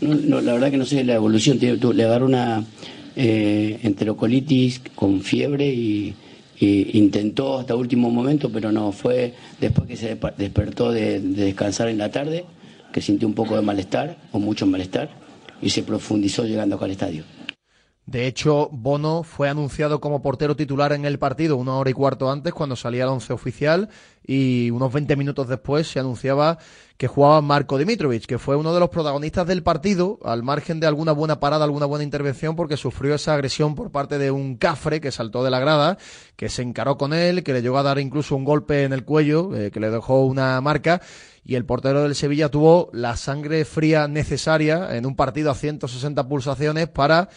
No, 0.00 0.40
la 0.40 0.52
verdad 0.54 0.70
que 0.70 0.76
no 0.76 0.84
sé 0.84 1.04
la 1.04 1.14
evolución. 1.14 1.58
Le 1.60 2.04
agarró 2.04 2.26
una 2.26 2.64
eh, 3.16 3.78
enterocolitis 3.82 4.82
con 4.94 5.22
fiebre 5.22 5.66
y, 5.66 6.14
intentó 6.60 7.58
hasta 7.58 7.74
último 7.74 8.08
momento, 8.08 8.48
pero 8.48 8.70
no 8.70 8.92
fue 8.92 9.34
después 9.60 9.88
que 9.88 9.96
se 9.96 10.16
despertó 10.36 10.92
de, 10.92 11.18
descansar 11.18 11.88
en 11.88 11.98
la 11.98 12.12
tarde, 12.12 12.44
que 12.92 13.00
sintió 13.00 13.26
un 13.26 13.34
poco 13.34 13.56
de 13.56 13.62
malestar 13.62 14.16
o 14.32 14.38
mucho 14.38 14.66
malestar 14.66 15.10
y 15.60 15.70
se 15.70 15.82
profundizó 15.82 16.44
llegando 16.44 16.76
acá 16.76 16.84
al 16.84 16.90
estadio. 16.92 17.24
De 18.04 18.26
hecho, 18.26 18.68
Bono 18.72 19.22
fue 19.22 19.48
anunciado 19.48 20.00
como 20.00 20.22
portero 20.22 20.56
titular 20.56 20.92
en 20.92 21.04
el 21.04 21.20
partido 21.20 21.56
una 21.56 21.76
hora 21.76 21.90
y 21.90 21.92
cuarto 21.92 22.32
antes, 22.32 22.52
cuando 22.52 22.74
salía 22.74 23.04
el 23.04 23.10
once 23.10 23.32
oficial, 23.32 23.90
y 24.26 24.70
unos 24.72 24.92
20 24.92 25.14
minutos 25.14 25.48
después 25.48 25.86
se 25.86 26.00
anunciaba 26.00 26.58
que 26.96 27.06
jugaba 27.06 27.40
Marco 27.40 27.78
Dimitrovic, 27.78 28.26
que 28.26 28.38
fue 28.38 28.56
uno 28.56 28.74
de 28.74 28.80
los 28.80 28.90
protagonistas 28.90 29.46
del 29.46 29.62
partido, 29.62 30.18
al 30.24 30.42
margen 30.42 30.80
de 30.80 30.88
alguna 30.88 31.12
buena 31.12 31.38
parada, 31.38 31.64
alguna 31.64 31.86
buena 31.86 32.02
intervención, 32.02 32.56
porque 32.56 32.76
sufrió 32.76 33.14
esa 33.14 33.34
agresión 33.34 33.76
por 33.76 33.92
parte 33.92 34.18
de 34.18 34.32
un 34.32 34.56
cafre 34.56 35.00
que 35.00 35.12
saltó 35.12 35.44
de 35.44 35.50
la 35.50 35.60
grada, 35.60 35.96
que 36.34 36.48
se 36.48 36.62
encaró 36.62 36.98
con 36.98 37.12
él, 37.12 37.44
que 37.44 37.52
le 37.52 37.62
llegó 37.62 37.78
a 37.78 37.84
dar 37.84 38.00
incluso 38.00 38.34
un 38.34 38.44
golpe 38.44 38.82
en 38.82 38.92
el 38.92 39.04
cuello, 39.04 39.54
eh, 39.54 39.70
que 39.70 39.78
le 39.78 39.90
dejó 39.90 40.24
una 40.24 40.60
marca, 40.60 41.00
y 41.44 41.54
el 41.54 41.64
portero 41.64 42.02
del 42.02 42.16
Sevilla 42.16 42.48
tuvo 42.48 42.90
la 42.92 43.16
sangre 43.16 43.64
fría 43.64 44.08
necesaria 44.08 44.96
en 44.96 45.06
un 45.06 45.14
partido 45.14 45.52
a 45.52 45.54
160 45.54 46.28
pulsaciones 46.28 46.88
para 46.88 47.28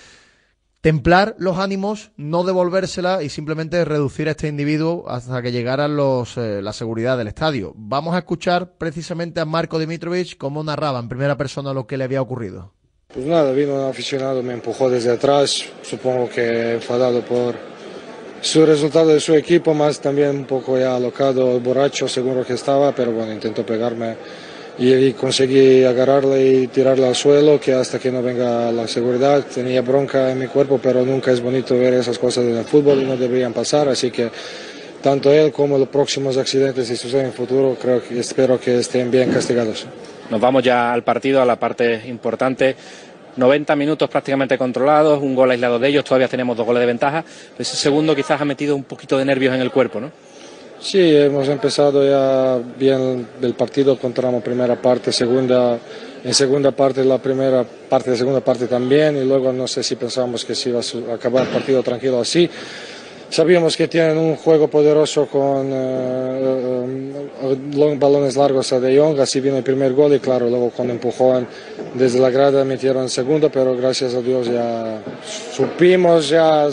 templar 0.85 1.33
los 1.39 1.57
ánimos, 1.57 2.11
no 2.15 2.43
devolvérsela 2.43 3.23
y 3.23 3.29
simplemente 3.29 3.83
reducir 3.85 4.27
a 4.27 4.31
este 4.31 4.47
individuo 4.47 5.05
hasta 5.09 5.41
que 5.41 5.51
llegara 5.51 5.87
los, 5.87 6.37
eh, 6.37 6.61
la 6.61 6.73
seguridad 6.73 7.17
del 7.17 7.27
estadio. 7.27 7.73
Vamos 7.75 8.13
a 8.13 8.19
escuchar 8.19 8.73
precisamente 8.77 9.39
a 9.39 9.45
Marco 9.45 9.79
Dimitrovic 9.79 10.37
cómo 10.37 10.63
narraba 10.63 10.99
en 10.99 11.09
primera 11.09 11.35
persona 11.37 11.73
lo 11.73 11.87
que 11.87 11.97
le 11.97 12.03
había 12.03 12.21
ocurrido. 12.21 12.71
Pues 13.11 13.25
nada, 13.25 13.51
vino 13.51 13.73
un 13.73 13.89
aficionado, 13.89 14.43
me 14.43 14.53
empujó 14.53 14.87
desde 14.87 15.09
atrás, 15.09 15.65
supongo 15.81 16.29
que 16.29 16.73
enfadado 16.73 17.21
por 17.21 17.55
su 18.41 18.63
resultado 18.63 19.07
de 19.07 19.19
su 19.19 19.33
equipo, 19.33 19.73
más 19.73 19.99
también 19.99 20.37
un 20.37 20.45
poco 20.45 20.77
ya 20.77 20.95
alocado, 20.95 21.59
borracho 21.61 22.07
seguro 22.07 22.45
que 22.45 22.53
estaba, 22.53 22.93
pero 22.93 23.11
bueno, 23.11 23.33
intentó 23.33 23.65
pegarme 23.65 24.17
y 24.77 25.13
conseguí 25.13 25.83
agarrarla 25.83 26.39
y 26.39 26.67
tirarla 26.67 27.07
al 27.07 27.15
suelo, 27.15 27.59
que 27.59 27.73
hasta 27.73 27.97
que 27.99 28.11
no 28.11 28.21
venga 28.21 28.71
la 28.71 28.87
seguridad 28.87 29.45
tenía 29.45 29.81
bronca 29.81 30.31
en 30.31 30.39
mi 30.39 30.47
cuerpo, 30.47 30.79
pero 30.81 31.05
nunca 31.05 31.31
es 31.31 31.41
bonito 31.41 31.77
ver 31.77 31.93
esas 31.93 32.19
cosas 32.19 32.45
en 32.45 32.57
el 32.57 32.65
fútbol 32.65 33.01
y 33.01 33.05
no 33.05 33.15
deberían 33.15 33.53
pasar, 33.53 33.87
así 33.87 34.11
que 34.11 34.29
tanto 35.01 35.31
él 35.31 35.51
como 35.51 35.77
los 35.77 35.87
próximos 35.87 36.35
accidentes 36.37 36.87
si 36.87 36.97
suceden 36.97 37.25
en 37.25 37.31
el 37.31 37.33
futuro, 37.33 37.77
creo 37.79 38.03
que 38.03 38.19
espero 38.19 38.59
que 38.59 38.79
estén 38.79 39.11
bien 39.11 39.31
castigados. 39.31 39.85
Nos 40.29 40.41
vamos 40.41 40.63
ya 40.63 40.91
al 40.91 41.03
partido, 41.03 41.41
a 41.41 41.45
la 41.45 41.57
parte 41.57 42.01
importante. 42.07 42.75
90 43.37 43.75
minutos 43.75 44.09
prácticamente 44.09 44.57
controlados, 44.57 45.21
un 45.21 45.35
gol 45.35 45.51
aislado 45.51 45.77
de 45.77 45.89
ellos, 45.89 46.03
todavía 46.03 46.27
tenemos 46.27 46.57
dos 46.57 46.65
goles 46.65 46.79
de 46.79 46.87
ventaja. 46.87 47.23
Ese 47.59 47.75
segundo 47.75 48.15
quizás 48.15 48.41
ha 48.41 48.45
metido 48.45 48.75
un 48.75 48.83
poquito 48.83 49.17
de 49.17 49.25
nervios 49.25 49.53
en 49.53 49.61
el 49.61 49.71
cuerpo, 49.71 49.99
¿no? 49.99 50.11
Sí, 50.79 51.15
hemos 51.15 51.47
empezado 51.47 52.05
ya 52.05 52.61
bien 52.77 53.27
el 53.41 53.53
partido, 53.53 53.97
contamos 53.97 54.43
primera 54.43 54.79
parte, 54.79 55.11
segunda, 55.11 55.79
en 56.23 56.33
segunda 56.33 56.71
parte 56.71 57.03
la 57.03 57.17
primera 57.17 57.63
parte 57.63 58.11
de 58.11 58.17
segunda 58.17 58.41
parte 58.41 58.67
también 58.67 59.17
y 59.17 59.23
luego 59.23 59.53
no 59.53 59.67
sé 59.67 59.81
si 59.83 59.95
pensamos 59.95 60.43
que 60.43 60.53
se 60.53 60.69
iba 60.69 60.79
a 60.79 61.15
acabar 61.15 61.43
el 61.43 61.49
partido 61.49 61.81
tranquilo 61.81 62.19
así. 62.19 62.49
Sabíamos 63.29 63.75
que 63.75 63.87
tienen 63.87 64.17
un 64.17 64.35
juego 64.35 64.67
poderoso 64.67 65.25
con 65.25 65.69
eh, 65.71 67.11
eh, 67.41 67.97
balones 67.97 68.35
largos 68.35 68.71
a 68.71 68.79
De 68.79 68.97
Jong, 68.97 69.19
así 69.19 69.39
vino 69.39 69.57
el 69.57 69.63
primer 69.63 69.93
gol 69.93 70.13
y 70.13 70.19
claro, 70.19 70.47
luego 70.47 70.69
con 70.69 70.89
empujón 70.91 71.47
desde 71.95 72.19
la 72.19 72.29
grada 72.29 72.63
metieron 72.63 73.03
el 73.03 73.09
segundo, 73.09 73.49
pero 73.49 73.75
gracias 73.75 74.13
a 74.13 74.21
Dios 74.21 74.47
ya 74.47 75.01
supimos 75.51 76.29
ya 76.29 76.67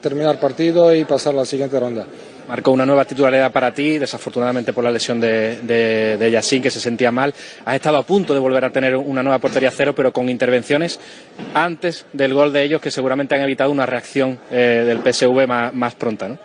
terminar 0.00 0.40
partido 0.40 0.94
y 0.94 1.04
pasar 1.04 1.34
la 1.34 1.44
siguiente 1.44 1.78
ronda. 1.78 2.06
Marcó 2.48 2.72
una 2.72 2.84
nueva 2.84 3.04
titularidad 3.04 3.50
para 3.52 3.72
ti, 3.72 3.98
desafortunadamente 3.98 4.72
por 4.72 4.84
la 4.84 4.90
lesión 4.90 5.18
de, 5.18 5.60
de, 5.62 6.60
que 6.62 6.70
se 6.70 6.80
sentía 6.80 7.10
mal. 7.10 7.32
Has 7.64 7.74
estado 7.74 7.96
a 7.96 8.02
punto 8.02 8.34
de 8.34 8.40
volver 8.40 8.64
a 8.64 8.70
tener 8.70 8.96
una 8.96 9.22
nueva 9.22 9.38
portería 9.38 9.70
cero, 9.70 9.94
pero 9.94 10.12
con 10.12 10.28
intervenciones 10.28 11.00
antes 11.54 12.04
del 12.12 12.34
gol 12.34 12.52
de 12.52 12.62
ellos 12.62 12.80
que 12.80 12.90
seguramente 12.90 13.34
han 13.34 13.40
evitado 13.40 13.70
una 13.70 13.86
reacción 13.86 14.38
eh, 14.50 14.84
del 14.86 14.98
PSV 14.98 15.46
más, 15.72 15.94
pronta. 15.94 16.28
¿no? 16.28 16.38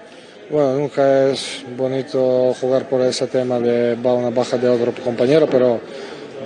Bueno, 0.49 0.75
nunca 0.77 1.27
es 1.27 1.63
bonito 1.77 2.55
jugar 2.59 2.87
por 2.87 3.01
ese 3.01 3.27
tema 3.27 3.59
de 3.59 3.93
una 4.01 4.29
baja 4.29 4.57
de 4.57 4.69
otro 4.69 4.93
compañero, 5.03 5.47
pero 5.47 5.81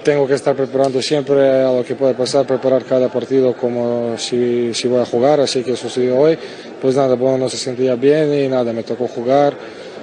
tengo 0.04 0.28
que 0.28 0.36
estar 0.36 0.56
preparando 0.56 1.02
siempre 1.02 1.64
a 1.64 1.72
lo 1.72 1.84
que 1.84 1.96
puede 1.96 2.14
pasar, 2.14 2.46
preparar 2.46 2.84
cada 2.84 3.10
partido 3.10 3.54
como 3.54 4.18
si, 4.18 4.74
si 4.74 4.88
voy 4.88 5.02
a 5.02 5.06
jugar, 5.06 5.40
así 5.40 5.64
que 5.64 5.76
sucedió 5.76 6.20
hoy. 6.20 6.38
Pues 6.82 6.96
nada, 6.96 7.16
bueno, 7.16 7.38
no 7.38 7.50
se 7.50 7.58
sentía 7.58 7.96
bien 7.96 8.34
y 8.34 8.48
nada, 8.48 8.74
me 8.74 8.84
tocó 8.84 9.08
jugar. 9.08 9.56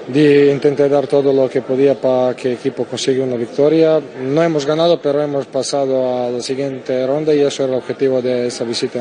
Intenté 0.09 0.89
dar 0.89 1.07
todo 1.07 1.33
lo 1.33 1.49
que 1.49 1.63
podía 1.63 1.95
para 1.95 2.35
que 2.35 2.49
el 2.49 2.55
equipo 2.55 2.85
consiga 2.85 3.23
una 3.23 3.37
victoria. 3.37 4.01
No 4.23 4.43
hemos 4.43 4.67
ganado, 4.67 5.01
pero 5.01 5.23
hemos 5.23 5.47
pasado 5.47 6.27
a 6.27 6.31
la 6.31 6.41
siguiente 6.41 7.07
ronda 7.07 7.33
y 7.33 7.41
eso 7.41 7.63
era 7.63 7.75
el 7.75 7.79
objetivo 7.79 8.21
de 8.21 8.49
esa 8.49 8.65
visita. 8.65 9.01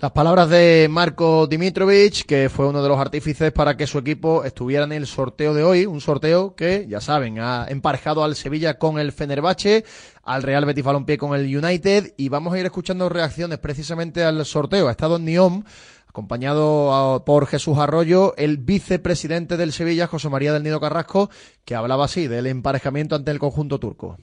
Las 0.00 0.10
palabras 0.10 0.50
de 0.50 0.88
Marco 0.90 1.46
Dimitrovic, 1.46 2.26
que 2.26 2.48
fue 2.48 2.66
uno 2.66 2.82
de 2.82 2.88
los 2.88 2.98
artífices 2.98 3.52
para 3.52 3.76
que 3.76 3.86
su 3.86 3.98
equipo 3.98 4.44
estuviera 4.44 4.84
en 4.84 4.92
el 4.92 5.06
sorteo 5.06 5.54
de 5.54 5.62
hoy, 5.62 5.86
un 5.86 6.00
sorteo 6.00 6.56
que, 6.56 6.86
ya 6.88 7.00
saben, 7.00 7.38
ha 7.38 7.66
emparejado 7.68 8.24
al 8.24 8.34
Sevilla 8.34 8.74
con 8.74 8.98
el 8.98 9.12
Fenerbahce, 9.12 9.84
al 10.24 10.42
Real 10.42 10.64
Betis 10.64 10.84
Balompié 10.84 11.16
con 11.16 11.38
el 11.38 11.56
United, 11.56 12.12
y 12.16 12.28
vamos 12.28 12.52
a 12.52 12.58
ir 12.58 12.66
escuchando 12.66 13.08
reacciones 13.08 13.58
precisamente 13.58 14.24
al 14.24 14.44
sorteo. 14.44 14.88
Ha 14.88 14.90
estado 14.90 15.16
en 15.16 15.26
Niom, 15.26 15.62
acompañado 16.08 17.22
por 17.24 17.46
Jesús 17.46 17.78
Arroyo, 17.78 18.34
el 18.36 18.58
vicepresidente 18.58 19.56
del 19.56 19.72
Sevilla, 19.72 20.08
José 20.08 20.28
María 20.28 20.52
del 20.52 20.64
Nido 20.64 20.80
Carrasco, 20.80 21.30
que 21.64 21.76
hablaba 21.76 22.06
así 22.06 22.26
del 22.26 22.48
emparejamiento 22.48 23.14
ante 23.14 23.30
el 23.30 23.38
conjunto 23.38 23.78
turco. 23.78 24.18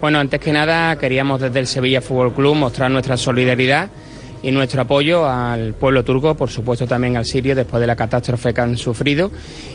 Bueno, 0.00 0.18
antes 0.18 0.40
que 0.40 0.52
nada 0.52 0.96
queríamos 0.96 1.40
desde 1.40 1.60
el 1.60 1.66
Sevilla 1.66 2.00
Fútbol 2.00 2.34
Club 2.34 2.56
mostrar 2.56 2.90
nuestra 2.90 3.16
solidaridad 3.18 3.90
y 4.42 4.50
nuestro 4.50 4.82
apoyo 4.82 5.28
al 5.28 5.74
pueblo 5.74 6.04
turco, 6.04 6.34
por 6.34 6.50
supuesto 6.50 6.86
también 6.86 7.16
al 7.16 7.24
sirio 7.24 7.54
después 7.54 7.80
de 7.80 7.86
la 7.86 7.96
catástrofe 7.96 8.52
que 8.52 8.60
han 8.60 8.76
sufrido. 8.76 9.30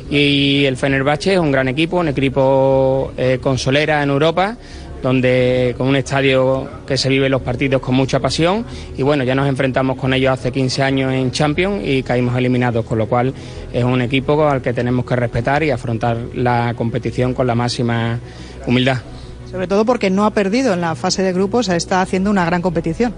Y 0.10 0.65
el 0.65 0.77
Fenerbahce 0.77 1.34
es 1.34 1.39
un 1.39 1.51
gran 1.51 1.67
equipo, 1.67 1.97
un 1.97 2.10
equipo 2.10 3.12
eh, 3.17 3.39
con 3.41 3.58
solera 3.58 4.03
en 4.03 4.10
Europa 4.10 4.58
donde 5.01 5.75
con 5.77 5.88
un 5.88 5.95
estadio 5.95 6.67
que 6.86 6.97
se 6.97 7.10
vive 7.10 7.30
los 7.30 7.41
partidos 7.41 7.82
con 7.82 7.95
mucha 7.95 8.19
pasión 8.19 8.65
y 8.97 9.03
bueno, 9.03 9.23
ya 9.23 9.36
nos 9.36 9.47
enfrentamos 9.47 9.97
con 9.97 10.13
ellos 10.13 10.32
hace 10.32 10.51
15 10.51 10.84
años 10.84 11.13
en 11.13 11.32
Champions 11.32 11.82
y 11.86 12.03
caímos 12.03 12.36
eliminados, 12.36 12.86
con 12.86 12.97
lo 12.97 13.08
cual 13.08 13.34
es 13.71 13.84
un 13.84 14.01
equipo 14.01 14.47
al 14.47 14.62
que 14.62 14.73
tenemos 14.73 15.06
que 15.06 15.15
respetar 15.15 15.63
y 15.63 15.71
afrontar 15.71 16.17
la 16.34 16.73
competición 16.75 17.34
con 17.34 17.47
la 17.47 17.56
máxima 17.56 18.19
humildad. 18.65 18.97
Sobre 19.51 19.67
todo 19.67 19.86
porque 19.86 20.10
no 20.10 20.25
ha 20.25 20.32
perdido 20.32 20.73
en 20.73 20.82
la 20.82 20.95
fase 20.95 21.21
de 21.21 21.32
grupos, 21.32 21.69
está 21.69 22.01
haciendo 22.01 22.30
una 22.30 22.45
gran 22.45 22.62
competición. 22.62 23.13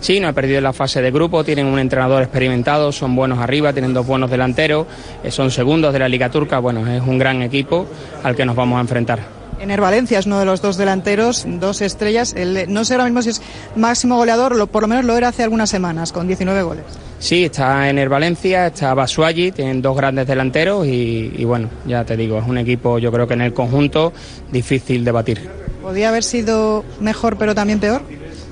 Sí, 0.00 0.20
no 0.20 0.28
ha 0.28 0.32
perdido 0.32 0.58
en 0.58 0.64
la 0.64 0.72
fase 0.72 1.02
de 1.02 1.10
grupo, 1.10 1.44
tienen 1.44 1.66
un 1.66 1.78
entrenador 1.78 2.22
experimentado, 2.22 2.92
son 2.92 3.16
buenos 3.16 3.38
arriba, 3.38 3.72
tienen 3.72 3.92
dos 3.92 4.06
buenos 4.06 4.30
delanteros, 4.30 4.86
eh, 5.24 5.30
son 5.30 5.50
segundos 5.50 5.92
de 5.92 5.98
la 5.98 6.08
Liga 6.08 6.30
Turca, 6.30 6.58
bueno, 6.60 6.86
es 6.90 7.02
un 7.02 7.18
gran 7.18 7.42
equipo 7.42 7.86
al 8.22 8.36
que 8.36 8.44
nos 8.44 8.54
vamos 8.54 8.78
a 8.78 8.80
enfrentar. 8.80 9.38
Ener 9.60 9.80
Valencia 9.80 10.20
es 10.20 10.26
uno 10.26 10.38
de 10.38 10.44
los 10.44 10.62
dos 10.62 10.76
delanteros, 10.76 11.44
dos 11.44 11.80
estrellas. 11.80 12.34
no 12.68 12.84
sé 12.84 12.94
ahora 12.94 13.06
mismo 13.06 13.22
si 13.22 13.30
es 13.30 13.42
máximo 13.74 14.16
goleador, 14.16 14.54
lo, 14.54 14.68
por 14.68 14.82
lo 14.82 14.88
menos 14.88 15.04
lo 15.04 15.16
era 15.16 15.28
hace 15.28 15.42
algunas 15.42 15.68
semanas, 15.68 16.12
con 16.12 16.28
19 16.28 16.62
goles. 16.62 16.84
Sí, 17.18 17.46
está 17.46 17.88
Ener 17.88 18.08
Valencia, 18.08 18.68
está 18.68 18.94
Basuagi, 18.94 19.50
tienen 19.50 19.82
dos 19.82 19.96
grandes 19.96 20.28
delanteros 20.28 20.86
y, 20.86 21.32
y, 21.36 21.44
bueno, 21.44 21.68
ya 21.86 22.04
te 22.04 22.16
digo, 22.16 22.38
es 22.38 22.46
un 22.46 22.58
equipo 22.58 23.00
yo 23.00 23.10
creo 23.10 23.26
que 23.26 23.34
en 23.34 23.42
el 23.42 23.52
conjunto 23.52 24.12
difícil 24.52 25.04
de 25.04 25.10
batir. 25.10 25.50
¿Podría 25.82 26.10
haber 26.10 26.22
sido 26.22 26.84
mejor 27.00 27.36
pero 27.36 27.54
también 27.54 27.80
peor? 27.80 28.02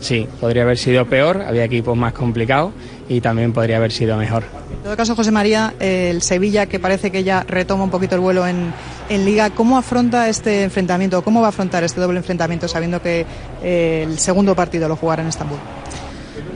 Sí, 0.07 0.25
podría 0.41 0.63
haber 0.63 0.79
sido 0.79 1.05
peor, 1.07 1.43
había 1.43 1.65
equipos 1.65 1.97
más 1.97 2.13
complicados 2.13 2.73
y 3.09 3.21
también 3.21 3.53
podría 3.53 3.79
haber 3.79 3.91
sido 3.91 4.17
mejor. 4.17 4.45
En 4.73 4.85
todo 4.85 4.97
caso, 4.97 5.17
José 5.17 5.33
María, 5.33 5.75
el 5.81 6.23
Sevilla, 6.23 6.67
que 6.67 6.79
parece 6.79 7.11
que 7.11 7.25
ya 7.25 7.43
retoma 7.43 7.83
un 7.83 7.91
poquito 7.91 8.15
el 8.15 8.21
vuelo 8.21 8.47
en, 8.47 8.73
Liga, 9.09 9.51
¿cómo 9.51 9.77
afronta 9.77 10.29
este 10.29 10.63
enfrentamiento? 10.63 11.23
¿Cómo 11.25 11.41
va 11.41 11.47
a 11.47 11.51
afrontar 11.51 11.83
este 11.83 12.01
doble 12.01 12.19
enfrentamiento 12.19 12.69
sabiendo 12.69 13.03
que 13.03 13.27
eh, 13.65 14.05
el 14.07 14.17
segundo 14.21 14.55
partido 14.55 14.89
lo 14.89 14.95
jugará 14.95 15.23
en 15.23 15.29
Estambul? 15.29 15.59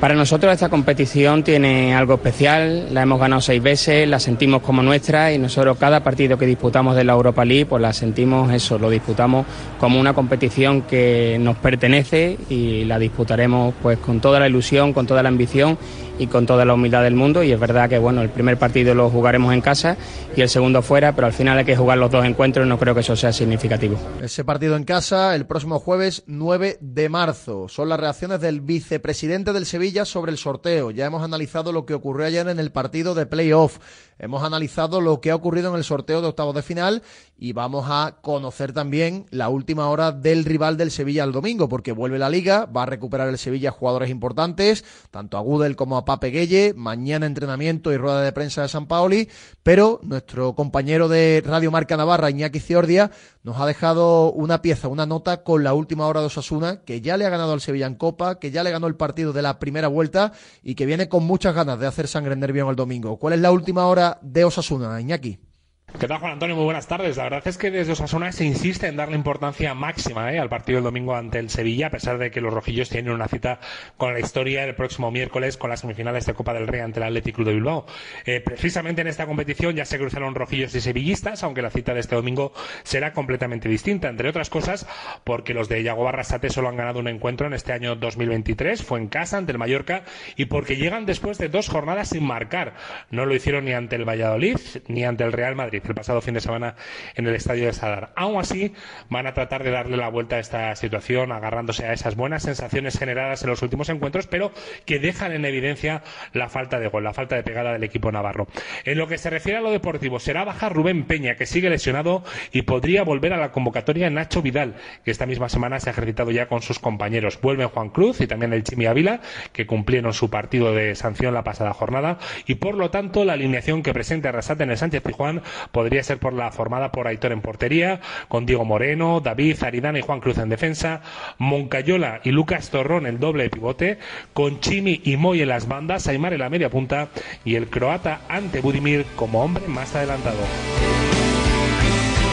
Para 0.01 0.15
nosotros 0.15 0.51
esta 0.51 0.71
competición 0.71 1.45
tiene 1.45 1.95
algo 1.95 2.15
especial, 2.15 2.87
la 2.95 3.03
hemos 3.03 3.21
ganado 3.21 3.43
seis 3.43 3.63
veces, 3.63 4.09
la 4.09 4.19
sentimos 4.19 4.63
como 4.63 4.83
nuestra 4.83 5.31
y 5.31 5.37
nosotros 5.37 5.77
cada 5.77 6.03
partido 6.03 6.39
que 6.39 6.47
disputamos 6.47 6.97
de 6.97 7.05
la 7.05 7.13
Europa 7.13 7.45
League 7.45 7.67
pues 7.67 7.83
la 7.83 7.93
sentimos 7.93 8.51
eso, 8.51 8.79
lo 8.79 8.89
disputamos 8.89 9.45
como 9.79 10.01
una 10.01 10.15
competición 10.15 10.83
que 10.83 11.37
nos 11.39 11.59
pertenece 11.59 12.39
y 12.49 12.85
la 12.85 12.99
disputaremos 12.99 13.75
pues 13.83 13.99
con 13.99 14.21
toda 14.21 14.41
la 14.41 14.49
ilusión, 14.49 14.95
con 14.95 15.07
toda 15.07 15.23
la 15.23 15.29
ambición 15.29 15.77
y 16.21 16.27
con 16.27 16.45
toda 16.45 16.67
la 16.67 16.75
humildad 16.75 17.03
del 17.03 17.15
mundo 17.15 17.43
y 17.43 17.51
es 17.51 17.59
verdad 17.59 17.89
que 17.89 17.99
bueno, 17.99 18.21
el 18.21 18.29
primer 18.29 18.59
partido 18.59 18.95
lo 18.95 19.09
jugaremos 19.09 19.55
en 19.55 19.63
casa 19.63 19.97
y 20.37 20.43
el 20.43 20.51
segundo 20.51 20.83
fuera, 20.83 21.15
pero 21.15 21.27
al 21.27 21.33
final 21.33 21.57
hay 21.57 21.65
que 21.65 21.75
jugar 21.75 21.97
los 21.97 22.11
dos 22.11 22.27
encuentros, 22.27 22.67
no 22.67 22.79
creo 22.79 22.95
que 22.95 23.01
eso 23.01 23.17
sea 23.17 23.33
significativo. 23.33 23.97
Ese 24.23 24.45
partido 24.45 24.77
en 24.77 24.85
casa 24.85 25.35
el 25.35 25.47
próximo 25.47 25.81
jueves 25.81 26.23
9 26.27 26.77
de 26.81 27.09
marzo. 27.09 27.69
Son 27.69 27.89
las 27.89 27.99
reacciones 27.99 28.41
del 28.41 28.61
vicepresidente 28.61 29.55
del 29.55 29.65
Sevilla 29.65 30.05
sobre 30.05 30.31
el 30.31 30.37
sorteo. 30.37 30.91
Ya 30.91 31.07
hemos 31.07 31.23
analizado 31.23 31.73
lo 31.73 31.87
que 31.87 31.95
ocurrió 31.95 32.27
ayer 32.27 32.47
en 32.49 32.61
el 32.61 32.71
partido 32.71 33.15
de 33.15 33.25
playoff. 33.25 33.79
Hemos 34.19 34.43
analizado 34.43 35.01
lo 35.01 35.23
que 35.23 35.31
ha 35.31 35.35
ocurrido 35.35 35.71
en 35.71 35.77
el 35.77 35.85
sorteo 35.85 36.21
de 36.21 36.29
octavos 36.29 36.55
de 36.55 36.63
final 36.63 37.03
y 37.39 37.55
vamos 37.55 37.87
a 37.89 38.19
conocer 38.21 38.75
también 38.75 39.25
la 39.31 39.49
última 39.49 39.89
hora 39.89 40.13
del 40.13 40.45
rival 40.45 40.77
del 40.77 40.91
Sevilla 40.91 41.25
el 41.25 41.33
domingo, 41.33 41.71
porque 41.71 41.93
vuelve 41.93 42.19
la 42.19 42.29
liga, 42.29 42.67
va 42.67 42.83
a 42.83 42.87
recuperar 42.87 43.31
el 43.31 43.39
Sevilla 43.39 43.71
jugadores 43.71 44.11
importantes, 44.11 44.85
tanto 45.11 45.39
a 45.39 45.41
Gudel 45.41 45.75
como 45.75 45.97
a 45.97 46.05
Pape 46.11 46.31
Gueye, 46.31 46.75
mañana 46.75 47.25
entrenamiento 47.25 47.93
y 47.93 47.97
rueda 47.97 48.21
de 48.23 48.33
prensa 48.33 48.63
de 48.63 48.69
San 48.69 48.89
Paoli, 48.89 49.29
pero 49.63 50.01
nuestro 50.03 50.57
compañero 50.57 51.07
de 51.07 51.41
Radio 51.47 51.71
Marca 51.71 51.97
Navarra, 51.97 52.31
Iñaki 52.31 52.59
Ciordia, 52.59 53.13
nos 53.45 53.61
ha 53.61 53.67
dejado 53.67 54.33
una 54.33 54.61
pieza, 54.61 54.89
una 54.89 55.07
nota 55.07 55.45
con 55.45 55.63
la 55.63 55.73
última 55.73 56.09
hora 56.09 56.19
de 56.19 56.27
Osasuna, 56.27 56.83
que 56.83 57.01
ya 57.01 57.17
le 57.17 57.27
ha 57.27 57.31
ganado 57.31 57.53
al 57.53 57.61
Sevilla 57.61 57.87
en 57.87 57.95
Copa, 57.95 58.41
que 58.41 58.51
ya 58.51 58.65
le 58.65 58.73
ganó 58.73 58.89
el 58.89 58.97
partido 58.97 59.33
de 59.33 59.43
la 59.43 59.61
primera 59.61 59.87
vuelta 59.87 60.33
y 60.65 60.75
que 60.75 60.85
viene 60.85 61.09
con 61.09 61.23
muchas 61.23 61.55
ganas 61.55 61.79
de 61.79 61.87
hacer 61.87 62.09
sangre 62.09 62.33
en 62.33 62.41
nervión 62.41 62.69
el 62.69 62.75
domingo. 62.75 63.17
¿Cuál 63.17 63.35
es 63.35 63.41
la 63.41 63.53
última 63.53 63.87
hora 63.87 64.19
de 64.21 64.45
Osasuna, 64.45 65.01
Iñaki? 65.01 65.50
¿Qué 65.99 66.09
tal, 66.09 66.19
Juan 66.19 66.33
Antonio? 66.33 66.57
Muy 66.57 66.65
buenas 66.65 66.87
tardes. 66.87 67.17
La 67.17 67.25
verdad 67.25 67.43
es 67.47 67.59
que 67.59 67.71
desde 67.71 67.93
Osasuna 67.93 68.33
se 68.33 68.45
insiste 68.45 68.87
en 68.87 68.97
darle 68.97 69.17
importancia 69.17 69.75
máxima 69.75 70.33
¿eh? 70.33 70.39
al 70.39 70.49
partido 70.49 70.77
del 70.77 70.85
domingo 70.85 71.15
ante 71.15 71.39
el 71.39 71.51
Sevilla, 71.51 71.89
a 71.89 71.91
pesar 71.91 72.17
de 72.17 72.31
que 72.31 72.41
los 72.41 72.55
rojillos 72.55 72.89
tienen 72.89 73.13
una 73.13 73.29
cita 73.29 73.61
con 73.99 74.15
la 74.15 74.21
historia 74.21 74.65
el 74.65 74.75
próximo 74.75 75.11
miércoles 75.11 75.59
con 75.59 75.69
las 75.69 75.81
semifinales 75.81 76.25
de 76.25 76.33
Copa 76.33 76.55
del 76.55 76.69
Rey 76.69 76.81
ante 76.81 77.01
el 77.01 77.05
Athletic 77.05 77.35
Club 77.35 77.49
de 77.49 77.55
Bilbao. 77.55 77.87
Eh, 78.25 78.41
precisamente 78.41 79.03
en 79.03 79.09
esta 79.09 79.27
competición 79.27 79.75
ya 79.75 79.85
se 79.85 79.99
cruzaron 79.99 80.35
rojillos 80.35 80.75
y 80.75 80.81
sevillistas, 80.81 81.43
aunque 81.43 81.61
la 81.61 81.71
cita 81.71 81.93
de 81.93 82.01
este 82.01 82.15
domingo 82.15 82.53
será 82.83 83.13
completamente 83.13 83.69
distinta, 83.69 84.09
entre 84.09 84.29
otras 84.29 84.49
cosas 84.49 84.87
porque 85.25 85.55
los 85.55 85.69
de 85.69 85.83
Yago 85.83 86.05
Barrasate 86.05 86.51
solo 86.51 86.69
han 86.69 86.77
ganado 86.77 87.01
un 87.01 87.09
encuentro 87.09 87.47
en 87.47 87.53
este 87.53 87.73
año 87.73 87.97
2023, 87.97 88.83
fue 88.83 89.01
en 89.01 89.09
casa 89.09 89.37
ante 89.37 89.53
el 89.53 89.59
Mallorca, 89.59 90.05
y 90.37 90.47
porque 90.47 90.77
llegan 90.77 91.05
después 91.05 91.37
de 91.37 91.49
dos 91.49 91.69
jornadas 91.69 92.11
sin 92.11 92.25
marcar. 92.25 92.75
No 93.11 93.27
lo 93.27 93.35
hicieron 93.35 93.65
ni 93.67 93.73
ante 93.73 93.97
el 93.97 94.09
Valladolid 94.09 94.57
ni 94.89 95.05
ante 95.05 95.25
el 95.25 95.33
Real 95.33 95.57
Madrid 95.57 95.80
el 95.89 95.95
pasado 95.95 96.21
fin 96.21 96.35
de 96.35 96.41
semana 96.41 96.75
en 97.15 97.27
el 97.27 97.35
estadio 97.35 97.67
de 97.67 97.73
Sadar. 97.73 98.13
Aún 98.17 98.39
así, 98.39 98.75
van 99.09 99.27
a 99.27 99.35
tratar 99.35 99.65
de 99.65 99.71
darle 99.71 99.97
la 99.97 100.09
vuelta 100.09 100.37
a 100.37 100.39
esta 100.39 100.75
situación, 100.77 101.33
agarrándose 101.33 101.87
a 101.87 101.93
esas 101.93 102.17
buenas 102.17 102.43
sensaciones 102.43 102.99
generadas 102.99 103.43
en 103.43 103.51
los 103.51 103.63
últimos 103.63 103.89
encuentros, 103.89 104.27
pero 104.27 104.53
que 104.85 104.99
dejan 104.99 105.33
en 105.33 105.45
evidencia 105.45 106.03
la 106.33 106.49
falta 106.49 106.79
de 106.79 106.89
gol, 106.89 107.05
la 107.05 107.15
falta 107.15 107.37
de 107.37 107.43
pegada 107.43 107.73
del 107.73 107.85
equipo 107.85 108.13
navarro. 108.13 108.49
En 108.85 108.99
lo 108.99 109.09
que 109.09 109.19
se 109.19 109.31
refiere 109.31 109.59
a 109.59 109.63
lo 109.63 109.71
deportivo, 109.71 110.19
será 110.21 110.45
baja 110.45 110.69
Rubén 110.69 111.05
Peña, 111.05 111.37
que 111.37 111.47
sigue 111.47 111.71
lesionado 111.71 112.25
y 112.53 112.63
podría 112.63 113.03
volver 113.03 113.33
a 113.33 113.39
la 113.39 113.53
convocatoria 113.53 114.11
Nacho 114.11 114.43
Vidal, 114.43 114.75
que 115.05 115.11
esta 115.11 115.27
misma 115.27 115.49
semana 115.49 115.81
se 115.81 115.91
ha 115.91 115.93
ejercitado 115.93 116.31
ya 116.31 116.47
con 116.47 116.63
sus 116.63 116.79
compañeros. 116.79 117.41
Vuelven 117.41 117.69
Juan 117.69 117.91
Cruz 117.91 118.21
y 118.21 118.27
también 118.27 118.53
el 118.53 118.65
Chimi 118.65 118.87
Ávila, 118.87 119.21
que 119.53 119.67
cumplieron 119.67 120.13
su 120.13 120.31
partido 120.31 120.75
de 120.75 120.95
sanción 120.95 121.35
la 121.35 121.45
pasada 121.45 121.73
jornada, 121.73 122.19
y 122.47 122.57
por 122.57 122.77
lo 122.77 122.91
tanto 122.91 123.25
la 123.25 123.35
alineación 123.35 123.83
que 123.83 123.93
presenta 123.93 124.29
Arrasate 124.29 124.65
en 124.65 124.71
el 124.71 124.79
Sánchez 124.79 125.03
Tijuán 125.03 125.43
podría 125.73 126.03
ser 126.03 126.19
por 126.19 126.33
la 126.33 126.51
formada 126.51 126.93
por 126.93 127.07
Aitor 127.07 127.33
en 127.33 127.41
portería, 127.41 128.01
con 128.29 128.47
Diego 128.47 128.65
Moreno, 128.65 129.21
David, 129.21 129.63
Aridana 129.63 129.99
y 129.99 130.03
Juan 130.03 130.21
Cruz 130.21 130.39
en 130.39 130.49
defensa, 130.49 131.01
Moncayola 131.39 132.21
y 132.25 132.31
Lucas 132.31 132.71
Torrón 132.71 133.07
el 133.07 133.19
doble 133.19 133.45
de 133.45 133.51
pivote, 133.51 133.99
con 134.33 134.61
Chimi 134.61 135.01
y 135.05 135.17
Moy 135.17 135.43
en 135.43 135.49
las 135.49 135.69
bandas, 135.69 136.09
Aymar 136.09 136.33
en 136.33 136.41
la 136.41 136.51
media 136.51 136.71
punta 136.71 137.09
y 137.45 137.55
el 137.55 137.69
croata 137.69 138.23
ante 138.29 138.61
Budimir 138.61 139.07
como 139.17 139.43
hombre 139.43 139.67
más 139.69 139.95
adelantado. 139.95 140.39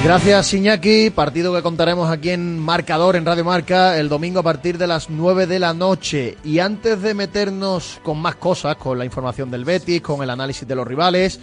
Gracias, 0.04 0.54
Iñaki. 0.54 1.10
Partido 1.10 1.54
que 1.54 1.63
contaremos 1.63 2.10
aquí 2.10 2.30
en 2.30 2.60
Marcador, 2.60 3.15
en 3.15 3.26
Radio 3.26 3.43
Marca, 3.43 3.97
el 3.97 4.08
domingo 4.08 4.39
a 4.39 4.43
partir 4.43 4.78
de 4.78 4.88
las 4.88 5.10
9 5.10 5.47
de 5.47 5.60
la 5.60 5.73
noche. 5.73 6.38
Y 6.43 6.60
antes 6.60 7.02
de 7.02 7.13
meternos 7.13 8.00
con 8.04 8.19
más 8.19 8.36
cosas, 8.36 8.78
con 8.78 8.97
la 8.97 9.06
información 9.06 9.50
del 9.50 9.65
Betis, 9.65 10.02
con 10.02 10.21
el 10.21 10.30
análisis 10.30 10.67
de 10.67 10.76
los 10.76 10.88
rivales, 10.88 11.39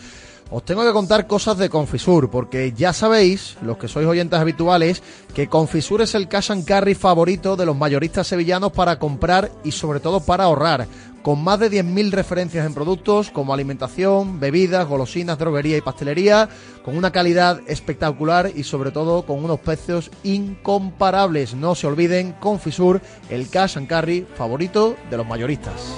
os 0.50 0.64
tengo 0.64 0.84
que 0.84 0.92
contar 0.92 1.26
cosas 1.26 1.58
de 1.58 1.70
Confisur, 1.70 2.30
porque 2.30 2.72
ya 2.72 2.92
sabéis, 2.92 3.56
los 3.62 3.78
que 3.78 3.88
sois 3.88 4.06
oyentes 4.06 4.38
habituales, 4.38 5.02
que 5.34 5.48
Confisur 5.48 6.02
es 6.02 6.14
el 6.14 6.28
cash 6.28 6.52
and 6.52 6.64
carry 6.64 6.94
favorito 6.94 7.56
de 7.56 7.66
los 7.66 7.76
mayoristas 7.76 8.26
sevillanos 8.26 8.72
para 8.72 8.98
comprar 8.98 9.50
y 9.64 9.72
sobre 9.72 10.00
todo 10.00 10.20
para 10.20 10.44
ahorrar. 10.44 10.86
Con 11.22 11.42
más 11.42 11.58
de 11.58 11.70
10.000 11.70 12.10
referencias 12.10 12.66
en 12.66 12.74
productos 12.74 13.30
como 13.30 13.54
alimentación, 13.54 14.38
bebidas, 14.38 14.86
golosinas, 14.86 15.38
droguería 15.38 15.78
y 15.78 15.80
pastelería, 15.80 16.50
con 16.84 16.98
una 16.98 17.12
calidad 17.12 17.62
espectacular 17.66 18.52
y 18.54 18.64
sobre 18.64 18.90
todo 18.90 19.24
con 19.24 19.42
unos 19.42 19.58
precios 19.60 20.10
incomparables. 20.22 21.54
No 21.54 21.74
se 21.74 21.86
olviden, 21.86 22.32
Confisur, 22.40 23.00
el 23.30 23.48
cash 23.48 23.78
and 23.78 23.88
carry 23.88 24.26
favorito 24.36 24.96
de 25.10 25.16
los 25.16 25.26
mayoristas. 25.26 25.94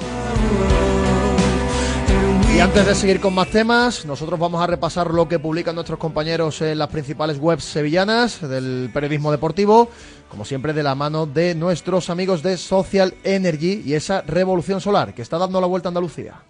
Y 2.57 2.61
antes 2.61 2.87
de 2.87 2.95
seguir 2.95 3.21
con 3.21 3.35
más 3.35 3.51
temas, 3.51 4.07
nosotros 4.07 4.41
vamos 4.41 4.63
a 4.63 4.67
repasar 4.67 5.13
lo 5.13 5.29
que 5.29 5.39
publican 5.39 5.75
nuestros 5.75 5.99
compañeros 5.99 6.63
en 6.63 6.79
las 6.79 6.89
principales 6.89 7.39
webs 7.39 7.65
sevillanas 7.65 8.41
del 8.41 8.89
periodismo 8.95 9.31
deportivo, 9.31 9.91
como 10.31 10.47
siempre 10.47 10.73
de 10.73 10.83
la 10.83 10.95
mano 10.95 11.27
de 11.27 11.55
nuestros 11.55 12.09
amigos 12.09 12.43
de 12.43 12.57
Social 12.57 13.13
Energy 13.25 13.83
y 13.85 13.93
esa 13.93 14.23
revolución 14.23 14.81
solar 14.81 15.13
que 15.13 15.21
está 15.21 15.37
dando 15.37 15.61
la 15.61 15.67
vuelta 15.67 15.89
a 15.89 15.91
Andalucía. 15.91 16.41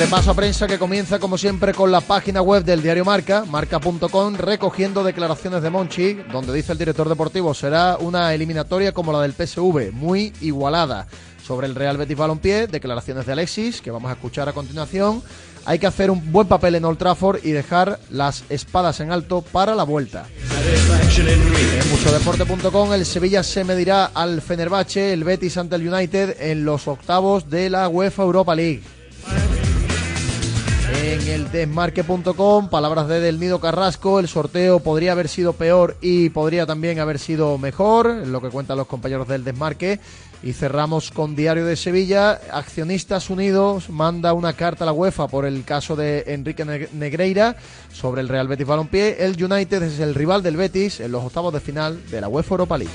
Repaso 0.00 0.30
a 0.30 0.34
prensa 0.34 0.66
que 0.66 0.78
comienza 0.78 1.18
como 1.18 1.36
siempre 1.36 1.74
con 1.74 1.92
la 1.92 2.00
página 2.00 2.40
web 2.40 2.64
del 2.64 2.80
diario 2.80 3.04
Marca, 3.04 3.44
marca.com, 3.44 4.34
recogiendo 4.34 5.04
declaraciones 5.04 5.62
de 5.62 5.68
Monchi, 5.68 6.14
donde 6.32 6.54
dice 6.54 6.72
el 6.72 6.78
director 6.78 7.06
deportivo 7.06 7.52
será 7.52 7.98
una 7.98 8.32
eliminatoria 8.32 8.92
como 8.92 9.12
la 9.12 9.20
del 9.20 9.34
PSV, 9.34 9.92
muy 9.92 10.32
igualada. 10.40 11.06
Sobre 11.46 11.66
el 11.66 11.74
Real 11.74 11.98
Betis 11.98 12.16
Balompié, 12.16 12.66
declaraciones 12.66 13.26
de 13.26 13.32
Alexis, 13.32 13.82
que 13.82 13.90
vamos 13.90 14.08
a 14.10 14.14
escuchar 14.14 14.48
a 14.48 14.54
continuación. 14.54 15.22
hay 15.66 15.78
que 15.78 15.86
hacer 15.86 16.10
un 16.10 16.32
buen 16.32 16.48
papel 16.48 16.76
en 16.76 16.86
Old 16.86 16.96
Trafford 16.96 17.44
y 17.44 17.50
dejar 17.50 18.00
las 18.08 18.44
espadas 18.48 19.00
en 19.00 19.12
alto 19.12 19.42
para 19.42 19.74
la 19.74 19.82
vuelta. 19.82 20.24
En 21.18 21.90
muchodeporte.com 21.90 22.94
el 22.94 23.04
Sevilla 23.04 23.42
se 23.42 23.64
medirá 23.64 24.06
al 24.06 24.40
Fenerbahce, 24.40 25.12
el 25.12 25.24
Betis 25.24 25.58
ante 25.58 25.76
el 25.76 25.86
United 25.86 26.40
en 26.40 26.64
los 26.64 26.88
octavos 26.88 27.50
de 27.50 27.68
la 27.68 27.86
UEFA 27.86 28.22
Europa 28.22 28.54
League. 28.54 28.82
En 30.92 31.28
el 31.28 31.50
desmarque.com, 31.50 32.68
palabras 32.68 33.08
de 33.08 33.20
Del 33.20 33.38
Nido 33.38 33.60
Carrasco, 33.60 34.18
el 34.18 34.28
sorteo 34.28 34.80
podría 34.80 35.12
haber 35.12 35.28
sido 35.28 35.52
peor 35.52 35.96
y 36.00 36.30
podría 36.30 36.66
también 36.66 36.98
haber 36.98 37.18
sido 37.18 37.58
mejor, 37.58 38.26
lo 38.26 38.40
que 38.40 38.48
cuentan 38.48 38.76
los 38.76 38.86
compañeros 38.86 39.28
del 39.28 39.44
desmarque. 39.44 40.00
Y 40.42 40.54
cerramos 40.54 41.10
con 41.10 41.36
Diario 41.36 41.66
de 41.66 41.76
Sevilla. 41.76 42.40
Accionistas 42.50 43.28
Unidos 43.28 43.90
manda 43.90 44.32
una 44.32 44.54
carta 44.54 44.84
a 44.84 44.86
la 44.86 44.92
UEFA 44.92 45.28
por 45.28 45.44
el 45.44 45.64
caso 45.64 45.96
de 45.96 46.24
Enrique 46.28 46.64
Negreira 46.64 47.56
sobre 47.92 48.22
el 48.22 48.28
Real 48.28 48.48
Betis 48.48 48.66
Balompié. 48.66 49.24
El 49.24 49.42
United 49.42 49.82
es 49.82 50.00
el 50.00 50.14
rival 50.14 50.42
del 50.42 50.56
Betis 50.56 51.00
en 51.00 51.12
los 51.12 51.24
octavos 51.24 51.52
de 51.52 51.60
final 51.60 52.00
de 52.10 52.20
la 52.22 52.28
UEFA 52.28 52.54
Europa 52.54 52.78
League. 52.78 52.92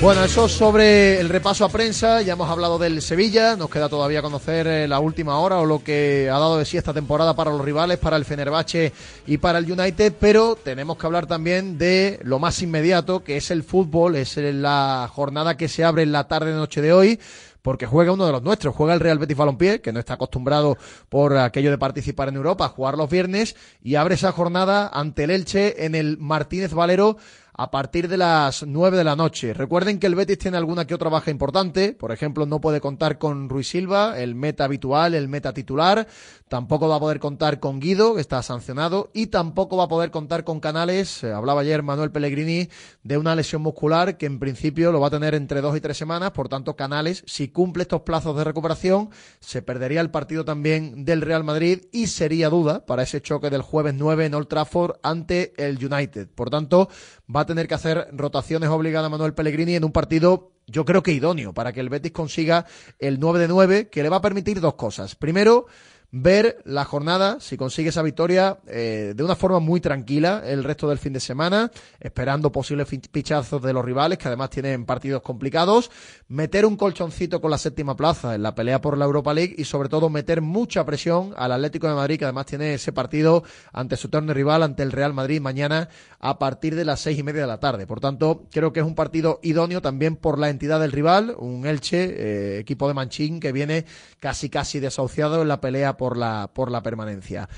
Bueno, 0.00 0.22
eso 0.22 0.46
sobre 0.46 1.18
el 1.18 1.30
repaso 1.30 1.64
a 1.64 1.70
prensa. 1.70 2.20
Ya 2.20 2.34
hemos 2.34 2.50
hablado 2.50 2.78
del 2.78 3.00
Sevilla. 3.00 3.56
Nos 3.56 3.70
queda 3.70 3.88
todavía 3.88 4.20
conocer 4.20 4.66
eh, 4.66 4.86
la 4.86 5.00
última 5.00 5.38
hora 5.38 5.58
o 5.58 5.64
lo 5.64 5.82
que 5.82 6.28
ha 6.30 6.38
dado 6.38 6.58
de 6.58 6.66
sí 6.66 6.76
esta 6.76 6.92
temporada 6.92 7.34
para 7.34 7.50
los 7.50 7.64
rivales, 7.64 7.96
para 7.96 8.18
el 8.18 8.26
Fenerbahce 8.26 8.92
y 9.26 9.38
para 9.38 9.58
el 9.58 9.72
United. 9.72 10.12
Pero 10.20 10.54
tenemos 10.54 10.98
que 10.98 11.06
hablar 11.06 11.26
también 11.26 11.78
de 11.78 12.20
lo 12.22 12.38
más 12.38 12.60
inmediato, 12.62 13.24
que 13.24 13.38
es 13.38 13.50
el 13.50 13.62
fútbol. 13.62 14.16
Es 14.16 14.36
la 14.36 15.10
jornada 15.12 15.56
que 15.56 15.66
se 15.66 15.82
abre 15.82 16.02
en 16.02 16.12
la 16.12 16.28
tarde-noche 16.28 16.82
de 16.82 16.92
hoy 16.92 17.18
porque 17.62 17.86
juega 17.86 18.12
uno 18.12 18.26
de 18.26 18.30
los 18.30 18.44
nuestros, 18.44 18.76
juega 18.76 18.94
el 18.94 19.00
Real 19.00 19.18
Betis 19.18 19.36
Balompié, 19.36 19.80
que 19.80 19.92
no 19.92 19.98
está 19.98 20.14
acostumbrado 20.14 20.78
por 21.08 21.36
aquello 21.36 21.72
de 21.72 21.78
participar 21.78 22.28
en 22.28 22.36
Europa, 22.36 22.66
a 22.66 22.68
jugar 22.68 22.96
los 22.96 23.10
viernes 23.10 23.56
y 23.82 23.96
abre 23.96 24.14
esa 24.14 24.30
jornada 24.30 24.86
ante 24.86 25.24
el 25.24 25.32
Elche 25.32 25.84
en 25.84 25.96
el 25.96 26.16
Martínez 26.16 26.72
Valero 26.72 27.16
a 27.58 27.70
partir 27.70 28.08
de 28.08 28.18
las 28.18 28.64
9 28.66 28.98
de 28.98 29.04
la 29.04 29.16
noche. 29.16 29.54
Recuerden 29.54 29.98
que 29.98 30.06
el 30.06 30.14
Betis 30.14 30.38
tiene 30.38 30.58
alguna 30.58 30.86
que 30.86 30.94
otra 30.94 31.08
baja 31.08 31.30
importante, 31.30 31.92
por 31.94 32.12
ejemplo, 32.12 32.44
no 32.44 32.60
puede 32.60 32.80
contar 32.80 33.18
con 33.18 33.48
Ruiz 33.48 33.68
Silva, 33.68 34.18
el 34.20 34.34
meta 34.34 34.64
habitual, 34.64 35.14
el 35.14 35.28
meta 35.28 35.54
titular, 35.54 36.06
tampoco 36.48 36.88
va 36.88 36.96
a 36.96 37.00
poder 37.00 37.18
contar 37.18 37.58
con 37.58 37.80
Guido, 37.80 38.14
que 38.14 38.20
está 38.20 38.42
sancionado, 38.42 39.10
y 39.12 39.28
tampoco 39.28 39.76
va 39.76 39.84
a 39.84 39.88
poder 39.88 40.10
contar 40.10 40.44
con 40.44 40.60
Canales, 40.60 41.24
eh, 41.24 41.32
hablaba 41.32 41.62
ayer 41.62 41.82
Manuel 41.82 42.12
Pellegrini 42.12 42.68
de 43.02 43.18
una 43.18 43.34
lesión 43.34 43.62
muscular 43.62 44.16
que 44.16 44.26
en 44.26 44.38
principio 44.38 44.92
lo 44.92 45.00
va 45.00 45.08
a 45.08 45.10
tener 45.10 45.34
entre 45.34 45.60
dos 45.60 45.76
y 45.76 45.80
tres 45.80 45.96
semanas, 45.96 46.30
por 46.30 46.48
tanto 46.48 46.76
Canales, 46.76 47.24
si 47.26 47.48
cumple 47.48 47.82
estos 47.82 48.02
plazos 48.02 48.36
de 48.36 48.44
recuperación, 48.44 49.10
se 49.40 49.62
perdería 49.62 50.00
el 50.00 50.10
partido 50.10 50.44
también 50.44 51.04
del 51.04 51.22
Real 51.22 51.42
Madrid 51.42 51.86
y 51.92 52.06
sería 52.06 52.48
duda 52.48 52.86
para 52.86 53.02
ese 53.02 53.20
choque 53.20 53.50
del 53.50 53.62
jueves 53.62 53.94
9 53.94 54.26
en 54.26 54.34
Old 54.34 54.48
Trafford 54.48 54.96
ante 55.02 55.52
el 55.56 55.84
United. 55.84 56.28
Por 56.28 56.50
tanto, 56.50 56.88
va 57.34 57.40
a 57.40 57.46
tener 57.46 57.66
que 57.66 57.74
hacer 57.74 58.08
rotaciones 58.12 58.68
obligadas 58.70 59.06
a 59.06 59.10
Manuel 59.10 59.34
Pellegrini 59.34 59.74
en 59.74 59.84
un 59.84 59.92
partido 59.92 60.52
yo 60.66 60.84
creo 60.84 61.02
que 61.02 61.12
idóneo 61.12 61.52
para 61.52 61.72
que 61.72 61.80
el 61.80 61.88
Betis 61.88 62.12
consiga 62.12 62.66
el 62.98 63.20
9 63.20 63.38
de 63.38 63.48
9 63.48 63.88
que 63.88 64.02
le 64.02 64.08
va 64.08 64.16
a 64.16 64.20
permitir 64.20 64.60
dos 64.60 64.74
cosas. 64.74 65.14
Primero, 65.14 65.66
ver 66.10 66.62
la 66.64 66.84
jornada, 66.84 67.38
si 67.40 67.56
consigue 67.56 67.90
esa 67.90 68.02
victoria, 68.02 68.58
eh, 68.66 69.12
de 69.16 69.24
una 69.24 69.36
forma 69.36 69.58
muy 69.58 69.80
tranquila 69.80 70.42
el 70.44 70.64
resto 70.64 70.88
del 70.88 70.98
fin 70.98 71.12
de 71.12 71.20
semana, 71.20 71.70
esperando 72.00 72.52
posibles 72.52 72.88
pichazos 73.10 73.62
de 73.62 73.72
los 73.72 73.84
rivales, 73.84 74.18
que 74.18 74.28
además 74.28 74.50
tienen 74.50 74.84
partidos 74.86 75.22
complicados, 75.22 75.90
meter 76.28 76.64
un 76.64 76.76
colchoncito 76.76 77.40
con 77.40 77.50
la 77.50 77.58
séptima 77.58 77.96
plaza 77.96 78.34
en 78.34 78.42
la 78.42 78.54
pelea 78.54 78.80
por 78.80 78.96
la 78.96 79.04
Europa 79.04 79.34
League 79.34 79.54
y 79.58 79.64
sobre 79.64 79.88
todo 79.88 80.08
meter 80.08 80.40
mucha 80.40 80.84
presión 80.84 81.34
al 81.36 81.52
Atlético 81.52 81.88
de 81.88 81.94
Madrid, 81.94 82.18
que 82.18 82.24
además 82.24 82.46
tiene 82.46 82.74
ese 82.74 82.92
partido 82.92 83.44
ante 83.72 83.96
su 83.96 84.08
torneo 84.08 84.34
rival, 84.34 84.62
ante 84.62 84.82
el 84.82 84.92
Real 84.92 85.12
Madrid, 85.12 85.40
mañana 85.40 85.88
a 86.18 86.38
partir 86.38 86.74
de 86.74 86.84
las 86.84 87.00
seis 87.00 87.18
y 87.18 87.22
media 87.22 87.42
de 87.42 87.46
la 87.46 87.60
tarde. 87.60 87.86
Por 87.86 88.00
tanto, 88.00 88.46
creo 88.50 88.72
que 88.72 88.80
es 88.80 88.86
un 88.86 88.94
partido 88.94 89.40
idóneo 89.42 89.82
también 89.82 90.16
por 90.16 90.38
la 90.38 90.48
entidad 90.48 90.80
del 90.80 90.92
rival, 90.92 91.34
un 91.38 91.66
Elche, 91.66 92.04
eh, 92.04 92.58
equipo 92.58 92.88
de 92.88 92.94
Manchín, 92.94 93.40
que 93.40 93.52
viene 93.52 93.84
casi 94.18 94.48
casi 94.48 94.80
desahuciado 94.80 95.42
en 95.42 95.48
la 95.48 95.60
pelea 95.60 95.95
por 95.96 96.16
la, 96.16 96.50
por 96.52 96.70
la 96.70 96.82
permanencia. 96.82 97.48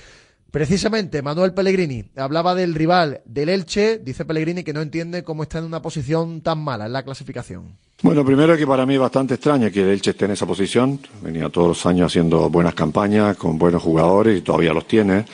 Precisamente, 0.51 1.21
Manuel 1.21 1.53
Pellegrini 1.53 2.05
hablaba 2.17 2.55
del 2.55 2.75
rival 2.75 3.21
del 3.27 3.51
Elche. 3.51 3.99
Dice 3.99 4.25
Pellegrini 4.25 4.65
que 4.65 4.73
no 4.73 4.81
entiende 4.81 5.23
cómo 5.23 5.43
está 5.43 5.59
en 5.59 5.65
una 5.65 5.83
posición 5.83 6.41
tan 6.41 6.59
mala 6.59 6.87
en 6.87 6.95
la 6.95 7.03
clasificación. 7.03 7.77
Bueno, 8.01 8.25
primero 8.25 8.57
que 8.57 8.67
para 8.67 8.87
mí 8.87 8.95
es 8.95 9.01
bastante 9.01 9.35
extraño 9.35 9.71
que 9.71 9.83
el 9.83 9.91
Elche 9.91 10.13
esté 10.13 10.25
en 10.25 10.31
esa 10.31 10.47
posición. 10.47 11.01
Venía 11.21 11.51
todos 11.51 11.69
los 11.69 11.87
años 11.87 12.07
haciendo 12.07 12.49
buenas 12.49 12.75
campañas 12.75 13.37
con 13.37 13.59
buenos 13.59 13.83
jugadores 13.83 14.39
y 14.39 14.41
todavía 14.41 14.73
los 14.73 14.87
tiene. 14.87 15.27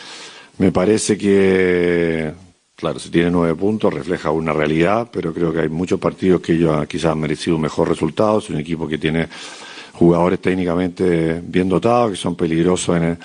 Me 0.59 0.73
parece 0.73 1.17
que, 1.17 2.33
claro, 2.75 2.99
si 2.99 3.11
tiene 3.11 3.31
nueve 3.31 3.55
puntos 3.55 3.95
refleja 3.95 4.31
una 4.31 4.53
realidad, 4.53 5.09
pero 5.13 5.33
creo 5.33 5.53
que 5.53 5.61
hay 5.61 5.69
muchos 5.69 6.01
partidos 6.01 6.41
que 6.41 6.55
ellos 6.55 6.87
quizás 6.89 7.13
han 7.13 7.21
merecido 7.21 7.55
un 7.55 7.63
mejor 7.63 7.89
resultado. 7.89 8.39
Es 8.39 8.51
un 8.51 8.59
equipo 8.59 8.89
que 8.89 8.99
tiene 8.99 9.29
jugadores 9.95 10.41
técnicamente 10.41 11.41
bien 11.45 11.69
dotados, 11.69 12.11
que 12.11 12.17
son 12.17 12.37
peligrosos 12.37 12.97
en, 12.97 13.19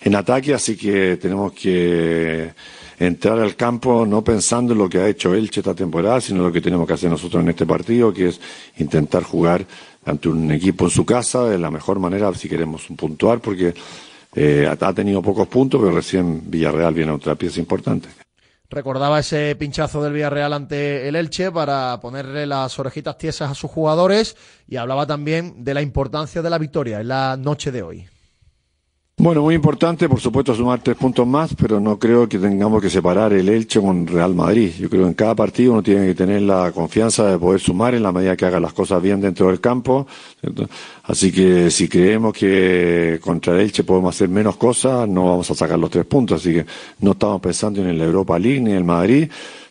en 0.00 0.14
ataque, 0.14 0.54
así 0.54 0.76
que 0.76 1.16
tenemos 1.16 1.52
que 1.52 2.52
entrar 2.98 3.38
al 3.38 3.54
campo 3.54 4.04
no 4.04 4.22
pensando 4.22 4.72
en 4.72 4.78
lo 4.78 4.88
que 4.88 4.98
ha 4.98 5.08
hecho 5.08 5.34
Elche 5.34 5.60
esta 5.60 5.74
temporada, 5.74 6.20
sino 6.20 6.42
lo 6.42 6.52
que 6.52 6.60
tenemos 6.60 6.86
que 6.86 6.94
hacer 6.94 7.10
nosotros 7.10 7.42
en 7.42 7.50
este 7.50 7.66
partido, 7.66 8.12
que 8.12 8.28
es 8.28 8.40
intentar 8.78 9.22
jugar 9.22 9.64
ante 10.04 10.28
un 10.28 10.50
equipo 10.50 10.84
en 10.84 10.90
su 10.90 11.04
casa 11.04 11.44
de 11.44 11.58
la 11.58 11.70
mejor 11.70 11.98
manera 11.98 12.32
si 12.34 12.48
queremos 12.48 12.86
puntuar, 12.96 13.40
porque 13.40 13.74
eh, 14.34 14.68
ha 14.68 14.92
tenido 14.92 15.22
pocos 15.22 15.46
puntos, 15.48 15.80
pero 15.80 15.94
recién 15.94 16.42
Villarreal 16.50 16.94
viene 16.94 17.12
a 17.12 17.14
otra 17.14 17.34
pieza 17.34 17.60
importante. 17.60 18.08
Recordaba 18.70 19.20
ese 19.20 19.56
pinchazo 19.56 20.02
del 20.02 20.12
Villarreal 20.12 20.52
ante 20.52 21.08
el 21.08 21.16
Elche 21.16 21.50
para 21.50 21.98
ponerle 22.00 22.46
las 22.46 22.78
orejitas 22.78 23.16
tiesas 23.16 23.50
a 23.50 23.54
sus 23.54 23.70
jugadores 23.70 24.36
y 24.66 24.76
hablaba 24.76 25.06
también 25.06 25.64
de 25.64 25.72
la 25.72 25.80
importancia 25.80 26.42
de 26.42 26.50
la 26.50 26.58
victoria 26.58 27.00
en 27.00 27.08
la 27.08 27.38
noche 27.38 27.72
de 27.72 27.82
hoy. 27.82 28.08
Bueno, 29.20 29.42
muy 29.42 29.56
importante, 29.56 30.08
por 30.08 30.20
supuesto, 30.20 30.54
sumar 30.54 30.80
tres 30.80 30.96
puntos 30.96 31.26
más, 31.26 31.52
pero 31.52 31.80
no 31.80 31.98
creo 31.98 32.28
que 32.28 32.38
tengamos 32.38 32.80
que 32.80 32.88
separar 32.88 33.32
el 33.32 33.48
Elche 33.48 33.80
con 33.80 34.06
Real 34.06 34.32
Madrid. 34.32 34.70
Yo 34.78 34.88
creo 34.88 35.02
que 35.02 35.08
en 35.08 35.14
cada 35.14 35.34
partido 35.34 35.72
uno 35.72 35.82
tiene 35.82 36.06
que 36.06 36.14
tener 36.14 36.42
la 36.42 36.70
confianza 36.70 37.28
de 37.28 37.36
poder 37.36 37.60
sumar 37.60 37.96
en 37.96 38.04
la 38.04 38.12
medida 38.12 38.36
que 38.36 38.46
haga 38.46 38.60
las 38.60 38.72
cosas 38.72 39.02
bien 39.02 39.20
dentro 39.20 39.48
del 39.48 39.60
campo. 39.60 40.06
Así 41.02 41.32
que 41.32 41.68
si 41.72 41.88
creemos 41.88 42.32
que 42.32 43.18
contra 43.20 43.54
el 43.54 43.62
Elche 43.62 43.82
podemos 43.82 44.14
hacer 44.14 44.28
menos 44.28 44.56
cosas, 44.56 45.08
no 45.08 45.24
vamos 45.24 45.50
a 45.50 45.54
sacar 45.56 45.80
los 45.80 45.90
tres 45.90 46.04
puntos. 46.04 46.40
Así 46.40 46.54
que 46.54 46.64
no 47.00 47.10
estamos 47.10 47.40
pensando 47.40 47.80
en 47.82 47.88
el 47.88 48.00
Europa 48.00 48.38
League 48.38 48.60
ni 48.60 48.70
en 48.70 48.76
el 48.76 48.84
Madrid 48.84 49.28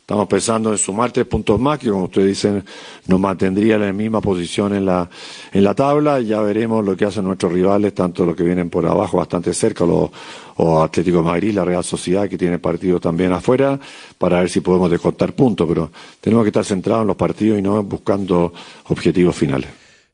Estamos 0.07 0.29
pensando 0.29 0.71
en 0.71 0.77
sumar 0.77 1.11
tres 1.11 1.25
puntos 1.25 1.59
más, 1.59 1.77
que 1.79 1.89
como 1.89 2.05
ustedes 2.05 2.29
dicen, 2.29 2.63
nos 3.07 3.19
mantendría 3.19 3.75
en 3.75 3.81
la 3.81 3.91
misma 3.91 4.21
posición 4.21 4.73
en 4.73 4.85
la, 4.85 5.09
en 5.51 5.61
la 5.65 5.75
tabla. 5.75 6.21
Ya 6.21 6.39
veremos 6.39 6.85
lo 6.85 6.95
que 6.95 7.03
hacen 7.03 7.25
nuestros 7.25 7.51
rivales, 7.51 7.93
tanto 7.93 8.25
los 8.25 8.33
que 8.33 8.43
vienen 8.43 8.69
por 8.69 8.85
abajo 8.85 9.17
bastante 9.17 9.53
cerca, 9.53 9.85
los, 9.85 10.09
o 10.55 10.81
Atlético 10.81 11.17
de 11.17 11.23
Madrid, 11.23 11.53
la 11.53 11.65
Real 11.65 11.83
Sociedad, 11.83 12.29
que 12.29 12.37
tiene 12.37 12.57
partidos 12.57 13.01
también 13.01 13.33
afuera, 13.33 13.77
para 14.17 14.39
ver 14.39 14.49
si 14.49 14.61
podemos 14.61 14.89
descontar 14.89 15.33
puntos. 15.33 15.67
Pero 15.67 15.91
tenemos 16.21 16.45
que 16.45 16.49
estar 16.51 16.63
centrados 16.63 17.01
en 17.01 17.07
los 17.07 17.17
partidos 17.17 17.59
y 17.59 17.61
no 17.61 17.83
buscando 17.83 18.53
objetivos 18.85 19.35
finales. 19.35 19.67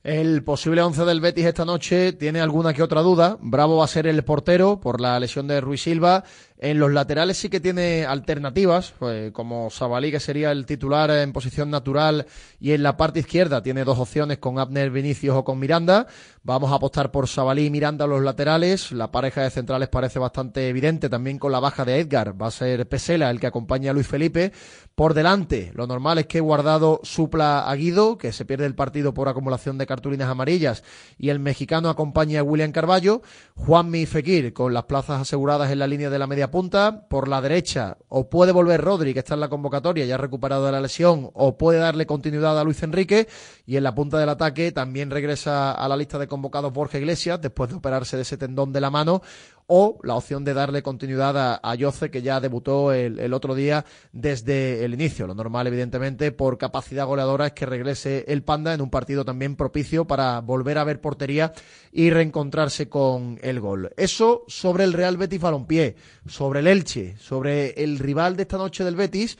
El 0.03 0.43
posible 0.43 0.81
once 0.81 1.05
del 1.05 1.21
Betis 1.21 1.45
esta 1.45 1.63
noche 1.63 2.11
tiene 2.11 2.41
alguna 2.41 2.73
que 2.73 2.83
otra 2.83 3.01
duda. 3.01 3.37
Bravo 3.39 3.77
va 3.77 3.85
a 3.85 3.87
ser 3.87 4.05
el 4.05 4.21
portero 4.25 4.81
por 4.81 4.99
la 4.99 5.17
lesión 5.17 5.47
de 5.47 5.61
Ruiz 5.61 5.81
Silva. 5.81 6.25
En 6.63 6.79
los 6.79 6.93
laterales 6.93 7.35
sí 7.35 7.49
que 7.49 7.59
tiene 7.59 8.05
alternativas, 8.05 8.93
pues, 8.97 9.33
como 9.33 9.69
Sabalí, 9.69 10.11
que 10.11 10.21
sería 10.21 10.49
el 10.49 10.65
titular 10.65 11.11
en 11.11 11.33
posición 11.33 11.69
natural, 11.69 12.25
y 12.57 12.71
en 12.71 12.83
la 12.83 12.95
parte 12.95 13.19
izquierda 13.19 13.61
tiene 13.61 13.83
dos 13.83 13.99
opciones 13.99 14.37
con 14.37 14.57
Abner 14.57 14.89
Vinicius 14.89 15.35
o 15.35 15.43
con 15.43 15.59
Miranda. 15.59 16.07
Vamos 16.41 16.71
a 16.71 16.75
apostar 16.75 17.11
por 17.11 17.27
Sabalí 17.27 17.65
y 17.65 17.69
Miranda 17.69 18.07
los 18.07 18.21
laterales. 18.21 18.93
La 18.93 19.11
pareja 19.11 19.41
de 19.41 19.49
centrales 19.49 19.89
parece 19.89 20.19
bastante 20.19 20.69
evidente, 20.69 21.09
también 21.09 21.37
con 21.37 21.51
la 21.51 21.59
baja 21.59 21.83
de 21.83 21.99
Edgar. 21.99 22.41
Va 22.41 22.47
a 22.47 22.51
ser 22.51 22.87
Pesela 22.87 23.29
el 23.29 23.41
que 23.41 23.47
acompaña 23.47 23.91
a 23.91 23.93
Luis 23.93 24.07
Felipe. 24.07 24.53
Por 24.95 25.13
delante, 25.13 25.73
lo 25.75 25.85
normal 25.85 26.19
es 26.19 26.27
que 26.27 26.39
Guardado 26.39 27.01
supla 27.03 27.69
a 27.69 27.75
Guido, 27.75 28.17
que 28.17 28.31
se 28.31 28.45
pierde 28.45 28.67
el 28.67 28.75
partido 28.75 29.13
por 29.13 29.27
acumulación 29.27 29.77
de 29.77 29.85
cartulinas 29.85 30.29
amarillas, 30.29 30.83
y 31.17 31.27
el 31.27 31.39
mexicano 31.39 31.89
acompaña 31.89 32.39
a 32.39 32.43
William 32.43 32.71
Carballo. 32.71 33.21
Juanmi 33.55 34.05
Fekir 34.05 34.53
con 34.53 34.73
las 34.73 34.83
plazas 34.83 35.19
aseguradas 35.19 35.69
en 35.69 35.79
la 35.79 35.87
línea 35.87 36.09
de 36.09 36.19
la 36.19 36.27
media 36.27 36.52
punta. 36.53 37.07
Por 37.09 37.27
la 37.27 37.41
derecha, 37.41 37.97
o 38.09 38.29
puede 38.29 38.51
volver 38.51 38.79
Rodri, 38.79 39.11
que 39.11 39.19
está 39.19 39.33
en 39.33 39.39
la 39.39 39.49
convocatoria, 39.49 40.05
ya 40.05 40.17
recuperado 40.17 40.67
de 40.67 40.71
la 40.71 40.81
lesión, 40.81 41.31
o 41.33 41.57
puede 41.57 41.79
darle 41.79 42.05
continuidad 42.05 42.59
a 42.59 42.63
Luis 42.63 42.83
Enrique. 42.83 43.27
Y 43.65 43.75
en 43.75 43.83
la 43.83 43.95
punta 43.95 44.19
del 44.19 44.29
ataque 44.29 44.71
también 44.71 45.09
regresa 45.09 45.71
a 45.71 45.87
la 45.87 45.97
lista 45.97 46.19
de 46.19 46.27
convocados 46.27 46.71
Borja 46.71 46.99
Iglesias, 46.99 47.41
después 47.41 47.71
de 47.71 47.77
operarse 47.77 48.17
de 48.17 48.21
ese 48.21 48.37
tendón 48.37 48.71
de 48.71 48.81
la 48.81 48.91
mano. 48.91 49.23
O 49.67 49.99
la 50.03 50.15
opción 50.15 50.43
de 50.43 50.53
darle 50.53 50.83
continuidad 50.83 51.37
a, 51.37 51.59
a 51.63 51.75
Yoce, 51.75 52.11
que 52.11 52.21
ya 52.21 52.39
debutó 52.39 52.91
el, 52.91 53.19
el, 53.19 53.33
otro 53.33 53.55
día 53.55 53.85
desde 54.11 54.83
el 54.85 54.93
inicio. 54.93 55.27
Lo 55.27 55.35
normal, 55.35 55.67
evidentemente, 55.67 56.31
por 56.31 56.57
capacidad 56.57 57.05
goleadora 57.05 57.47
es 57.47 57.53
que 57.53 57.65
regrese 57.65 58.25
el 58.27 58.43
Panda 58.43 58.73
en 58.73 58.81
un 58.81 58.89
partido 58.89 59.25
también 59.25 59.55
propicio 59.55 60.05
para 60.05 60.41
volver 60.41 60.77
a 60.77 60.83
ver 60.83 61.01
portería 61.01 61.53
y 61.91 62.09
reencontrarse 62.09 62.89
con 62.89 63.39
el 63.41 63.59
gol. 63.59 63.91
Eso 63.97 64.43
sobre 64.47 64.83
el 64.83 64.93
Real 64.93 65.17
Betis 65.17 65.41
Balompié, 65.41 65.95
sobre 66.27 66.59
el 66.59 66.67
Elche, 66.67 67.15
sobre 67.17 67.71
el 67.83 67.99
rival 67.99 68.35
de 68.35 68.43
esta 68.43 68.57
noche 68.57 68.83
del 68.83 68.95
Betis. 68.95 69.37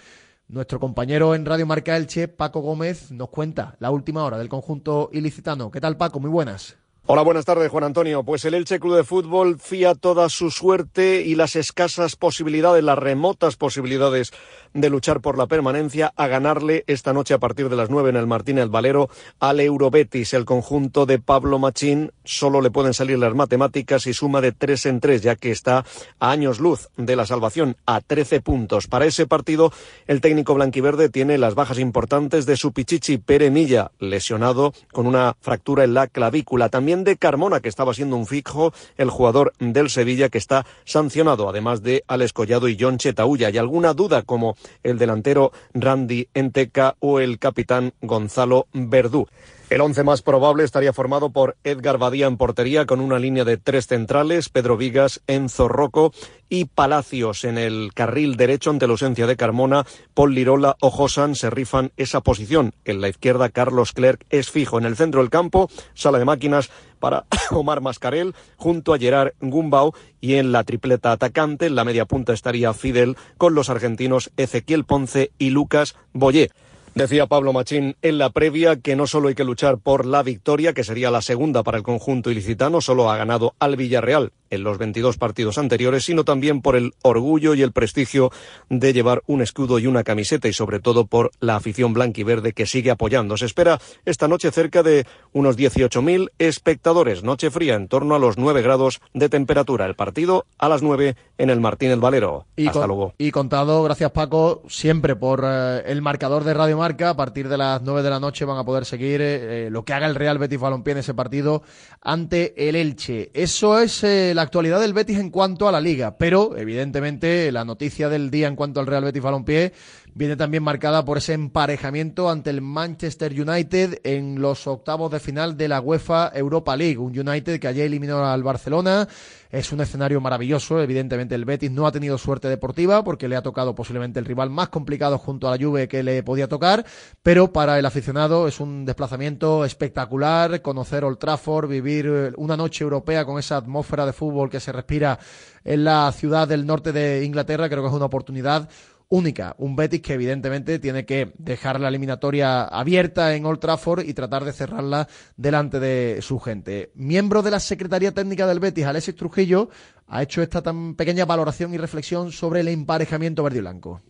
Nuestro 0.48 0.80
compañero 0.80 1.36
en 1.36 1.46
Radio 1.46 1.66
Marca 1.66 1.96
Elche, 1.98 2.28
Paco 2.28 2.60
Gómez, 2.60 3.12
nos 3.12 3.30
cuenta 3.30 3.76
la 3.80 3.92
última 3.92 4.24
hora 4.24 4.38
del 4.38 4.50
conjunto 4.50 5.10
ilicitano. 5.14 5.72
¿Qué 5.72 5.82
tal, 5.82 5.98
Paco? 5.98 6.20
Muy 6.20 6.30
buenas. 6.30 6.83
Hola, 7.06 7.22
buenas 7.22 7.44
tardes, 7.44 7.70
Juan 7.70 7.84
Antonio. 7.84 8.24
Pues 8.24 8.46
el 8.46 8.54
Elche 8.54 8.80
Club 8.80 8.96
de 8.96 9.04
Fútbol 9.04 9.60
fía 9.60 9.94
toda 9.94 10.30
su 10.30 10.50
suerte 10.52 11.22
y 11.22 11.36
las 11.36 11.58
escasas 11.58 12.16
posibilidades, 12.16 12.82
las 12.82 12.98
remotas 12.98 13.58
posibilidades 13.58 14.32
de 14.74 14.90
luchar 14.90 15.22
por 15.22 15.38
la 15.38 15.48
permanencia 15.48 16.14
a 16.16 16.28
ganarle 16.28 16.84
esta 16.88 17.14
noche 17.14 17.34
a 17.34 17.40
partir 17.40 17.70
de 17.70 17.76
las 17.76 17.90
nueve 17.90 18.10
en 18.10 18.16
el 18.16 18.28
Martínez 18.28 18.70
Valero 18.70 19.10
al 19.40 19.60
Eurobetis. 19.60 20.34
El 20.34 20.46
conjunto 20.46 21.06
de 21.06 21.20
Pablo 21.20 21.60
Machín 21.60 22.12
solo 22.24 22.62
le 22.62 22.72
pueden 22.72 22.94
salir 22.94 23.20
las 23.20 23.36
matemáticas 23.36 24.08
y 24.08 24.14
suma 24.14 24.42
de 24.42 24.52
tres 24.52 24.86
en 24.86 25.00
tres, 25.00 25.22
ya 25.22 25.36
que 25.36 25.52
está 25.52 25.86
a 26.20 26.32
años 26.32 26.60
luz 26.60 26.90
de 26.98 27.16
la 27.16 27.26
salvación, 27.26 27.76
a 27.86 28.02
trece 28.02 28.42
puntos. 28.42 28.88
Para 28.88 29.06
ese 29.06 29.28
partido, 29.28 29.72
el 30.08 30.22
técnico 30.22 30.54
blanquiverde 30.54 31.10
tiene 31.10 31.38
las 31.38 31.56
bajas 31.56 31.80
importantes 31.80 32.46
de 32.46 32.58
su 32.58 32.72
pichichi 32.72 33.18
Pere 33.18 33.52
Milla, 33.52 33.92
lesionado 34.00 34.74
con 34.92 35.08
una 35.08 35.36
fractura 35.40 35.84
en 35.84 35.94
la 35.94 36.08
clavícula. 36.08 36.70
También 36.70 37.04
de 37.04 37.18
Carmona, 37.18 37.60
que 37.60 37.70
estaba 37.70 37.94
siendo 37.94 38.16
un 38.16 38.26
fijo, 38.26 38.74
el 38.98 39.10
jugador 39.10 39.54
del 39.60 39.90
Sevilla 39.90 40.30
que 40.30 40.38
está 40.38 40.66
sancionado, 40.86 41.48
además 41.48 41.84
de 41.84 42.04
Alex 42.08 42.34
Collado 42.34 42.68
y 42.68 42.78
John 42.80 42.98
Chetaulla. 42.98 43.50
Y 43.50 43.58
alguna 43.58 43.94
duda 43.94 44.24
como 44.24 44.56
el 44.84 44.98
delantero 44.98 45.52
Randy 45.74 46.30
Enteca 46.34 46.96
o 47.00 47.20
el 47.20 47.40
capitán 47.40 47.94
Gonzalo 48.02 48.68
Verdú. 48.74 49.28
El 49.74 49.82
once 49.82 50.04
más 50.04 50.22
probable 50.22 50.64
estaría 50.64 50.94
formado 50.94 51.32
por 51.32 51.58
Edgar 51.64 51.98
Badía 51.98 52.28
en 52.28 52.38
portería 52.38 52.86
con 52.86 53.00
una 53.00 53.18
línea 53.18 53.44
de 53.44 53.58
tres 53.58 53.88
centrales, 53.88 54.50
Pedro 54.50 54.78
Vigas, 54.78 55.24
Enzo 55.26 55.68
Rocco 55.68 56.14
y 56.48 56.66
Palacios 56.66 57.44
en 57.44 57.58
el 57.58 57.90
carril 57.92 58.36
derecho 58.38 58.70
ante 58.70 58.86
la 58.86 58.92
ausencia 58.92 59.26
de 59.26 59.36
Carmona, 59.36 59.84
Paul 60.14 60.36
Lirola 60.36 60.78
o 60.80 60.92
Josan 60.92 61.34
se 61.34 61.50
rifan 61.50 61.92
esa 61.98 62.22
posición. 62.22 62.76
En 62.86 63.02
la 63.02 63.10
izquierda 63.10 63.50
Carlos 63.50 63.94
Clerc 63.94 64.24
es 64.30 64.52
fijo. 64.52 64.78
En 64.78 64.86
el 64.86 64.96
centro 64.96 65.22
del 65.22 65.32
campo, 65.32 65.72
sala 65.96 66.20
de 66.20 66.26
máquinas 66.26 66.70
para 67.00 67.26
Omar 67.50 67.82
Mascarel 67.82 68.36
junto 68.58 68.94
a 68.94 69.00
Gerard 69.00 69.34
Gumbau 69.42 69.94
y 70.22 70.36
en 70.36 70.52
la 70.52 70.64
tripleta 70.66 71.12
atacante, 71.12 71.66
en 71.66 71.74
la 71.74 71.84
media 71.84 72.06
punta 72.06 72.34
estaría 72.34 72.76
Fidel 72.76 73.18
con 73.40 73.56
los 73.56 73.72
argentinos 73.72 74.30
Ezequiel 74.38 74.86
Ponce 74.86 75.32
y 75.40 75.50
Lucas 75.50 75.96
Boyé. 76.14 76.52
Decía 76.96 77.26
Pablo 77.26 77.54
Machín 77.54 77.96
en 78.04 78.20
la 78.20 78.30
previa 78.30 78.76
que 78.76 78.96
no 78.96 79.08
solo 79.08 79.28
hay 79.28 79.34
que 79.34 79.44
luchar 79.44 79.80
por 79.80 80.06
la 80.06 80.22
victoria, 80.22 80.74
que 80.74 80.84
sería 80.84 81.10
la 81.10 81.24
segunda 81.24 81.64
para 81.64 81.78
el 81.78 81.84
conjunto 81.84 82.30
ilicitano, 82.30 82.82
solo 82.82 83.10
ha 83.10 83.18
ganado 83.18 83.56
al 83.58 83.76
Villarreal 83.76 84.32
en 84.52 84.64
los 84.64 84.78
22 84.78 85.18
partidos 85.18 85.58
anteriores, 85.58 86.06
sino 86.06 86.24
también 86.24 86.62
por 86.62 86.76
el 86.76 86.94
orgullo 87.02 87.56
y 87.56 87.64
el 87.64 87.72
prestigio 87.72 88.32
de 88.70 88.94
llevar 88.94 89.24
un 89.26 89.42
escudo 89.42 89.80
y 89.80 89.88
una 89.88 90.04
camiseta 90.04 90.48
y 90.48 90.54
sobre 90.54 90.80
todo 90.80 91.08
por 91.08 91.32
la 91.40 91.56
afición 91.56 91.94
blanquiverde 91.94 92.54
que 92.54 92.68
sigue 92.68 92.92
apoyando. 92.92 93.36
Se 93.38 93.48
espera 93.48 93.80
esta 94.06 94.28
noche 94.28 94.52
cerca 94.52 94.84
de 94.84 95.08
unos 95.32 95.58
18.000 95.58 96.30
espectadores, 96.38 97.24
noche 97.24 97.50
fría 97.50 97.74
en 97.74 97.88
torno 97.88 98.14
a 98.14 98.20
los 98.20 98.38
9 98.38 98.62
grados 98.62 99.02
de 99.16 99.30
temperatura. 99.30 99.88
El 99.88 99.96
partido 99.96 100.46
a 100.60 100.70
las 100.70 100.84
9 100.84 101.16
en 101.40 101.50
el 101.50 101.60
Martínez 101.60 101.98
Valero. 101.98 102.46
Y 102.56 102.68
Hasta 102.68 102.82
con, 102.82 102.90
luego. 102.90 103.14
Y 103.18 103.32
contado, 103.32 103.82
gracias 103.82 104.12
Paco, 104.12 104.62
siempre 104.68 105.16
por 105.16 105.44
eh, 105.44 105.82
el 105.88 106.04
marcador 106.04 106.44
de 106.44 106.54
Radio 106.54 106.78
Marca. 106.84 107.12
A 107.12 107.16
partir 107.16 107.48
de 107.48 107.58
las 107.58 107.82
9 107.82 108.04
de 108.04 108.10
la 108.10 108.20
noche 108.20 108.44
van 108.44 108.58
a 108.58 108.66
poder 108.66 108.84
seguir 108.84 109.22
eh, 109.22 109.70
lo 109.72 109.86
que 109.86 109.94
haga 109.94 110.06
el 110.06 110.16
Real 110.16 110.38
Betis 110.38 110.60
Balompié 110.60 110.92
en 110.92 110.98
ese 110.98 111.14
partido 111.14 111.64
ante 112.02 112.68
el 112.68 112.76
Elche. 112.76 113.32
Eso 113.34 113.80
es 113.80 114.04
eh, 114.04 114.34
la 114.36 114.42
actualidad 114.42 114.82
del 114.82 114.92
Betis 114.92 115.18
en 115.18 115.30
cuanto 115.30 115.70
a 115.70 115.72
la 115.72 115.80
liga, 115.80 116.18
pero 116.18 116.58
evidentemente 116.58 117.54
la 117.54 117.64
noticia 117.64 118.10
del 118.10 118.30
día 118.30 118.50
en 118.50 118.58
cuanto 118.58 118.82
al 118.82 118.88
Real 118.88 119.06
Betis 119.06 119.24
Balompié 119.24 119.72
viene 120.16 120.36
también 120.36 120.64
marcada 120.64 121.04
por 121.04 121.18
ese 121.18 121.34
emparejamiento 121.34 122.30
ante 122.30 122.50
el 122.50 122.62
Manchester 122.62 123.32
United 123.32 124.00
en 124.04 124.42
los 124.42 124.68
octavos 124.68 125.12
de 125.12 125.20
final 125.20 125.58
de 125.58 125.68
la 125.68 125.82
UEFA 125.82 126.32
Europa 126.34 126.76
League. 126.76 126.98
Un 126.98 127.18
United 127.18 127.60
que 127.60 127.68
ayer 127.68 127.86
eliminó 127.86 128.26
al 128.26 128.44
Barcelona. 128.44 129.08
Es 129.50 129.72
un 129.72 129.82
escenario 129.82 130.20
maravilloso. 130.20 130.82
Evidentemente 130.82 131.36
el 131.36 131.46
Betis 131.46 131.72
no 131.72 131.86
ha 131.86 131.92
tenido 131.92 132.18
suerte 132.18 132.48
deportiva 132.48 133.04
porque 133.04 133.28
le 133.28 133.36
ha 133.36 133.42
tocado 133.42 133.76
posiblemente 133.76 134.20
el 134.20 134.26
rival 134.26 134.50
más 134.50 134.70
complicado 134.70 135.18
junto 135.18 135.48
a 135.48 135.56
la 135.56 135.64
Juve 135.64 135.88
que 135.88 136.02
le 136.02 136.24
podía 136.24 136.48
tocar. 136.48 136.86
Pero 137.22 137.52
para 137.52 137.78
el 137.78 137.86
aficionado 137.86 138.48
es 138.48 138.60
un 138.60 138.86
desplazamiento 138.86 139.64
espectacular. 139.66 140.62
Conocer 140.62 141.04
Old 141.04 141.20
Trafford, 141.20 141.70
vivir 141.70 142.34
una 142.38 142.58
noche 142.58 142.84
europea 142.84 143.26
con 143.26 143.38
esa 143.38 143.58
atmósfera 143.58 144.06
de 144.06 144.14
fútbol 144.14 144.50
que 144.50 144.60
se 144.60 144.72
respira 144.72 145.20
en 145.64 145.84
la 145.84 146.12
ciudad 146.12 146.48
del 146.48 146.66
norte 146.66 146.92
de 146.92 147.24
Inglaterra. 147.24 147.70
Creo 147.70 147.84
que 147.84 147.90
es 147.90 147.96
una 147.96 148.06
oportunidad 148.06 148.70
única. 149.14 149.56
Un 149.60 149.76
Betis 149.76 150.02
que 150.02 150.14
evidentemente 150.14 150.80
tiene 150.80 151.06
que 151.06 151.34
dejar 151.38 151.80
la 151.80 151.90
eliminatoria 151.90 152.64
abierta 152.64 153.36
en 153.36 153.46
Old 153.46 153.60
Trafford 153.60 154.06
y 154.08 154.16
tratar 154.16 154.44
de 154.44 154.54
cerrarla 154.54 155.08
delante 155.38 155.80
de 155.80 156.20
su 156.24 156.40
gente. 156.40 156.92
Miembro 156.96 157.44
de 157.44 157.52
la 157.52 157.60
Secretaría 157.60 158.12
Técnica 158.12 158.48
del 158.48 158.60
Betis, 158.60 158.86
Alexis 158.86 159.16
Trujillo, 159.16 159.70
ha 160.08 160.24
hecho 160.24 160.42
esta 160.42 160.64
tan 160.64 160.96
pequeña 160.96 161.26
valoración 161.26 161.76
y 161.76 161.78
reflexión 161.78 162.32
sobre 162.32 162.62
el 162.62 162.70
emparejamiento 162.70 163.44
verde 163.44 163.60
y 163.60 163.62
blanco. 163.62 164.02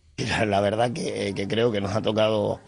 La 0.45 0.62
verdad 0.62 0.93
que, 0.93 1.34
creo 1.49 1.70
que 1.70 1.82
nos 1.82 1.93
ha 1.93 2.01
tocado 2.01 2.62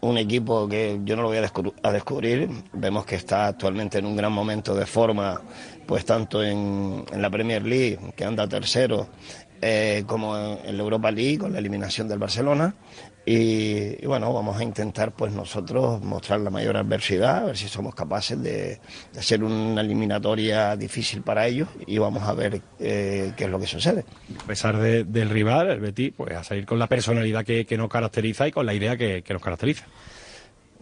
un 0.00 0.16
equipo 0.16 0.66
que 0.68 1.00
yo 1.04 1.14
no 1.14 1.22
lo 1.22 1.28
voy 1.28 1.38
a 1.82 1.92
descubrir. 1.92 2.48
Vemos 2.72 3.04
que 3.04 3.16
está 3.16 3.48
actualmente 3.48 3.98
en 3.98 4.06
un 4.06 4.16
gran 4.16 4.32
momento 4.32 4.74
de 4.74 4.86
forma, 4.86 5.42
pues 5.86 6.06
tanto 6.06 6.42
en, 6.42 7.04
en 7.12 7.20
la 7.20 7.28
Premier 7.28 7.66
League, 7.66 7.98
que 8.16 8.24
anda 8.24 8.48
tercero, 8.48 9.08
eh, 9.62 10.04
como 10.06 10.36
en 10.36 10.76
la 10.76 10.82
Europa 10.82 11.10
League 11.10 11.38
con 11.38 11.52
la 11.52 11.58
eliminación 11.58 12.08
del 12.08 12.18
Barcelona. 12.18 12.74
Y, 13.28 14.04
y, 14.04 14.06
bueno, 14.06 14.32
vamos 14.32 14.56
a 14.56 14.62
intentar 14.62 15.10
pues 15.10 15.32
nosotros 15.32 16.00
mostrar 16.00 16.38
la 16.40 16.50
mayor 16.50 16.76
adversidad, 16.76 17.38
a 17.38 17.44
ver 17.46 17.56
si 17.56 17.66
somos 17.66 17.92
capaces 17.92 18.40
de, 18.40 18.78
de 19.12 19.18
hacer 19.18 19.42
una 19.42 19.80
eliminatoria 19.80 20.76
difícil 20.76 21.22
para 21.22 21.44
ellos 21.48 21.68
y 21.88 21.98
vamos 21.98 22.22
a 22.22 22.34
ver 22.34 22.60
eh, 22.78 23.32
qué 23.36 23.44
es 23.44 23.50
lo 23.50 23.58
que 23.58 23.66
sucede. 23.66 24.04
A 24.40 24.46
pesar 24.46 24.76
de, 24.78 25.02
del 25.02 25.28
rival, 25.28 25.70
el 25.70 25.80
Betis, 25.80 26.12
pues 26.16 26.36
a 26.36 26.44
salir 26.44 26.66
con 26.66 26.78
la 26.78 26.86
personalidad 26.86 27.44
que, 27.44 27.66
que 27.66 27.76
nos 27.76 27.88
caracteriza 27.88 28.46
y 28.46 28.52
con 28.52 28.64
la 28.64 28.74
idea 28.74 28.96
que, 28.96 29.22
que 29.24 29.32
nos 29.32 29.42
caracteriza. 29.42 29.86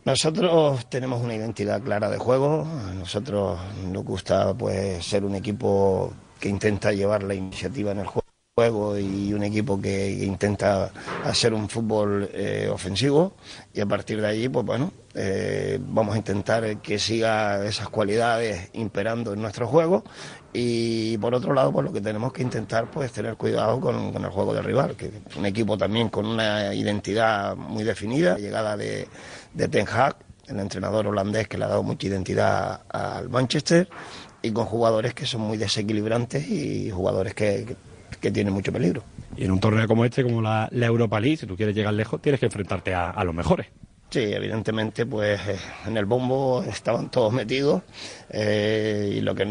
Nosotros 0.05 0.91
tenemos 0.91 1.23
una 1.23 1.35
identidad 1.35 1.81
clara 1.81 2.11
de 2.11 2.19
juego, 2.19 2.67
a 2.91 2.93
nosotros 2.93 3.59
nos 3.91 4.05
gusta 4.05 4.53
pues 4.53 5.03
ser 5.03 5.25
un 5.25 5.35
equipo 5.35 6.13
que 6.39 6.51
intenta 6.51 6.93
llevar 6.93 7.23
la 7.23 7.35
iniciativa 7.35 7.93
en 7.93 8.01
el 8.01 8.07
juego 8.07 8.24
juego 8.57 8.97
y 8.97 9.35
un 9.35 9.43
equipo 9.43 9.81
que 9.81 10.13
intenta 10.13 10.93
hacer 11.25 11.53
un 11.53 11.69
fútbol 11.69 12.31
eh, 12.33 12.69
ofensivo. 12.73 13.35
Y 13.73 13.81
a 13.81 13.87
partir 13.87 14.21
de 14.21 14.29
allí 14.29 14.49
pues 14.49 14.65
bueno 14.65 14.93
eh, 15.13 15.81
vamos 15.81 16.15
a 16.15 16.19
intentar 16.19 16.81
que 16.81 17.01
siga 17.01 17.67
esas 17.67 17.89
cualidades 17.89 18.71
imperando 18.75 19.33
en 19.33 19.43
nuestro 19.43 19.67
juego. 19.67 20.05
Y 20.53 21.19
por 21.19 21.35
otro 21.35 21.53
lado 21.53 21.73
pues 21.73 21.87
lo 21.87 21.93
que 21.93 22.01
tenemos 22.01 22.33
que 22.33 22.43
intentar 22.43 22.89
pues 22.93 23.11
tener 23.11 23.35
cuidado 23.35 23.81
con, 23.81 24.15
el 24.15 24.31
juego 24.31 24.55
del 24.55 24.63
rival 24.63 24.95
que 24.95 25.11
un 25.37 25.47
equipo 25.47 25.77
también 25.77 26.09
con 26.09 26.25
una 26.25 26.73
identidad 26.77 27.57
muy 27.57 27.83
definida 27.83 28.39
llegada 28.39 28.77
de, 28.77 29.09
de 29.53 29.67
Ten 29.67 29.89
Hag 29.89 30.17
el 30.47 30.61
entrenador 30.61 31.09
holandés 31.09 31.49
que 31.49 31.59
le 31.59 31.65
ha 31.65 31.69
dado 31.69 31.83
mucha 31.83 32.07
identidad 32.07 32.83
al 32.89 33.29
Manchester 33.31 33.89
y 34.43 34.53
con 34.53 34.67
jugadores 34.67 35.13
que 35.13 35.27
son 35.27 35.41
muy 35.41 35.57
desequilibrantes 35.57 36.49
y 36.49 36.93
jugadores 36.93 37.35
que 37.35 37.77
que 38.17 38.31
tiene 38.31 38.51
mucho 38.51 38.73
peligro. 38.73 39.03
Y 39.37 39.45
en 39.45 39.53
un 39.53 39.61
torneo 39.61 39.87
como 39.87 40.05
este, 40.05 40.23
como 40.23 40.41
la, 40.43 40.69
la, 40.73 40.87
Europa 40.87 41.21
League, 41.21 41.37
si 41.37 41.47
tú 41.47 41.57
quieres 41.57 41.75
llegar 41.75 41.95
lejos, 41.95 42.21
tienes 42.21 42.41
que 42.41 42.47
enfrentarte 42.47 42.95
a, 42.95 43.11
a 43.11 43.25
los 43.25 43.35
mejores. 43.35 43.67
Sí, 44.15 44.21
evidentemente, 44.21 45.07
pues 45.07 45.41
eh, 45.49 45.59
en 45.87 45.97
el 45.97 46.05
bombo 46.05 46.63
estaban 46.63 47.11
todos 47.11 47.33
metidos 47.33 47.83
eh, 48.31 49.15
y 49.17 49.21
lo 49.21 49.35
que 49.35 49.45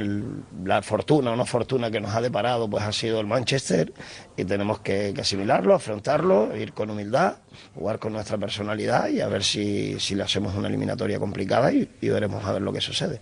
la 0.63 0.81
fortuna 0.81 1.31
o 1.31 1.35
no 1.35 1.45
fortuna 1.45 1.91
que 1.91 1.99
nos 1.99 2.15
ha 2.15 2.21
deparado, 2.21 2.69
pues 2.69 2.81
ha 2.85 2.93
sido 2.93 3.19
el 3.19 3.27
Manchester 3.27 3.91
y 4.37 4.45
tenemos 4.45 4.79
que, 4.79 5.11
que 5.13 5.19
asimilarlo, 5.19 5.75
afrontarlo, 5.75 6.55
ir 6.55 6.71
con 6.71 6.89
humildad, 6.89 7.39
jugar 7.75 7.99
con 7.99 8.13
nuestra 8.13 8.37
personalidad 8.37 9.09
y 9.09 9.19
a 9.19 9.27
ver 9.27 9.43
si, 9.43 9.99
si 9.99 10.15
le 10.15 10.23
hacemos 10.23 10.55
una 10.55 10.69
eliminatoria 10.69 11.19
complicada 11.19 11.73
y, 11.73 11.89
y 11.99 12.07
veremos 12.07 12.45
a 12.45 12.53
ver 12.53 12.61
lo 12.61 12.71
que 12.71 12.79
sucede. 12.79 13.19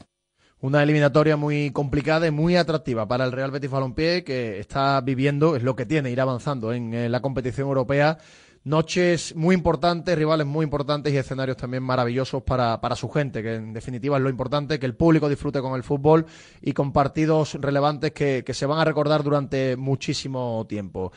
Una 0.61 0.83
eliminatoria 0.83 1.37
muy 1.37 1.71
complicada 1.71 2.27
y 2.27 2.31
muy 2.31 2.55
atractiva 2.55 3.07
para 3.07 3.25
el 3.25 3.31
Real 3.31 3.49
Betis 3.49 3.71
Balompié 3.71 4.23
que 4.23 4.59
está 4.59 5.01
viviendo, 5.01 5.55
es 5.55 5.63
lo 5.63 5.75
que 5.75 5.87
tiene, 5.87 6.11
ir 6.11 6.21
avanzando 6.21 6.71
en, 6.71 6.93
en 6.93 7.11
la 7.11 7.19
competición 7.19 7.67
europea 7.67 8.19
noches 8.63 9.35
muy 9.35 9.55
importantes, 9.55 10.15
rivales 10.15 10.45
muy 10.45 10.63
importantes 10.63 11.11
y 11.11 11.17
escenarios 11.17 11.57
también 11.57 11.81
maravillosos 11.81 12.43
para, 12.43 12.79
para 12.79 12.95
su 12.95 13.09
gente, 13.09 13.41
que 13.41 13.55
en 13.55 13.73
definitiva 13.73 14.17
es 14.17 14.23
lo 14.23 14.29
importante, 14.29 14.79
que 14.79 14.85
el 14.85 14.95
público 14.95 15.29
disfrute 15.29 15.61
con 15.61 15.73
el 15.73 15.83
fútbol 15.83 16.25
y 16.61 16.73
con 16.73 16.93
partidos 16.93 17.55
relevantes 17.55 18.11
que, 18.11 18.43
que 18.45 18.53
se 18.53 18.67
van 18.67 18.79
a 18.79 18.85
recordar 18.85 19.23
durante 19.23 19.75
muchísimo 19.77 20.65
tiempo. 20.69 21.11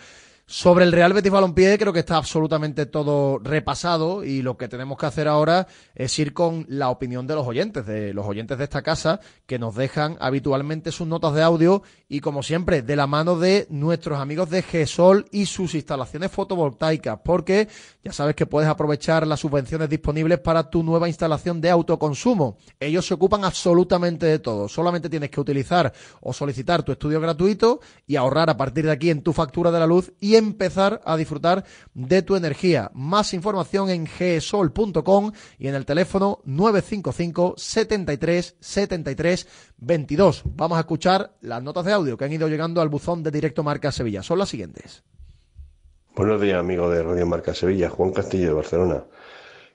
Sobre 0.46 0.84
el 0.84 0.92
Real 0.92 1.14
Betis 1.14 1.32
Balompié 1.32 1.78
creo 1.78 1.94
que 1.94 2.00
está 2.00 2.18
absolutamente 2.18 2.84
todo 2.84 3.38
repasado 3.38 4.24
y 4.24 4.42
lo 4.42 4.58
que 4.58 4.68
tenemos 4.68 4.98
que 4.98 5.06
hacer 5.06 5.26
ahora 5.26 5.66
es 5.94 6.18
ir 6.18 6.34
con 6.34 6.66
la 6.68 6.90
opinión 6.90 7.26
de 7.26 7.34
los 7.34 7.46
oyentes, 7.46 7.86
de 7.86 8.12
los 8.12 8.26
oyentes 8.26 8.58
de 8.58 8.64
esta 8.64 8.82
casa 8.82 9.20
que 9.46 9.58
nos 9.58 9.74
dejan 9.74 10.18
habitualmente 10.20 10.92
sus 10.92 11.06
notas 11.06 11.32
de 11.32 11.42
audio 11.42 11.82
y 12.10 12.20
como 12.20 12.42
siempre 12.42 12.82
de 12.82 12.94
la 12.94 13.06
mano 13.06 13.38
de 13.38 13.66
nuestros 13.70 14.20
amigos 14.20 14.50
de 14.50 14.60
GESOL 14.60 15.24
y 15.32 15.46
sus 15.46 15.74
instalaciones 15.74 16.30
fotovoltaicas 16.30 17.20
porque 17.24 17.68
ya 18.04 18.12
sabes 18.12 18.36
que 18.36 18.44
puedes 18.44 18.68
aprovechar 18.68 19.26
las 19.26 19.40
subvenciones 19.40 19.88
disponibles 19.88 20.40
para 20.40 20.68
tu 20.68 20.82
nueva 20.82 21.08
instalación 21.08 21.62
de 21.62 21.70
autoconsumo. 21.70 22.58
Ellos 22.78 23.06
se 23.06 23.14
ocupan 23.14 23.46
absolutamente 23.46 24.26
de 24.26 24.40
todo, 24.40 24.68
solamente 24.68 25.08
tienes 25.08 25.30
que 25.30 25.40
utilizar 25.40 25.90
o 26.20 26.34
solicitar 26.34 26.82
tu 26.82 26.92
estudio 26.92 27.18
gratuito 27.18 27.80
y 28.06 28.16
ahorrar 28.16 28.50
a 28.50 28.58
partir 28.58 28.84
de 28.84 28.92
aquí 28.92 29.08
en 29.08 29.22
tu 29.22 29.32
factura 29.32 29.70
de 29.70 29.80
la 29.80 29.86
luz 29.86 30.12
y 30.20 30.33
empezar 30.36 31.00
a 31.04 31.16
disfrutar 31.16 31.64
de 31.94 32.22
tu 32.22 32.36
energía. 32.36 32.90
Más 32.94 33.34
información 33.34 33.90
en 33.90 34.04
gsol.com 34.06 35.32
y 35.58 35.68
en 35.68 35.74
el 35.74 35.86
teléfono 35.86 36.40
955 36.44 37.54
73 37.56 38.56
73 38.60 39.48
22. 39.78 40.42
Vamos 40.44 40.76
a 40.76 40.80
escuchar 40.80 41.34
las 41.40 41.62
notas 41.62 41.84
de 41.84 41.92
audio 41.92 42.16
que 42.16 42.24
han 42.24 42.32
ido 42.32 42.48
llegando 42.48 42.80
al 42.80 42.88
buzón 42.88 43.22
de 43.22 43.30
Directo 43.30 43.62
Marca 43.62 43.92
Sevilla. 43.92 44.22
Son 44.22 44.38
las 44.38 44.48
siguientes. 44.48 45.02
Buenos 46.16 46.40
días, 46.40 46.58
amigos 46.60 46.92
de 46.92 47.02
Radio 47.02 47.26
Marca 47.26 47.54
Sevilla. 47.54 47.90
Juan 47.90 48.12
Castillo 48.12 48.48
de 48.48 48.54
Barcelona. 48.54 49.04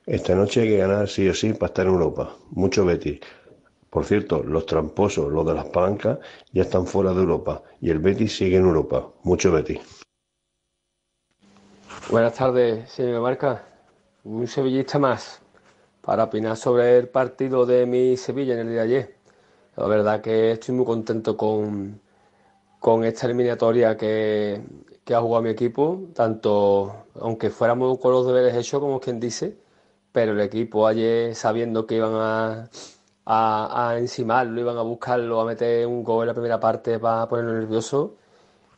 Esta 0.06 0.34
noche 0.36 0.62
hay 0.62 0.70
que 0.70 0.78
ganar 0.78 1.08
sí 1.10 1.28
o 1.28 1.34
sí 1.34 1.54
para 1.54 1.68
estar 1.68 1.86
en 1.86 1.92
Europa. 1.94 2.36
Mucho 2.52 2.86
Betis. 2.86 3.20
Por 3.90 4.06
cierto, 4.06 4.44
los 4.44 4.66
tramposos, 4.66 5.32
los 5.32 5.46
de 5.46 5.54
las 5.54 5.66
palancas, 5.66 6.20
ya 6.54 6.62
están 6.64 6.86
fuera 6.86 7.12
de 7.14 7.20
Europa 7.20 7.64
y 7.82 7.90
el 7.90 8.00
Betis 8.00 8.38
sigue 8.38 8.58
en 8.58 8.66
Europa. 8.66 9.10
Mucho 9.24 9.52
Betis. 9.52 9.80
Buenas 12.12 12.34
tardes, 12.34 12.90
señor 12.90 13.22
Marca. 13.22 13.64
Un 14.24 14.48
sevillista 14.48 14.98
más 14.98 15.42
para 16.02 16.24
opinar 16.24 16.58
sobre 16.58 16.98
el 16.98 17.08
partido 17.08 17.68
de 17.68 17.86
mi 17.86 18.18
Sevilla 18.18 18.56
en 18.56 18.62
el 18.62 18.70
día 18.70 18.78
de 18.78 18.82
ayer. 18.82 19.16
La 19.76 19.86
verdad 19.88 20.20
que 20.20 20.54
estoy 20.54 20.74
muy 20.74 20.86
contento 20.86 21.38
con, 21.38 22.02
con 22.80 23.04
esta 23.06 23.28
eliminatoria 23.28 23.96
que, 23.96 24.60
que 25.06 25.14
ha 25.14 25.22
jugado 25.22 25.44
mi 25.44 25.52
equipo, 25.52 26.02
tanto 26.16 27.06
aunque 27.20 27.52
fuéramos 27.52 28.00
con 28.00 28.12
los 28.12 28.26
deberes 28.26 28.56
hechos, 28.56 28.80
como 28.80 29.00
quien 29.00 29.20
dice, 29.20 29.60
pero 30.12 30.32
el 30.32 30.42
equipo 30.42 30.88
ayer 30.88 31.36
sabiendo 31.36 31.86
que 31.86 31.98
iban 31.98 32.16
a, 32.16 32.70
a, 33.26 33.90
a 33.92 34.00
encimarlo, 34.00 34.62
iban 34.62 34.78
a 34.78 34.82
buscarlo, 34.82 35.42
a 35.42 35.46
meter 35.46 35.86
un 35.86 36.04
gol 36.04 36.24
en 36.24 36.28
la 36.30 36.34
primera 36.34 36.60
parte 36.60 36.98
para 36.98 37.28
ponerlo 37.28 37.54
nervioso, 37.54 38.16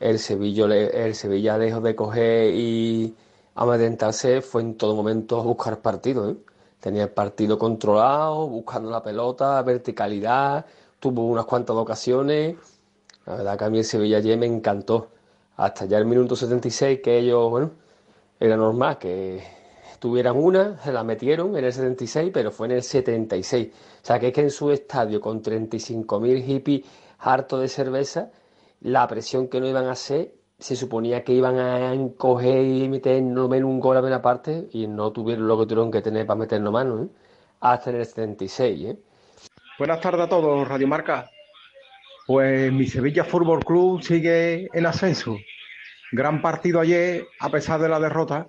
el 0.02 0.20
Sevilla, 0.20 0.66
el 0.66 1.16
Sevilla 1.16 1.58
dejó 1.58 1.80
de 1.80 1.95
coger 1.95 2.54
y 2.56 3.16
amedrentarse 3.56 4.41
fue 4.41 4.64
en 4.64 4.76
todo 4.76 4.95
momento 4.95 5.39
a 5.39 5.43
buscar 5.43 5.80
partido. 5.82 6.32
¿eh? 6.32 6.38
Tenía 6.80 7.04
el 7.04 7.10
partido 7.12 7.60
controlado, 7.60 8.47
buscando 8.47 8.89
la 8.89 9.04
pelota, 9.04 9.62
verticalidad, 9.62 10.66
tuvo 10.99 11.28
unas 11.28 11.45
cuantas 11.45 11.76
ocasiones. 11.76 12.56
La 13.28 13.36
verdad 13.36 13.58
que 13.58 13.66
a 13.66 13.70
mí 13.70 13.78
el 13.78 13.86
Sevilla 13.86 14.18
ayer 14.18 14.38
me 14.38 14.47
encantó. 14.47 15.10
Hasta 15.58 15.86
ya 15.86 15.99
el 15.99 16.06
minuto 16.06 16.36
76 16.36 16.99
que 17.04 17.20
ellos, 17.20 17.49
bueno, 17.52 17.72
era 18.39 18.58
normal 18.58 18.97
que 18.97 19.43
tuvieran 19.99 20.36
una, 20.36 20.82
se 20.84 20.91
la 20.91 21.04
metieron 21.04 21.56
en 21.56 21.66
el 21.66 21.72
76, 21.72 22.32
pero 22.34 22.52
fue 22.52 22.66
en 22.66 22.72
el 22.74 22.84
76. 22.84 23.68
O 24.02 24.06
sea 24.06 24.20
que 24.20 24.30
es 24.30 24.34
que 24.34 24.41
en 24.41 24.49
su 24.49 24.72
estadio 24.72 25.22
con 25.22 25.43
35.000 25.43 26.43
hippies 26.43 26.86
hartos 27.20 27.62
de 27.62 27.68
cerveza, 27.68 28.32
la 28.82 29.08
presión 29.08 29.48
que 29.48 29.60
no 29.60 29.68
iban 29.68 29.86
a 29.86 29.92
hacer, 29.92 30.34
se 30.60 30.76
suponía 30.76 31.24
que 31.24 31.34
iban 31.34 31.58
a 31.60 31.94
encoger 31.94 32.66
y 32.66 32.90
meter 32.90 33.22
no 33.22 33.48
menos 33.48 33.70
un 33.70 33.80
gol 33.80 33.98
a 33.98 34.02
buena 34.02 34.22
parte 34.22 34.68
y 34.72 34.88
no 34.88 35.12
tuvieron 35.12 35.48
lo 35.48 35.58
que 35.60 35.66
tuvieron 35.66 35.92
que 35.92 36.02
tener 36.02 36.26
para 36.26 36.40
meternos 36.40 36.74
mano, 36.74 37.04
¿eh? 37.04 37.08
hasta 37.62 37.92
en 37.92 37.98
el 37.98 38.06
76. 38.06 38.86
¿eh? 38.86 38.98
Buenas 39.78 40.02
tardes 40.02 40.22
a 40.22 40.30
todos, 40.30 40.68
Radio 40.68 40.88
Marca. 40.88 41.30
Pues 42.28 42.72
mi 42.72 42.88
Sevilla 42.88 43.24
Fútbol 43.24 43.64
Club 43.64 44.02
sigue 44.02 44.68
en 44.74 44.86
ascenso. 44.86 45.38
Gran 46.12 46.42
partido 46.42 46.80
ayer, 46.80 47.26
a 47.40 47.50
pesar 47.50 47.80
de 47.82 47.90
la 47.90 48.00
derrota, 48.00 48.48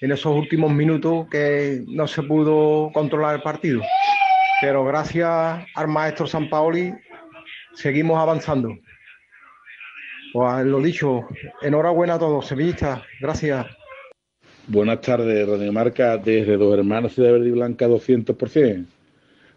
en 0.00 0.12
esos 0.12 0.34
últimos 0.34 0.72
minutos 0.72 1.26
que 1.30 1.84
no 1.88 2.06
se 2.06 2.22
pudo 2.22 2.90
controlar 2.92 3.36
el 3.36 3.42
partido. 3.42 3.82
Pero 4.60 4.84
gracias 4.84 5.64
al 5.74 5.88
maestro 5.88 6.26
San 6.26 6.48
Paoli 6.48 6.92
seguimos 7.74 8.18
avanzando. 8.18 8.70
Pues 10.32 10.64
lo 10.66 10.80
dicho, 10.80 11.26
enhorabuena 11.60 12.14
a 12.14 12.18
todos, 12.18 12.46
sevillistas, 12.46 13.02
gracias. 13.20 13.66
Buenas 14.66 15.00
tardes, 15.00 15.46
Radio 15.46 15.72
Marca, 15.72 16.16
desde 16.16 16.56
Dos 16.56 16.78
Hermanos 16.78 17.14
Ciudad 17.14 17.32
Verde 17.32 17.48
y 17.48 17.52
Blanca 17.52 17.88
200%. 17.88 18.86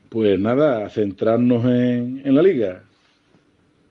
Pues 0.09 0.39
nada, 0.39 0.85
a 0.85 0.89
centrarnos 0.89 1.63
en, 1.65 2.21
en 2.25 2.35
la 2.35 2.41
liga. 2.41 2.83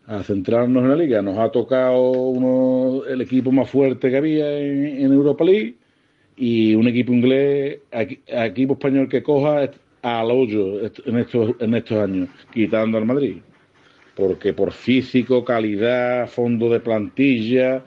A 0.06 0.22
centrarnos 0.22 0.82
en 0.82 0.90
la 0.90 0.96
liga. 0.96 1.22
Nos 1.22 1.38
ha 1.38 1.50
tocado 1.50 2.10
uno, 2.10 3.04
el 3.06 3.20
equipo 3.22 3.50
más 3.52 3.70
fuerte 3.70 4.10
que 4.10 4.16
había 4.16 4.58
en, 4.58 5.12
Europa 5.12 5.44
League 5.44 5.76
y 6.36 6.74
un 6.74 6.88
equipo 6.88 7.12
inglés, 7.12 7.78
equi- 7.92 8.20
equipo 8.26 8.74
español 8.74 9.08
que 9.08 9.22
coja 9.22 9.70
al 10.02 10.30
hoyo 10.30 10.80
en 11.06 11.18
estos, 11.18 11.54
en 11.60 11.74
estos 11.74 11.98
años, 11.98 12.28
quitando 12.52 12.98
al 12.98 13.06
Madrid 13.06 13.38
porque 14.14 14.52
por 14.52 14.72
físico, 14.72 15.44
calidad, 15.44 16.28
fondo 16.28 16.70
de 16.70 16.80
plantilla, 16.80 17.84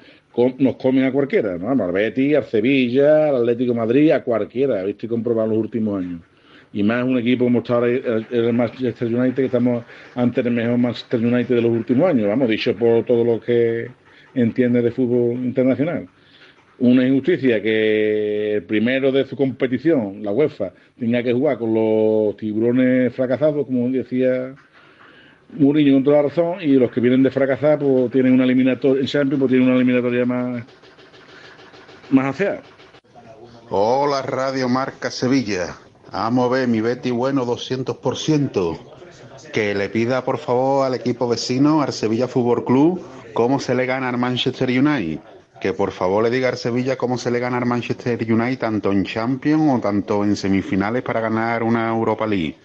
nos 0.60 0.76
comen 0.76 1.06
a 1.06 1.12
cualquiera, 1.12 1.58
¿no? 1.58 1.72
Al 1.72 1.92
Betis, 1.92 2.36
al 2.36 2.44
Sevilla, 2.46 3.30
al 3.30 3.38
Atlético 3.38 3.74
Madrid, 3.74 4.12
a 4.12 4.24
cualquiera, 4.24 4.84
viste 4.84 5.08
comprobado 5.08 5.50
en 5.50 5.56
los 5.56 5.64
últimos 5.64 6.04
años. 6.04 6.22
Y 6.74 6.84
más 6.84 7.04
un 7.06 7.18
equipo 7.18 7.46
como 7.46 7.60
está 7.60 7.76
ahora 7.76 7.88
el, 7.88 8.28
el 8.30 8.54
Manchester 8.54 9.08
United, 9.08 9.36
que 9.36 9.46
estamos 9.46 9.84
ante 10.16 10.42
el 10.42 10.52
mejor 10.52 10.78
Manchester 10.78 11.26
United 11.26 11.56
de 11.56 11.62
los 11.62 11.72
últimos 11.72 12.10
años, 12.10 12.28
vamos, 12.28 12.50
dicho 12.50 12.76
por 12.76 13.04
todo 13.06 13.24
lo 13.24 13.40
que 13.40 13.90
entiende 14.36 14.82
de 14.82 14.92
fútbol 14.92 15.44
internacional. 15.44 16.08
Una 16.80 17.08
injusticia 17.08 17.60
que 17.60 18.56
el 18.56 18.64
primero 18.64 19.12
de 19.12 19.26
su 19.26 19.36
competición, 19.36 20.22
la 20.24 20.32
UEFA, 20.32 20.74
tenga 21.00 21.24
que 21.24 21.34
jugar 21.34 21.58
con 21.58 21.74
los 21.74 22.38
tiburones 22.38 23.12
fracasados, 23.16 23.66
como 23.66 23.90
decía 23.90 24.54
Mourinho 25.54 25.94
con 25.94 26.04
toda 26.04 26.18
la 26.18 26.30
razón 26.30 26.62
y 26.62 26.74
los 26.74 26.92
que 26.92 27.00
vienen 27.00 27.24
de 27.24 27.32
fracasar 27.32 27.80
pues 27.80 28.12
tienen 28.12 28.34
una 28.34 28.44
eliminatoria, 28.44 29.02
el 29.02 29.08
Champions 29.08 29.40
pues 29.40 29.50
tienen 29.50 29.68
una 29.68 29.78
eliminatoria 29.78 30.26
más 30.26 30.64
más 32.10 32.26
aseada. 32.28 32.62
Hola 33.70 34.22
Radio 34.22 34.70
Marca 34.70 35.12
Sevilla. 35.12 35.76
Vamos 36.12 36.46
a 36.46 36.54
ver 36.54 36.68
mi 36.68 36.82
Betty 36.82 37.12
bueno 37.12 37.46
200%. 37.46 38.80
Que 39.52 39.76
le 39.76 39.90
pida 39.90 40.24
por 40.24 40.38
favor 40.38 40.86
al 40.86 40.94
equipo 40.94 41.28
vecino, 41.28 41.82
al 41.82 41.94
Sevilla 41.94 42.28
Fútbol 42.28 42.64
Club, 42.64 43.02
cómo 43.34 43.60
se 43.60 43.76
le 43.76 43.86
gana 43.86 44.10
al 44.10 44.18
Manchester 44.18 44.70
United. 44.70 45.20
Que 45.60 45.74
por 45.74 45.92
favor 45.92 46.24
le 46.24 46.30
diga 46.30 46.50
al 46.50 46.58
Sevilla 46.58 46.98
cómo 46.98 47.18
se 47.18 47.32
le 47.32 47.40
gana 47.40 47.58
al 47.58 47.66
Manchester 47.66 48.20
United 48.32 48.60
tanto 48.60 48.92
en 48.92 49.04
Champions 49.04 49.78
o 49.78 49.80
tanto 49.80 50.24
en 50.24 50.36
semifinales 50.36 51.04
para 51.04 51.20
ganar 51.20 51.64
una 51.64 51.90
Europa 51.90 52.26
League. 52.28 52.56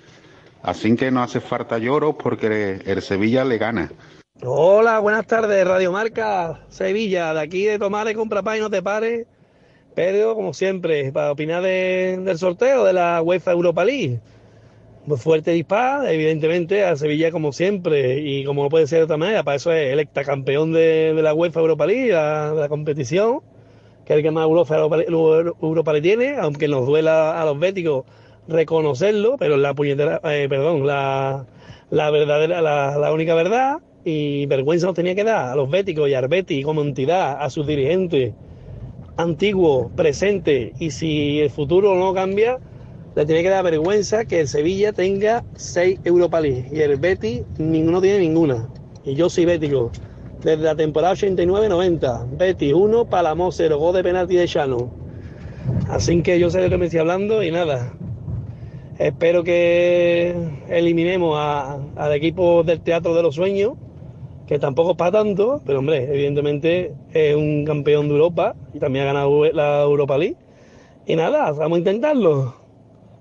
Así 0.63 0.95
que 0.95 1.11
no 1.11 1.23
hace 1.23 1.41
falta 1.41 1.79
lloros 1.79 2.15
porque 2.23 2.81
el 2.87 3.03
Sevilla 3.03 3.45
le 3.45 3.59
gana. 3.59 3.91
Hola, 4.45 4.99
buenas 5.01 5.27
tardes, 5.27 5.67
Radio 5.67 5.93
Marca 5.93 6.61
Sevilla, 6.69 7.35
de 7.35 7.41
aquí 7.41 7.65
de 7.65 7.79
Tomares, 7.79 8.17
compra 8.17 8.43
pan 8.43 8.59
y 8.59 8.61
no 8.61 8.71
te 8.71 8.83
pares. 8.83 9.27
Pedro, 9.95 10.35
como 10.35 10.55
siempre, 10.55 11.13
para 11.13 11.33
opinar 11.33 11.63
de- 11.63 12.19
del 12.25 12.39
sorteo 12.39 12.85
de 12.85 12.93
la 12.93 13.21
UEFA 13.23 13.53
Europa 13.53 13.85
League. 13.85 14.21
Fuerte 15.17 15.51
disparo, 15.51 16.07
evidentemente, 16.07 16.85
a 16.85 16.97
Sevilla 16.97 17.33
como 17.33 17.53
siempre, 17.53 18.21
y 18.21 18.45
como 18.45 18.69
puede 18.69 18.87
ser 18.87 18.99
de 19.01 19.05
otra 19.05 19.17
manera, 19.17 19.43
para 19.43 19.57
eso 19.57 19.73
es 19.73 19.93
el 19.99 20.09
campeón 20.25 20.73
de, 20.73 21.13
la 21.21 21.35
UEFA 21.35 21.61
Europa 21.61 21.87
League, 21.87 22.13
la- 22.13 22.53
de 22.55 22.61
la 22.61 22.69
competición, 22.69 23.41
que 24.07 24.13
es 24.13 24.17
el 24.19 24.23
que 24.23 24.31
más 24.31 24.45
Europa, 24.45 24.77
Europa 24.77 25.93
League 25.93 26.03
tiene, 26.09 26.37
aunque 26.39 26.69
nos 26.69 26.87
duela 26.87 27.41
a 27.41 27.45
los 27.45 27.59
béticos 27.59 28.05
reconocerlo, 28.49 29.37
pero 29.39 29.57
la 29.57 29.75
puñetera, 29.75 30.21
eh, 30.25 30.47
perdón, 30.49 30.87
la, 30.87 31.47
la 31.91 32.11
verdadera, 32.11 32.61
la, 32.61 32.99
la 32.99 33.13
única 33.13 33.35
verdad, 33.35 33.79
y 34.05 34.47
vergüenza 34.47 34.87
nos 34.87 34.97
tenía 34.97 35.15
que 35.15 35.25
dar 35.25 35.51
a 35.51 35.57
los 35.57 35.71
béticos 35.71 36.09
y 36.09 36.15
Arbeti 36.15 36.63
como 36.63 36.83
entidad, 36.83 37.39
a 37.41 37.51
sus 37.51 37.67
dirigentes 37.67 38.35
antiguos, 39.17 39.91
presentes, 39.95 40.73
y 40.81 40.91
si 40.91 41.41
el 41.41 41.51
futuro 41.51 41.95
no 41.95 42.15
cambia, 42.15 42.59
le 43.15 43.27
tiene 43.27 43.43
que 43.43 43.51
dar 43.51 43.65
vergüenza 43.65 44.25
que 44.25 44.41
el 44.41 44.49
Sevilla 44.49 44.93
tenga 44.93 45.45
seis 45.55 46.01
Europa 46.05 46.41
League 46.41 46.69
y 46.73 46.81
el 46.81 46.97
Betis 46.97 47.43
ninguno 47.59 48.01
tiene 48.01 48.21
ninguna. 48.21 48.69
Y 49.05 49.15
yo 49.15 49.29
soy 49.29 49.45
bético. 49.45 49.91
Desde 50.43 50.65
la 50.65 50.75
temporada 50.75 51.15
89-90, 51.15 52.37
Betis 52.37 52.73
1, 52.73 53.05
Palamos 53.05 53.55
0, 53.57 53.79
gol 53.79 53.95
de 53.95 54.03
penalti 54.03 54.35
de 54.35 54.49
Chano. 54.49 54.91
Así 55.89 56.23
que 56.23 56.39
yo 56.39 56.51
sé 56.51 56.61
de 56.61 56.71
qué 56.71 56.79
me 56.79 56.87
estoy 56.87 57.01
hablando 57.01 57.43
y 57.43 57.51
nada. 57.51 57.93
Espero 59.03 59.43
que 59.43 60.33
eliminemos 60.69 61.37
al 61.37 62.13
equipo 62.13 62.63
del 62.63 62.83
Teatro 62.83 63.17
de 63.17 63.23
los 63.25 63.35
Sueños, 63.35 63.73
que 64.47 64.61
tampoco 64.61 64.93
es 64.93 64.97
para 64.97 65.11
tanto, 65.11 65.61
pero 65.67 65.81
hombre, 65.81 66.05
evidentemente 66.05 66.95
es 67.13 67.35
un 67.35 67.65
campeón 67.65 68.07
de 68.07 68.15
Europa 68.15 68.55
y 68.73 68.79
también 68.79 69.03
ha 69.03 69.09
ganado 69.09 69.45
la 69.53 69.83
Europa 69.83 70.17
League. 70.17 70.37
Y 71.05 71.17
nada, 71.17 71.51
vamos 71.51 71.77
a 71.77 71.79
intentarlo. 71.81 72.55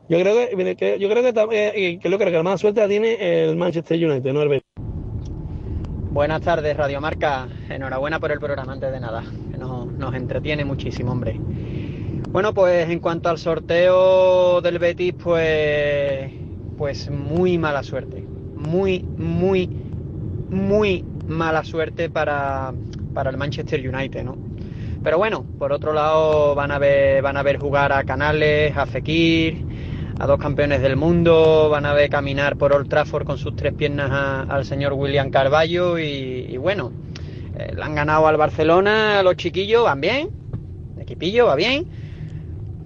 Yo 0.08 0.20
creo 0.20 0.36
que, 0.36 1.00
yo 1.00 1.10
creo 1.10 1.24
que, 1.24 2.00
que, 2.00 2.10
lo 2.10 2.20
que 2.20 2.30
la 2.30 2.44
más 2.44 2.62
suerte 2.62 2.82
la 2.82 2.88
tiene 2.88 3.16
el 3.44 3.56
Manchester 3.56 4.08
United, 4.08 4.34
no 4.34 4.44
el 4.44 4.50
Betis. 4.50 4.70
Buenas 6.12 6.42
tardes, 6.42 6.78
Radio 6.78 7.02
Marca. 7.02 7.48
Enhorabuena 7.70 8.20
por 8.20 8.32
el 8.32 8.40
programa, 8.40 8.74
antes 8.74 8.92
de 8.92 9.00
nada. 9.00 9.24
Que 9.52 9.58
nos 9.58 10.14
entretiene 10.14 10.64
muchísimo, 10.64 11.12
hombre. 11.12 11.40
Bueno, 12.32 12.54
pues 12.54 12.90
en 12.90 13.02
cuanto 13.02 13.28
al 13.28 13.38
sorteo 13.38 14.62
del 14.62 14.80
Betis, 14.80 15.14
pues, 15.22 16.32
pues 16.78 17.10
muy 17.10 17.58
mala 17.58 17.84
suerte. 17.84 18.26
Muy, 18.56 19.02
muy, 19.18 19.68
muy 20.50 21.04
mala 21.28 21.66
suerte 21.66 22.10
para, 22.10 22.74
para 23.14 23.32
el 23.32 23.38
Manchester 23.38 23.82
United, 23.86 24.24
¿no? 24.24 24.38
Pero 25.04 25.18
bueno, 25.18 25.46
por 25.60 25.74
otro 25.74 25.92
lado 25.92 26.56
van 26.56 26.72
a 26.72 26.80
ver, 26.80 27.22
van 27.22 27.36
a 27.36 27.44
ver 27.44 27.58
jugar 27.58 27.92
a 27.92 28.06
Canales, 28.06 28.78
a 28.78 28.86
Fekir, 28.86 29.66
a 30.18 30.26
dos 30.26 30.40
campeones 30.40 30.82
del 30.82 30.96
mundo, 30.96 31.68
van 31.70 31.86
a 31.86 31.94
ver 31.94 32.10
caminar 32.10 32.56
por 32.56 32.72
Old 32.72 32.88
Trafford 32.88 33.26
con 33.26 33.40
sus 33.40 33.58
tres 33.58 33.74
piernas 33.74 34.48
al 34.48 34.64
señor 34.64 34.94
William 34.94 35.32
Carballo 35.32 36.00
y, 36.00 36.56
bueno, 36.56 36.94
eh, 37.58 37.74
le 37.76 37.84
han 37.84 37.94
ganado 37.94 38.26
al 38.26 38.38
Barcelona, 38.38 39.20
a 39.20 39.24
los 39.24 39.36
chiquillos, 39.36 39.84
van 39.84 40.00
bien, 40.00 40.30
el 40.96 41.02
equipillo 41.02 41.48
va 41.48 41.56
bien, 41.56 42.00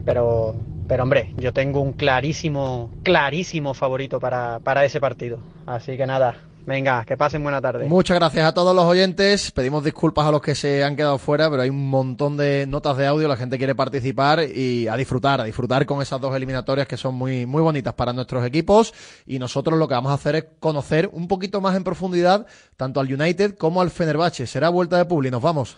pero, 0.06 0.56
pero 0.88 1.04
hombre, 1.04 1.34
yo 1.38 1.52
tengo 1.52 1.82
un 1.82 1.94
clarísimo, 1.94 2.92
clarísimo 3.04 3.74
favorito 3.74 4.20
para, 4.20 4.60
para 4.60 4.86
ese 4.86 5.00
partido. 5.00 5.40
Así 5.66 5.98
que 5.98 6.06
nada, 6.06 6.36
Venga, 6.66 7.06
que 7.06 7.16
pasen 7.16 7.44
buena 7.44 7.62
tarde. 7.62 7.86
Muchas 7.86 8.18
gracias 8.18 8.44
a 8.44 8.54
todos 8.54 8.76
los 8.76 8.86
oyentes. 8.86 9.52
Pedimos 9.52 9.84
disculpas 9.84 10.26
a 10.26 10.32
los 10.32 10.42
que 10.42 10.56
se 10.56 10.84
han 10.84 10.96
quedado 10.96 11.20
fuera, 11.20 11.48
pero 11.50 11.62
hay 11.62 11.70
un 11.70 11.90
montón 11.90 12.38
de 12.38 12.66
notas 12.66 12.98
de 12.98 13.06
audio. 13.06 13.28
La 13.28 13.38
gente 13.38 13.60
quiere 13.60 13.76
participar 13.76 14.42
y 14.44 14.88
a 14.88 14.98
disfrutar, 14.98 15.42
a 15.42 15.44
disfrutar 15.44 15.86
con 15.86 16.02
esas 16.02 16.20
dos 16.20 16.36
eliminatorias 16.36 16.88
que 16.88 16.98
son 16.98 17.14
muy, 17.14 17.46
muy 17.46 17.62
bonitas 17.62 17.94
para 17.94 18.14
nuestros 18.14 18.44
equipos. 18.44 18.94
Y 19.28 19.38
nosotros 19.38 19.78
lo 19.78 19.88
que 19.88 19.94
vamos 19.94 20.12
a 20.12 20.16
hacer 20.16 20.36
es 20.36 20.46
conocer 20.60 21.08
un 21.14 21.28
poquito 21.28 21.62
más 21.62 21.76
en 21.76 21.84
profundidad 21.84 22.48
tanto 22.78 23.00
al 23.00 23.14
United 23.14 23.58
como 23.58 23.82
al 23.82 23.92
Fenerbahce. 23.92 24.48
Será 24.48 24.70
vuelta 24.70 24.98
de 24.98 25.06
Publi. 25.06 25.30
Nos 25.30 25.44
vamos. 25.44 25.78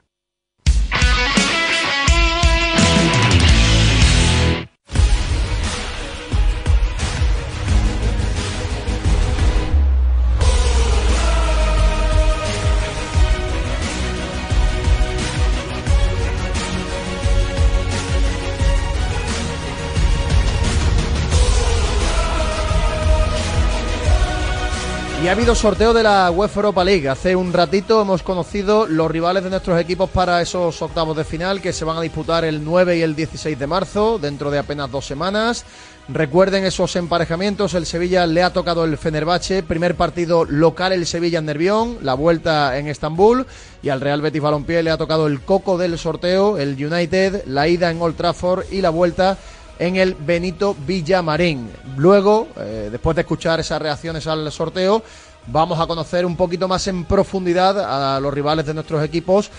Y 25.23 25.27
ha 25.27 25.33
habido 25.33 25.53
sorteo 25.53 25.93
de 25.93 26.01
la 26.01 26.31
UEFA 26.31 26.61
Europa 26.61 26.83
League. 26.83 27.07
Hace 27.07 27.35
un 27.35 27.53
ratito 27.53 28.01
hemos 28.01 28.23
conocido 28.23 28.87
los 28.87 29.11
rivales 29.11 29.43
de 29.43 29.51
nuestros 29.51 29.79
equipos 29.79 30.09
para 30.09 30.41
esos 30.41 30.81
octavos 30.81 31.15
de 31.15 31.23
final 31.23 31.61
que 31.61 31.73
se 31.73 31.85
van 31.85 31.97
a 31.97 32.01
disputar 32.01 32.43
el 32.43 32.65
9 32.65 32.97
y 32.97 33.01
el 33.03 33.15
16 33.15 33.59
de 33.59 33.67
marzo, 33.67 34.17
dentro 34.17 34.49
de 34.49 34.57
apenas 34.57 34.89
dos 34.89 35.05
semanas. 35.05 35.63
Recuerden 36.09 36.65
esos 36.65 36.95
emparejamientos. 36.95 37.75
El 37.75 37.85
Sevilla 37.85 38.25
le 38.25 38.41
ha 38.41 38.51
tocado 38.51 38.83
el 38.83 38.97
Fenerbahce. 38.97 39.61
Primer 39.61 39.95
partido 39.95 40.43
local 40.43 40.91
el 40.91 41.05
Sevilla 41.05 41.37
en 41.37 41.45
Nervión. 41.45 41.99
La 42.01 42.15
vuelta 42.15 42.77
en 42.79 42.87
Estambul. 42.87 43.45
Y 43.83 43.89
al 43.89 44.01
Real 44.01 44.21
Betis 44.21 44.41
Balompié 44.41 44.81
le 44.81 44.89
ha 44.89 44.97
tocado 44.97 45.27
el 45.27 45.41
coco 45.41 45.77
del 45.77 45.99
sorteo. 45.99 46.57
El 46.57 46.83
United. 46.83 47.43
La 47.45 47.67
ida 47.67 47.91
en 47.91 48.01
Old 48.01 48.17
Trafford. 48.17 48.65
Y 48.71 48.81
la 48.81 48.89
vuelta 48.89 49.37
en 49.81 49.95
el 49.95 50.13
Benito 50.13 50.75
Villamarín. 50.85 51.71
Luego, 51.97 52.47
eh, 52.55 52.89
después 52.91 53.15
de 53.15 53.23
escuchar 53.23 53.59
esas 53.59 53.81
reacciones 53.81 54.27
al 54.27 54.51
sorteo, 54.51 55.01
vamos 55.47 55.79
a 55.79 55.87
conocer 55.87 56.23
un 56.23 56.37
poquito 56.37 56.67
más 56.67 56.85
en 56.85 57.03
profundidad 57.03 57.79
a 57.79 58.19
los 58.19 58.31
rivales 58.31 58.67
de 58.67 58.75
nuestros 58.75 59.03
equipos 59.03 59.49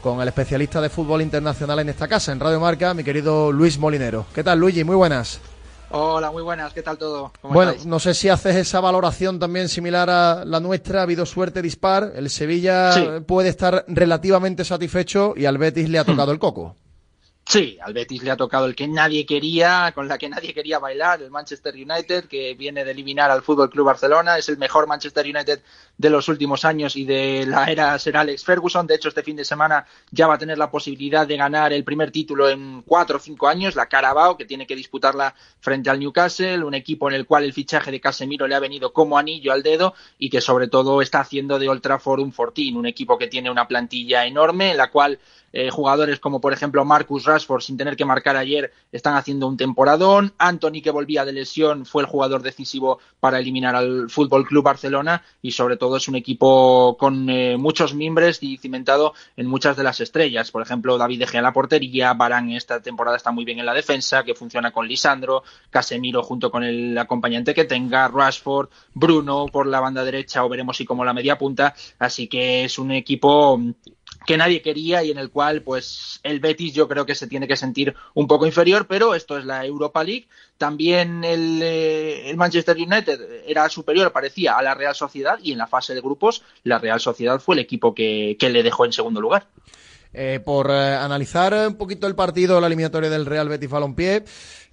con 0.00 0.20
el 0.20 0.28
especialista 0.28 0.80
de 0.80 0.88
fútbol 0.88 1.20
internacional 1.20 1.80
en 1.80 1.88
esta 1.88 2.06
casa, 2.06 2.30
en 2.30 2.38
Radio 2.38 2.60
Marca, 2.60 2.94
mi 2.94 3.02
querido 3.02 3.50
Luis 3.50 3.76
Molinero. 3.76 4.24
¿Qué 4.32 4.44
tal, 4.44 4.60
Luigi? 4.60 4.84
Muy 4.84 4.94
buenas. 4.94 5.40
Hola, 5.90 6.30
muy 6.30 6.42
buenas, 6.44 6.72
¿qué 6.72 6.82
tal 6.82 6.96
todo? 6.96 7.32
bueno, 7.42 7.74
no 7.84 7.98
sé 7.98 8.14
si 8.14 8.28
haces 8.28 8.56
esa 8.56 8.80
valoración 8.80 9.38
también 9.38 9.68
similar 9.68 10.08
a 10.08 10.44
la 10.44 10.60
nuestra, 10.60 11.00
ha 11.00 11.02
habido 11.02 11.26
suerte 11.26 11.60
dispar, 11.60 12.12
el 12.14 12.30
Sevilla 12.30 13.20
puede 13.26 13.50
estar 13.50 13.84
relativamente 13.88 14.64
satisfecho 14.64 15.34
y 15.36 15.44
al 15.44 15.58
Betis 15.58 15.90
le 15.90 15.98
ha 15.98 16.04
tocado 16.04 16.32
el 16.32 16.38
coco. 16.38 16.76
Sí, 17.52 17.76
al 17.82 17.92
Betis 17.92 18.22
le 18.22 18.30
ha 18.30 18.36
tocado 18.38 18.64
el 18.64 18.74
que 18.74 18.88
nadie 18.88 19.26
quería, 19.26 19.92
con 19.94 20.08
la 20.08 20.16
que 20.16 20.26
nadie 20.26 20.54
quería 20.54 20.78
bailar, 20.78 21.20
el 21.20 21.30
Manchester 21.30 21.74
United, 21.74 22.24
que 22.24 22.54
viene 22.54 22.82
de 22.82 22.92
eliminar 22.92 23.30
al 23.30 23.42
Fútbol 23.42 23.68
Club 23.68 23.84
Barcelona, 23.84 24.38
es 24.38 24.48
el 24.48 24.56
mejor 24.56 24.86
Manchester 24.86 25.26
United 25.26 25.60
de 25.98 26.10
los 26.10 26.28
últimos 26.28 26.64
años 26.64 26.96
y 26.96 27.04
de 27.04 27.46
la 27.46 27.66
era 27.66 27.98
ser 27.98 28.16
Alex 28.16 28.44
Ferguson. 28.44 28.86
De 28.86 28.94
hecho, 28.94 29.08
este 29.08 29.22
fin 29.22 29.36
de 29.36 29.44
semana 29.44 29.86
ya 30.10 30.26
va 30.26 30.34
a 30.34 30.38
tener 30.38 30.58
la 30.58 30.70
posibilidad 30.70 31.26
de 31.26 31.36
ganar 31.36 31.72
el 31.72 31.84
primer 31.84 32.10
título 32.10 32.48
en 32.48 32.82
cuatro 32.82 33.18
o 33.18 33.20
cinco 33.20 33.48
años, 33.48 33.76
la 33.76 33.86
Carabao, 33.86 34.36
que 34.36 34.44
tiene 34.44 34.66
que 34.66 34.76
disputarla 34.76 35.34
frente 35.60 35.90
al 35.90 36.00
Newcastle, 36.00 36.64
un 36.64 36.74
equipo 36.74 37.08
en 37.08 37.14
el 37.14 37.26
cual 37.26 37.44
el 37.44 37.52
fichaje 37.52 37.90
de 37.90 38.00
Casemiro 38.00 38.46
le 38.46 38.54
ha 38.54 38.60
venido 38.60 38.92
como 38.92 39.18
anillo 39.18 39.52
al 39.52 39.62
dedo 39.62 39.94
y 40.18 40.30
que 40.30 40.40
sobre 40.40 40.68
todo 40.68 41.02
está 41.02 41.20
haciendo 41.20 41.58
de 41.58 41.68
Old 41.68 41.82
Trafford 41.82 42.20
un 42.20 42.32
fortín, 42.32 42.76
un 42.76 42.86
equipo 42.86 43.18
que 43.18 43.28
tiene 43.28 43.50
una 43.50 43.68
plantilla 43.68 44.26
enorme, 44.26 44.72
en 44.72 44.76
la 44.76 44.90
cual 44.90 45.18
eh, 45.52 45.70
jugadores 45.70 46.18
como 46.18 46.40
por 46.40 46.54
ejemplo 46.54 46.82
Marcus 46.84 47.26
Rashford 47.26 47.60
sin 47.60 47.76
tener 47.76 47.94
que 47.94 48.06
marcar 48.06 48.36
ayer 48.36 48.72
están 48.90 49.16
haciendo 49.16 49.46
un 49.46 49.56
temporadón. 49.56 50.32
Anthony 50.38 50.80
que 50.82 50.90
volvía 50.90 51.24
de 51.24 51.32
lesión 51.32 51.84
fue 51.84 52.02
el 52.02 52.08
jugador 52.08 52.42
decisivo 52.42 53.00
para 53.20 53.38
eliminar 53.38 53.76
al 53.76 54.08
Fútbol 54.08 54.46
Club 54.46 54.64
Barcelona 54.64 55.22
y 55.42 55.52
sobre 55.52 55.76
todo 55.82 55.96
es 55.96 56.06
un 56.06 56.14
equipo 56.14 56.96
con 56.96 57.28
eh, 57.28 57.56
muchos 57.56 57.92
mimbres 57.92 58.40
y 58.40 58.56
cimentado 58.56 59.14
en 59.36 59.48
muchas 59.48 59.76
de 59.76 59.82
las 59.82 59.98
estrellas. 59.98 60.52
Por 60.52 60.62
ejemplo, 60.62 60.96
David 60.96 61.18
De 61.18 61.26
Gea 61.26 61.40
en 61.40 61.42
la 61.42 61.52
portería, 61.52 62.14
Barán 62.14 62.52
esta 62.52 62.80
temporada 62.80 63.16
está 63.16 63.32
muy 63.32 63.44
bien 63.44 63.58
en 63.58 63.66
la 63.66 63.74
defensa, 63.74 64.22
que 64.22 64.36
funciona 64.36 64.70
con 64.70 64.86
Lisandro, 64.86 65.42
Casemiro 65.70 66.22
junto 66.22 66.52
con 66.52 66.62
el 66.62 66.96
acompañante 66.96 67.52
que 67.52 67.64
tenga, 67.64 68.06
Rashford, 68.06 68.68
Bruno 68.94 69.46
por 69.46 69.66
la 69.66 69.80
banda 69.80 70.04
derecha 70.04 70.44
o 70.44 70.48
veremos 70.48 70.76
si 70.76 70.84
como 70.84 71.04
la 71.04 71.14
media 71.14 71.36
punta. 71.36 71.74
Así 71.98 72.28
que 72.28 72.62
es 72.62 72.78
un 72.78 72.92
equipo 72.92 73.60
que 74.26 74.36
nadie 74.36 74.62
quería 74.62 75.02
y 75.02 75.10
en 75.10 75.18
el 75.18 75.30
cual 75.30 75.62
pues 75.62 76.20
el 76.22 76.40
Betis 76.40 76.74
yo 76.74 76.88
creo 76.88 77.06
que 77.06 77.14
se 77.14 77.26
tiene 77.26 77.48
que 77.48 77.56
sentir 77.56 77.94
un 78.14 78.26
poco 78.26 78.46
inferior, 78.46 78.86
pero 78.86 79.14
esto 79.14 79.38
es 79.38 79.44
la 79.44 79.64
Europa 79.64 80.04
League. 80.04 80.28
También 80.58 81.24
el, 81.24 81.60
eh, 81.62 82.30
el, 82.30 82.36
Manchester 82.36 82.76
United 82.76 83.44
era 83.46 83.68
superior, 83.68 84.12
parecía, 84.12 84.56
a 84.56 84.62
la 84.62 84.74
Real 84.74 84.94
Sociedad 84.94 85.38
y 85.42 85.52
en 85.52 85.58
la 85.58 85.66
fase 85.66 85.94
de 85.94 86.00
grupos 86.00 86.42
la 86.64 86.78
Real 86.78 87.00
Sociedad 87.00 87.40
fue 87.40 87.56
el 87.56 87.60
equipo 87.60 87.94
que, 87.94 88.36
que 88.38 88.50
le 88.50 88.62
dejó 88.62 88.84
en 88.84 88.92
segundo 88.92 89.20
lugar. 89.20 89.46
Eh, 90.14 90.40
por 90.44 90.70
eh, 90.70 90.94
analizar 90.94 91.54
un 91.66 91.76
poquito 91.76 92.06
el 92.06 92.14
partido, 92.14 92.60
la 92.60 92.66
eliminatoria 92.66 93.08
del 93.08 93.24
Real 93.24 93.48
Betis 93.48 93.70
Balompié, 93.70 94.24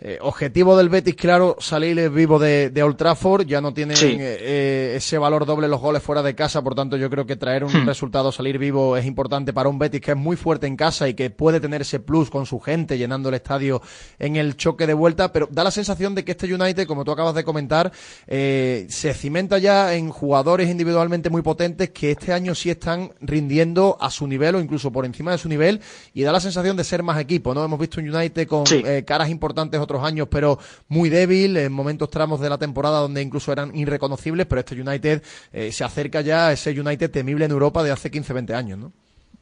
eh, 0.01 0.17
objetivo 0.21 0.77
del 0.77 0.87
Betis, 0.87 1.15
claro, 1.15 1.57
salir 1.59 2.09
vivo 2.09 2.39
de, 2.39 2.69
de 2.69 2.83
Old 2.83 2.95
Trafford. 2.95 3.45
Ya 3.45 3.59
no 3.59 3.73
tienen 3.73 3.97
eh, 3.99 4.93
ese 4.95 5.17
valor 5.17 5.45
doble 5.45 5.67
los 5.67 5.81
goles 5.81 6.01
fuera 6.01 6.23
de 6.23 6.35
casa. 6.35 6.61
Por 6.61 6.73
tanto, 6.73 6.95
yo 6.95 7.09
creo 7.09 7.25
que 7.25 7.35
traer 7.35 7.65
un 7.65 7.83
hmm. 7.83 7.85
resultado, 7.85 8.31
salir 8.31 8.57
vivo, 8.57 8.95
es 8.95 9.05
importante 9.05 9.51
para 9.51 9.67
un 9.67 9.77
Betis 9.77 9.99
que 9.99 10.11
es 10.11 10.17
muy 10.17 10.37
fuerte 10.37 10.67
en 10.67 10.77
casa 10.77 11.09
y 11.09 11.15
que 11.15 11.29
puede 11.29 11.59
tener 11.59 11.81
ese 11.81 11.99
plus 11.99 12.29
con 12.29 12.45
su 12.45 12.61
gente 12.61 12.97
llenando 12.97 13.27
el 13.27 13.35
estadio 13.35 13.81
en 14.19 14.37
el 14.37 14.55
choque 14.55 14.87
de 14.87 14.93
vuelta. 14.93 15.33
Pero 15.33 15.49
da 15.51 15.65
la 15.65 15.71
sensación 15.71 16.15
de 16.15 16.23
que 16.23 16.31
este 16.31 16.53
United, 16.53 16.87
como 16.87 17.03
tú 17.03 17.11
acabas 17.11 17.35
de 17.35 17.43
comentar, 17.43 17.91
eh, 18.25 18.85
se 18.89 19.13
cimenta 19.13 19.57
ya 19.57 19.93
en 19.95 20.11
jugadores 20.11 20.69
individualmente 20.69 21.29
muy 21.29 21.41
potentes 21.41 21.89
que 21.89 22.11
este 22.11 22.31
año 22.31 22.55
sí 22.55 22.69
están 22.69 23.11
rindiendo 23.19 23.97
a 23.99 24.09
su 24.09 24.27
nivel 24.27 24.55
o 24.55 24.61
incluso 24.61 24.93
por 24.93 25.05
encima 25.05 25.31
de 25.31 25.39
su 25.39 25.49
nivel. 25.49 25.81
Y 26.13 26.21
da 26.21 26.31
la 26.31 26.39
sensación 26.39 26.77
de 26.77 26.85
ser 26.85 27.03
más 27.03 27.19
equipo. 27.19 27.53
¿no? 27.53 27.65
Hemos 27.65 27.79
visto 27.79 27.99
un 27.99 28.09
United 28.09 28.47
con 28.47 28.63
caras 29.05 29.29
importantes 29.29 29.77
otros 29.89 30.03
años, 30.03 30.27
pero 30.29 30.59
muy 30.87 31.09
débil, 31.09 31.57
en 31.57 31.71
momentos 31.71 32.09
tramos 32.09 32.39
de 32.39 32.49
la 32.49 32.57
temporada 32.57 32.99
donde 32.99 33.21
incluso 33.21 33.51
eran 33.51 33.75
irreconocibles, 33.75 34.45
pero 34.45 34.59
este 34.59 34.79
United 34.79 35.23
eh, 35.51 35.71
se 35.71 35.83
acerca 35.83 36.21
ya 36.21 36.47
a 36.47 36.51
ese 36.53 36.79
United 36.79 37.09
temible 37.09 37.45
en 37.45 37.51
Europa 37.51 37.83
de 37.83 37.91
hace 37.91 38.11
15-20 38.11 38.53
años, 38.53 38.79
¿no? 38.79 38.91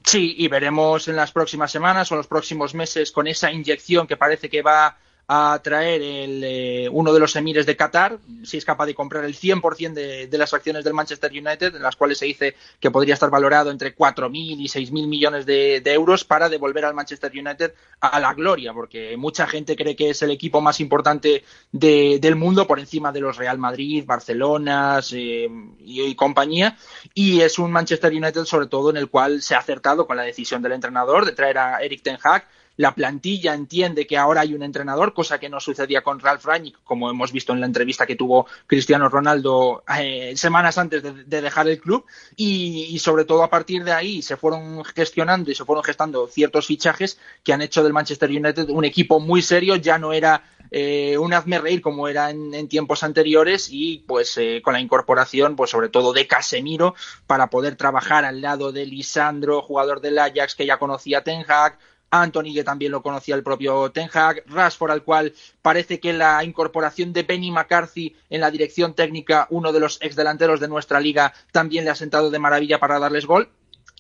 Sí, 0.04 0.36
y 0.38 0.48
veremos 0.48 1.10
en 1.10 1.18
las 1.18 1.34
próximas 1.34 1.70
semanas 1.70 2.10
o 2.12 2.16
los 2.16 2.28
próximos 2.28 2.74
meses 2.74 3.12
con 3.12 3.28
esa 3.28 3.52
inyección 3.52 4.08
que 4.08 4.16
parece 4.16 4.48
que 4.48 4.62
va 4.62 4.98
a 5.30 5.60
traer 5.62 6.02
el, 6.02 6.42
eh, 6.44 6.90
uno 6.90 7.12
de 7.12 7.20
los 7.20 7.36
emires 7.36 7.66
de 7.66 7.76
Qatar, 7.76 8.18
si 8.44 8.58
es 8.58 8.64
capaz 8.64 8.86
de 8.86 8.96
comprar 8.96 9.26
el 9.26 9.36
100% 9.36 9.92
de, 9.94 10.28
de 10.28 10.38
las 10.38 10.54
acciones 10.54 10.86
del 10.86 10.94
Manchester 10.94 11.30
United, 11.32 11.76
en 11.76 11.84
las 11.84 11.98
cuales 11.98 12.18
se 12.18 12.26
dice 12.26 12.56
que 12.80 12.92
podría 12.92 13.14
estar 13.14 13.30
valorado 13.30 13.70
entre 13.70 13.94
4.000 13.94 14.32
y 14.32 14.68
6.000 14.68 15.08
millones 15.08 15.46
de, 15.46 15.82
euros 15.88 16.24
para 16.24 16.48
devolver 16.48 16.86
al 16.86 16.94
Manchester 16.94 17.32
United 17.32 17.74
a 18.00 18.20
la 18.20 18.34
gloria, 18.34 18.74
porque 18.74 19.18
mucha 19.18 19.48
gente 19.48 19.76
cree 19.76 19.96
que 19.96 20.12
es 20.12 20.22
el 20.22 20.32
equipo 20.32 20.62
más 20.62 20.80
importante 20.80 21.44
de, 21.74 22.20
del 22.22 22.36
mundo 22.36 22.66
por 22.66 22.80
encima 22.80 23.12
de 23.12 23.20
los 23.20 23.36
Real 23.36 23.58
Madrid, 23.58 24.06
Barcelona 24.06 25.02
eh, 25.12 25.50
y, 25.80 26.02
y 26.04 26.16
compañía, 26.16 26.78
y 27.14 27.42
es 27.42 27.60
un 27.60 27.72
Manchester 27.72 28.14
United 28.14 28.46
sobre 28.46 28.68
todo 28.68 28.92
en 28.92 28.98
el 28.98 29.10
cual 29.10 29.42
se 29.42 29.56
ha 29.56 29.60
acertado 29.60 30.08
con 30.08 30.16
la 30.16 30.24
decisión 30.24 30.62
del 30.62 30.74
entrenador 30.74 31.26
de 31.26 31.34
traer 31.34 31.58
a 31.58 31.80
Eric 31.80 32.02
Ten 32.02 32.18
Hag, 32.24 32.48
la 32.78 32.94
plantilla 32.94 33.54
entiende 33.54 34.08
que 34.08 34.18
ahora 34.18 34.42
hay 34.42 34.54
un 34.54 34.64
entrenador, 34.64 35.14
cosa 35.14 35.40
que 35.40 35.50
no 35.50 35.60
sucedía 35.60 36.02
con 36.02 36.20
Ralf 36.20 36.46
Rangnick, 36.46 36.78
como 36.84 37.10
hemos 37.10 37.32
visto 37.32 37.52
en 37.52 37.60
la 37.60 37.66
entrevista 37.66 38.06
que 38.06 38.16
tuvo 38.16 38.48
Cristiano 38.68 39.10
Ronaldo 39.10 39.84
eh, 40.00 40.34
semanas 40.36 40.78
antes 40.78 41.04
de, 41.04 41.24
de, 41.24 41.42
dejar 41.42 41.68
el 41.68 41.80
club, 41.80 42.06
y, 42.36 42.98
sobre 43.00 43.26
todo 43.26 43.44
a 43.44 43.50
partir 43.50 43.84
de 43.84 43.92
ahí 43.92 44.22
se 44.22 44.38
fueron 44.38 44.84
gestionando 44.86 45.52
y 45.52 45.56
se 45.56 45.66
fueron 45.66 45.84
gestando 45.84 46.28
ciertos 46.28 46.68
fichajes 46.68 47.20
que 47.44 47.54
han 47.54 47.62
hecho 47.62 47.84
del 47.84 47.94
Manchester 47.94 48.30
United 48.30 48.70
un 48.70 48.86
equipo 48.86 49.20
muy 49.20 49.42
serio, 49.42 49.76
ya 49.76 49.98
no 49.98 50.14
era 50.14 50.44
eh, 50.70 51.18
un 51.18 51.34
hazme 51.34 51.60
reír 51.60 51.82
como 51.82 52.08
era 52.08 52.30
en, 52.30 52.54
en 52.54 52.68
tiempos 52.68 53.02
anteriores 53.04 53.70
y 53.72 54.04
pues 54.08 54.38
eh, 54.38 54.62
con 54.64 54.74
la 54.74 54.82
incorporación 54.82 55.56
pues 55.56 55.72
sobre 55.72 55.90
todo 55.90 56.12
de 56.14 56.28
Casemiro 56.28 56.94
para 57.26 57.50
poder 57.50 57.76
trabajar 57.76 58.26
al 58.26 58.42
lado 58.42 58.72
de 58.72 58.86
Lisandro, 58.86 59.62
jugador 59.62 60.02
del 60.02 60.20
Ajax 60.20 60.56
que 60.56 60.66
ya 60.66 60.78
conocía 60.78 61.24
Ten 61.24 61.46
Hag, 61.48 61.80
Anthony, 62.12 62.54
que 62.54 62.64
también 62.64 62.92
lo 62.92 63.02
conocía 63.02 63.36
el 63.36 63.44
propio 63.44 63.92
Ten 63.92 64.10
Hag, 64.14 64.44
Rashford, 64.48 64.92
al 64.92 65.04
cual 65.04 65.34
parece 65.62 66.00
que 66.00 66.14
la 66.14 66.44
incorporación 66.44 67.14
de 67.14 67.24
Benny 67.24 67.52
McCarthy 67.52 68.16
en 68.30 68.42
la 68.42 68.52
dirección 68.52 68.94
técnica, 68.94 69.48
uno 69.50 69.72
de 69.72 69.80
los 69.80 70.02
exdelanteros 70.02 70.60
de 70.60 70.68
nuestra 70.68 71.00
liga, 71.00 71.34
también 71.52 71.86
le 71.86 71.92
ha 71.92 71.96
sentado 71.96 72.30
de 72.30 72.40
maravilla 72.40 72.80
para 72.80 73.00
darles 73.00 73.26
gol. 73.26 73.50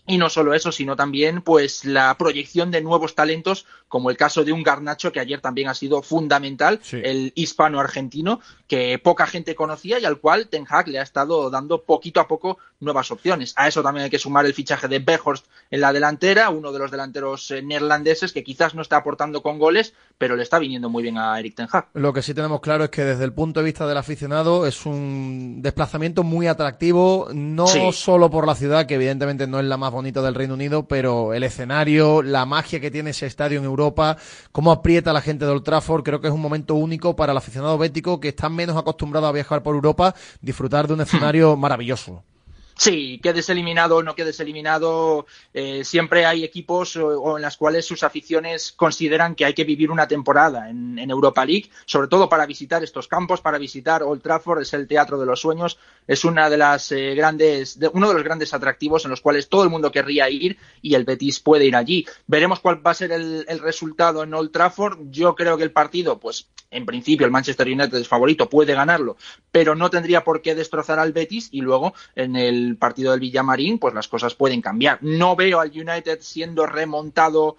Y 0.08 0.18
no 0.18 0.30
solo 0.30 0.53
eso, 0.53 0.72
sino 0.72 0.95
también 0.95 1.41
pues 1.41 1.84
la 1.84 2.18
proyección 2.18 2.72
de 2.72 2.82
nuevos 2.82 3.14
talentos, 3.14 3.66
como 3.89 4.10
el 4.10 4.18
caso 4.18 4.45
de 4.45 4.53
un 4.53 4.64
Garnacho 4.64 5.12
que 5.12 5.20
ayer 5.20 5.41
también 5.41 5.68
ha 5.68 5.74
sido 5.74 6.01
fundamental, 6.01 6.80
sí. 6.82 7.01
el 7.03 7.34
hispano-argentino, 7.36 8.39
que 8.68 8.99
poca 8.99 9.28
gente 9.28 9.53
conocía 9.53 9.99
y 9.99 10.05
al 10.05 10.20
cual 10.20 10.47
Ten 10.47 10.66
Hag 10.70 10.88
le 10.88 10.99
ha 10.99 11.03
estado 11.03 11.49
dando 11.49 11.84
poquito 11.84 12.20
a 12.22 12.28
poco 12.28 12.58
nuevas 12.80 13.12
opciones. 13.12 13.53
A 13.58 13.68
eso 13.68 13.84
también 13.84 14.05
hay 14.05 14.10
que 14.10 14.20
sumar 14.20 14.45
el 14.45 14.53
fichaje 14.53 14.88
de 14.88 14.99
Behorst 14.99 15.45
en 15.72 15.82
la 15.82 15.91
delantera, 15.91 16.49
uno 16.49 16.72
de 16.72 16.80
los 16.80 16.91
delanteros 16.91 17.51
eh, 17.51 17.62
neerlandeses 17.62 18.32
que 18.32 18.43
quizás 18.43 18.76
no 18.76 18.82
está 18.82 18.97
aportando 18.97 19.41
con 19.41 19.60
goles, 19.60 19.93
pero 20.18 20.36
le 20.36 20.43
está 20.43 20.60
viniendo 20.60 20.89
muy 20.89 21.03
bien 21.03 21.18
a 21.18 21.39
Eric 21.39 21.55
Ten 21.55 21.68
Hag. 21.72 21.88
Lo 21.93 22.14
que 22.14 22.22
sí 22.22 22.34
tenemos 22.34 22.62
claro 22.62 22.86
es 22.86 22.89
que 22.89 23.03
desde 23.03 23.26
el 23.26 23.34
punto 23.34 23.60
de 23.60 23.66
vista 23.66 23.88
del 23.88 23.97
aficionado 23.97 24.66
es 24.66 24.86
un 24.86 25.62
desplazamiento 25.62 26.24
muy 26.24 26.47
atractivo, 26.47 27.28
no 27.34 27.68
sí. 27.68 27.82
solo 27.91 28.30
por 28.30 28.47
la 28.47 28.55
ciudad, 28.55 28.86
que 28.86 28.95
evidentemente 28.95 29.47
no 29.47 29.60
es 29.60 29.66
la 29.66 29.78
más 29.78 29.91
bonita 29.98 30.22
del 30.22 30.36
Reino 30.36 30.54
Unido, 30.54 30.88
pero 30.88 31.34
el 31.34 31.43
escenario, 31.43 32.22
la 32.22 32.45
magia 32.45 32.80
que 32.80 32.91
tiene 32.91 33.10
ese 33.10 33.26
estadio 33.26 33.58
en 33.58 33.66
Europa, 33.66 34.16
cómo 34.52 34.72
aprieta 34.72 35.12
la 35.12 35.22
gente 35.22 35.45
de 35.45 35.52
Old 35.52 35.64
Trafford, 35.64 36.04
creo 36.04 36.22
que 36.22 36.28
es 36.28 36.34
un 36.34 36.41
momento 36.41 36.76
único 36.76 37.16
para 37.16 37.32
el 37.32 37.38
aficionado 37.38 37.78
bético 37.78 38.20
que 38.20 38.30
está 38.30 38.48
menos 38.48 38.78
acostumbrado 38.78 39.26
a 39.26 39.32
viajar 39.32 39.64
por 39.64 39.74
Europa, 39.74 40.14
disfrutar 40.39 40.88
de 40.88 40.93
un 40.93 41.02
escenario 41.02 41.58
maravilloso. 41.58 42.24
Sí, 42.78 43.19
quedes 43.23 43.49
eliminado 43.49 43.97
o 43.97 44.03
no 44.03 44.13
quedes 44.13 44.39
eliminado, 44.39 45.25
eh, 45.51 45.84
siempre 45.84 46.28
hay 46.28 46.43
equipos 46.43 46.95
o, 46.95 47.36
en 47.38 47.41
las 47.41 47.57
cuales 47.57 47.86
sus 47.86 48.03
aficiones 48.03 48.71
consideran 48.71 49.34
que 49.34 49.45
hay 49.45 49.55
que 49.55 49.63
vivir 49.63 49.89
una 49.89 50.07
temporada 50.07 50.69
en, 50.69 50.99
en, 50.99 51.09
Europa 51.09 51.43
League, 51.43 51.71
sobre 51.88 52.07
todo 52.07 52.30
para 52.30 52.45
visitar 52.45 52.84
estos 52.84 53.07
campos, 53.07 53.41
para 53.41 53.57
visitar 53.57 54.03
Old 54.03 54.21
Trafford, 54.21 54.61
es 54.61 54.73
el 54.75 54.88
teatro 54.88 55.19
de 55.19 55.25
los 55.25 55.41
sueños, 55.41 55.80
es 56.05 56.23
una 56.23 56.51
de 56.51 56.57
las 56.57 56.91
eh, 56.91 57.15
grandes, 57.15 57.80
de, 57.80 57.88
uno 57.88 58.09
de 58.09 58.13
los 58.13 58.23
grandes 58.23 58.53
atractivos 58.53 59.05
en 59.05 59.11
los 59.11 59.21
cuales 59.21 59.49
todo 59.49 59.63
el 59.63 59.71
mundo 59.71 59.91
querría 59.91 60.30
ir 60.30 60.57
y 60.84 60.93
el 60.93 61.03
Betis 61.03 61.39
puede 61.39 61.65
ir 61.65 61.75
allí. 61.75 62.05
Veremos 62.28 62.59
cuál 62.59 62.86
va 62.86 62.91
a 62.91 62.93
ser 62.93 63.11
el, 63.11 63.43
el 63.47 63.59
resultado 63.59 64.21
en 64.21 64.36
Old 64.36 64.51
Trafford. 64.51 64.99
Yo 65.09 65.34
creo 65.34 65.57
que 65.57 65.63
el 65.63 65.71
partido, 65.71 66.19
pues 66.19 66.47
en 66.71 66.86
principio 66.86 67.25
el 67.25 67.32
Manchester 67.32 67.67
United 67.67 67.95
es 67.95 68.07
favorito, 68.07 68.49
puede 68.49 68.73
ganarlo, 68.73 69.17
pero 69.51 69.75
no 69.75 69.89
tendría 69.89 70.23
por 70.23 70.41
qué 70.41 70.55
destrozar 70.55 70.99
al 70.99 71.13
Betis 71.13 71.49
y 71.51 71.61
luego 71.61 71.93
en 72.15 72.36
el 72.36 72.66
partido 72.76 73.11
del 73.11 73.22
Villamarín, 73.22 73.80
pues 73.80 73.93
las 73.93 74.07
cosas 74.07 74.36
pueden 74.36 74.61
cambiar. 74.61 74.99
No 75.01 75.36
veo 75.36 75.59
al 75.61 75.70
United 75.70 76.20
siendo 76.22 76.65
remontado 76.65 77.55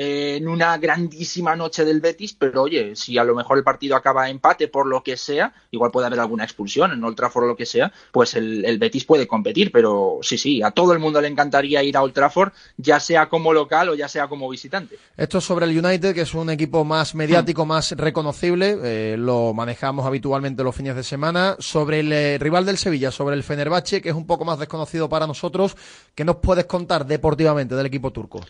eh, 0.00 0.36
en 0.36 0.46
una 0.46 0.78
grandísima 0.78 1.56
noche 1.56 1.84
del 1.84 2.00
Betis, 2.00 2.32
pero 2.32 2.62
oye, 2.62 2.94
si 2.94 3.18
a 3.18 3.24
lo 3.24 3.34
mejor 3.34 3.58
el 3.58 3.64
partido 3.64 3.96
acaba 3.96 4.30
empate 4.30 4.68
por 4.68 4.86
lo 4.86 5.02
que 5.02 5.16
sea, 5.16 5.52
igual 5.72 5.90
puede 5.90 6.06
haber 6.06 6.20
alguna 6.20 6.44
expulsión 6.44 6.92
en 6.92 7.02
Old 7.02 7.16
Trafford 7.16 7.46
o 7.46 7.48
lo 7.48 7.56
que 7.56 7.66
sea, 7.66 7.92
pues 8.12 8.34
el, 8.34 8.64
el, 8.64 8.78
Betis 8.78 9.04
puede 9.04 9.26
competir, 9.26 9.72
pero 9.72 10.20
sí, 10.22 10.38
sí, 10.38 10.62
a 10.62 10.70
todo 10.70 10.92
el 10.92 11.00
mundo 11.00 11.20
le 11.20 11.26
encantaría 11.26 11.82
ir 11.82 11.96
a 11.96 12.02
Old 12.04 12.14
Trafford, 12.14 12.52
ya 12.76 13.00
sea 13.00 13.28
como 13.28 13.52
local 13.52 13.88
o 13.88 13.96
ya 13.96 14.06
sea 14.06 14.28
como 14.28 14.48
visitante. 14.48 14.96
Esto 15.16 15.40
sobre 15.40 15.66
el 15.66 15.76
United, 15.84 16.14
que 16.14 16.20
es 16.20 16.32
un 16.32 16.50
equipo 16.50 16.84
más 16.84 17.16
mediático, 17.16 17.64
mm. 17.64 17.68
más 17.68 17.90
reconocible, 17.90 18.78
eh, 18.84 19.16
lo 19.18 19.52
manejamos 19.52 20.06
habitualmente 20.06 20.62
los 20.62 20.76
fines 20.76 20.94
de 20.94 21.02
semana. 21.02 21.56
Sobre 21.58 21.98
el 21.98 22.12
eh, 22.12 22.38
rival 22.38 22.64
del 22.64 22.78
Sevilla, 22.78 23.10
sobre 23.10 23.34
el 23.34 23.42
Fenerbahce, 23.42 24.00
que 24.00 24.10
es 24.10 24.14
un 24.14 24.28
poco 24.28 24.44
más 24.44 24.60
desconocido 24.60 25.08
para 25.08 25.26
nosotros, 25.26 25.76
¿qué 26.14 26.24
nos 26.24 26.36
puedes 26.36 26.66
contar 26.66 27.04
deportivamente 27.04 27.74
del 27.74 27.86
equipo 27.86 28.12
turco? 28.12 28.40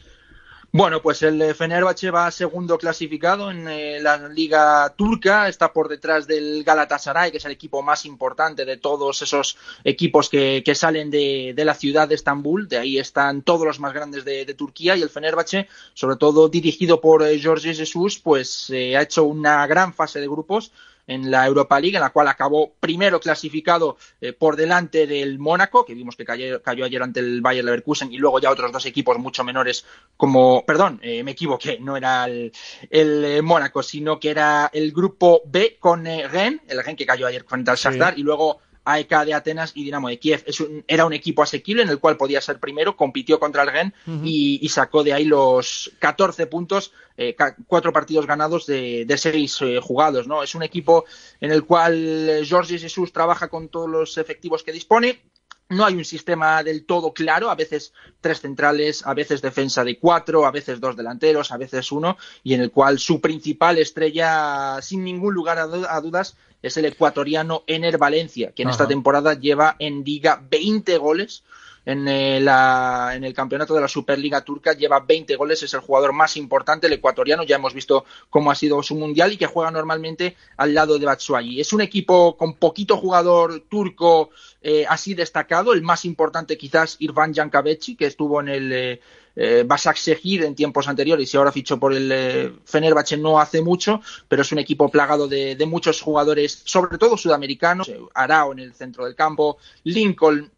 Bueno, 0.71 1.01
pues 1.01 1.23
el 1.23 1.55
Fenerbahce 1.55 2.11
va 2.11 2.31
segundo 2.31 2.77
clasificado 2.77 3.51
en 3.51 3.67
eh, 3.69 4.01
la 4.03 4.29
liga 4.29 4.93
turca, 4.95 5.49
está 5.49 5.73
por 5.73 5.89
detrás 5.89 6.27
del 6.27 6.63
Galatasaray, 6.63 7.31
que 7.31 7.39
es 7.39 7.45
el 7.47 7.53
equipo 7.53 7.83
más 7.83 8.05
importante 8.05 8.67
de 8.67 8.77
todos 8.77 9.23
esos 9.23 9.57
equipos 9.83 10.29
que, 10.29 10.63
que 10.63 10.75
salen 10.75 11.11
de, 11.11 11.55
de, 11.57 11.65
la 11.65 11.73
ciudad 11.73 12.07
de 12.07 12.17
Estambul, 12.17 12.69
de 12.69 12.77
ahí 12.77 12.99
están 12.99 13.41
todos 13.41 13.67
los 13.67 13.81
más 13.81 13.95
grandes 13.95 14.27
de, 14.27 14.45
de 14.45 14.53
Turquía. 14.53 14.95
Y 14.95 15.01
el 15.01 15.09
Fenerbahce, 15.09 15.69
sobre 15.95 16.17
todo 16.17 16.51
dirigido 16.51 17.01
por 17.01 17.23
eh, 17.23 17.41
Jorge 17.43 17.73
Jesus, 17.73 18.19
pues 18.19 18.69
eh, 18.69 18.95
ha 18.95 19.01
hecho 19.01 19.25
una 19.25 19.67
gran 19.67 19.95
fase 19.95 20.21
de 20.21 20.29
grupos, 20.29 20.71
en 21.09 21.31
la 21.31 21.47
Europa 21.47 21.81
League, 21.81 21.97
en 21.97 22.03
la 22.03 22.11
cual 22.11 22.29
acabó 22.29 22.75
primero 22.79 23.19
clasificado 23.19 23.97
eh, 24.21 24.33
por 24.33 24.55
delante 24.55 25.07
del 25.09 25.39
Mónaco, 25.39 25.85
que 25.85 25.95
vimos 25.95 26.15
que 26.15 26.25
cayó, 26.25 26.63
cayó, 26.63 26.85
ayer 26.85 27.03
ante 27.03 27.21
el 27.21 27.41
Bayer 27.41 27.65
Leverkusen, 27.65 28.13
y 28.13 28.19
luego 28.19 28.39
ya 28.39 28.51
otros 28.51 28.71
dos 28.71 28.87
equipos 28.87 29.19
mucho 29.19 29.43
menores 29.43 29.85
como, 30.17 30.65
perdón, 30.65 31.01
eh, 31.03 31.25
me 31.25 31.33
equivoqué, 31.33 31.79
no 31.81 31.97
era 31.97 32.27
el, 32.27 32.53
el 32.91 33.25
eh, 33.25 33.43
Mónaco, 33.43 33.83
sino 33.83 34.21
que 34.21 34.31
era 34.31 34.71
el 34.73 34.93
grupo 34.93 35.43
B 35.47 35.79
con 35.81 36.05
Rennes, 36.05 36.61
el 36.69 36.79
Rennes 36.79 36.97
que 36.97 37.07
cayó 37.07 37.27
ayer 37.27 37.45
frente 37.45 37.71
al 37.71 37.77
Shakhtar, 37.77 38.15
sí. 38.15 38.21
y 38.21 38.23
luego 38.25 38.61
AEK 38.85 39.25
de 39.25 39.35
Atenas 39.35 39.73
y 39.75 39.85
Dinamo 39.85 40.09
de 40.09 40.19
Kiev. 40.19 40.43
Es 40.47 40.61
un, 40.61 40.85
era 40.87 41.05
un 41.07 41.13
equipo 41.13 41.43
asequible 41.43 41.83
en 41.83 41.89
el 41.89 41.99
cual 41.99 42.17
podía 42.17 42.41
ser 42.41 42.59
primero, 42.59 42.97
compitió 42.97 43.39
contra 43.39 43.63
el 43.63 43.69
uh 43.69 43.91
-huh. 44.11 44.21
y, 44.25 44.59
y, 44.63 44.69
sacó 44.69 45.03
de 45.05 45.13
ahí 45.13 45.25
los 45.25 45.93
14 45.99 46.47
puntos, 46.47 46.93
eh, 47.17 47.37
cuatro 47.67 47.93
partidos 47.93 48.27
ganados 48.27 48.67
de, 48.67 49.05
de 49.07 49.19
seis 49.19 49.59
eh, 49.61 49.81
jugados. 49.83 50.27
¿no? 50.27 50.43
Es 50.43 50.55
un 50.55 50.63
equipo 50.63 51.05
en 51.41 51.53
el 51.53 51.65
cual 51.65 52.47
Jorge 52.49 52.79
Jesús 52.79 53.13
trabaja 53.13 53.49
con 53.49 53.69
todos 53.69 53.89
los 53.89 54.19
efectivos 54.19 54.63
que 54.63 54.73
dispone. 54.73 55.23
No 55.71 55.85
hay 55.85 55.95
un 55.95 56.05
sistema 56.05 56.63
del 56.63 56.87
todo 56.87 57.13
claro, 57.13 57.51
a 57.51 57.55
veces 57.55 57.93
tres 58.23 58.41
centrales, 58.41 59.07
a 59.07 59.13
veces 59.13 59.43
defensa 59.43 59.85
de 59.85 59.99
cuatro, 59.99 60.47
a 60.47 60.51
veces 60.51 60.81
dos 60.81 60.97
delanteros, 60.97 61.53
a 61.53 61.59
veces 61.59 61.93
uno, 61.93 62.17
y 62.43 62.55
en 62.55 62.63
el 62.63 62.71
cual 62.71 62.99
su 62.99 63.21
principal 63.21 63.77
estrella, 63.77 64.81
sin 64.81 65.05
ningún 65.05 65.35
lugar 65.35 65.59
a 65.59 66.01
dudas, 66.01 66.39
es 66.63 66.77
el 66.77 66.85
ecuatoriano 66.87 67.63
Ener 67.67 67.99
Valencia, 67.99 68.53
que 68.53 68.63
en 68.63 68.69
Ajá. 68.69 68.75
esta 68.75 68.89
temporada 68.89 69.35
lleva 69.35 69.77
en 69.79 70.05
Liga 70.05 70.43
20 70.51 70.99
goles. 70.99 71.45
En, 71.89 72.07
eh, 72.07 72.39
la, 72.39 73.13
en, 73.15 73.25
el 73.25 73.33
campeonato 73.33 73.73
de 73.75 73.81
la 73.81 73.89
Superliga 73.89 74.45
Turca 74.45 74.75
lleva 74.75 75.01
20 75.01 75.35
goles, 75.37 75.63
es 75.63 75.73
el 75.73 75.81
jugador 75.81 76.13
más 76.13 76.37
importante, 76.37 76.87
el 76.87 76.93
ecuatoriano, 76.93 77.45
ya 77.45 77.57
hemos 77.57 77.73
visto 77.73 78.05
cómo 78.29 78.51
ha 78.51 78.55
sido 78.55 78.83
su 78.83 78.95
mundial 78.95 79.33
y 79.33 79.39
que 79.39 79.47
juega 79.47 79.71
normalmente 79.71 80.37
al 80.59 80.75
lado 80.75 80.99
de 80.99 81.07
Batshuayi. 81.07 81.63
Es 81.63 81.73
un 81.73 81.81
equipo 81.81 82.37
con 82.37 82.57
poquito 82.57 82.99
jugador 82.99 83.61
turco 83.71 84.29
eh, 84.61 84.85
así 84.87 85.15
destacado, 85.15 85.73
el 85.73 85.81
más 85.81 86.05
importante 86.05 86.59
quizás 86.59 86.97
Irfan 86.99 87.33
Jankaveci, 87.33 87.97
que 87.97 88.05
estuvo 88.05 88.39
en 88.43 88.49
el 88.49 88.71
eh, 88.71 89.01
eh, 89.35 89.63
Basak 89.65 89.97
Shehir 89.97 90.43
en 90.43 90.55
tiempos 90.55 90.89
anteriores 90.89 91.33
y 91.33 91.37
ahora 91.39 91.53
fichó 91.53 91.79
por 91.79 91.95
el 91.95 92.11
eh, 92.13 92.53
Fenerbahce 92.67 93.17
no 93.17 93.41
hace 93.41 93.63
mucho, 93.63 94.03
pero 94.29 94.43
es 94.43 94.53
un 94.53 94.59
equipo 94.59 94.91
plagado 94.91 95.27
de, 95.27 95.55
de 95.55 95.65
muchos 95.65 96.03
jugadores, 96.03 96.61
sobre 96.65 96.99
todo 96.99 97.17
sudamericanos, 97.17 97.91
Arao 98.13 98.53
en 98.53 98.59
el 98.59 98.75
centro 98.75 99.05
del 99.07 99.15
campo, 99.15 99.57
Lincoln 99.85 100.51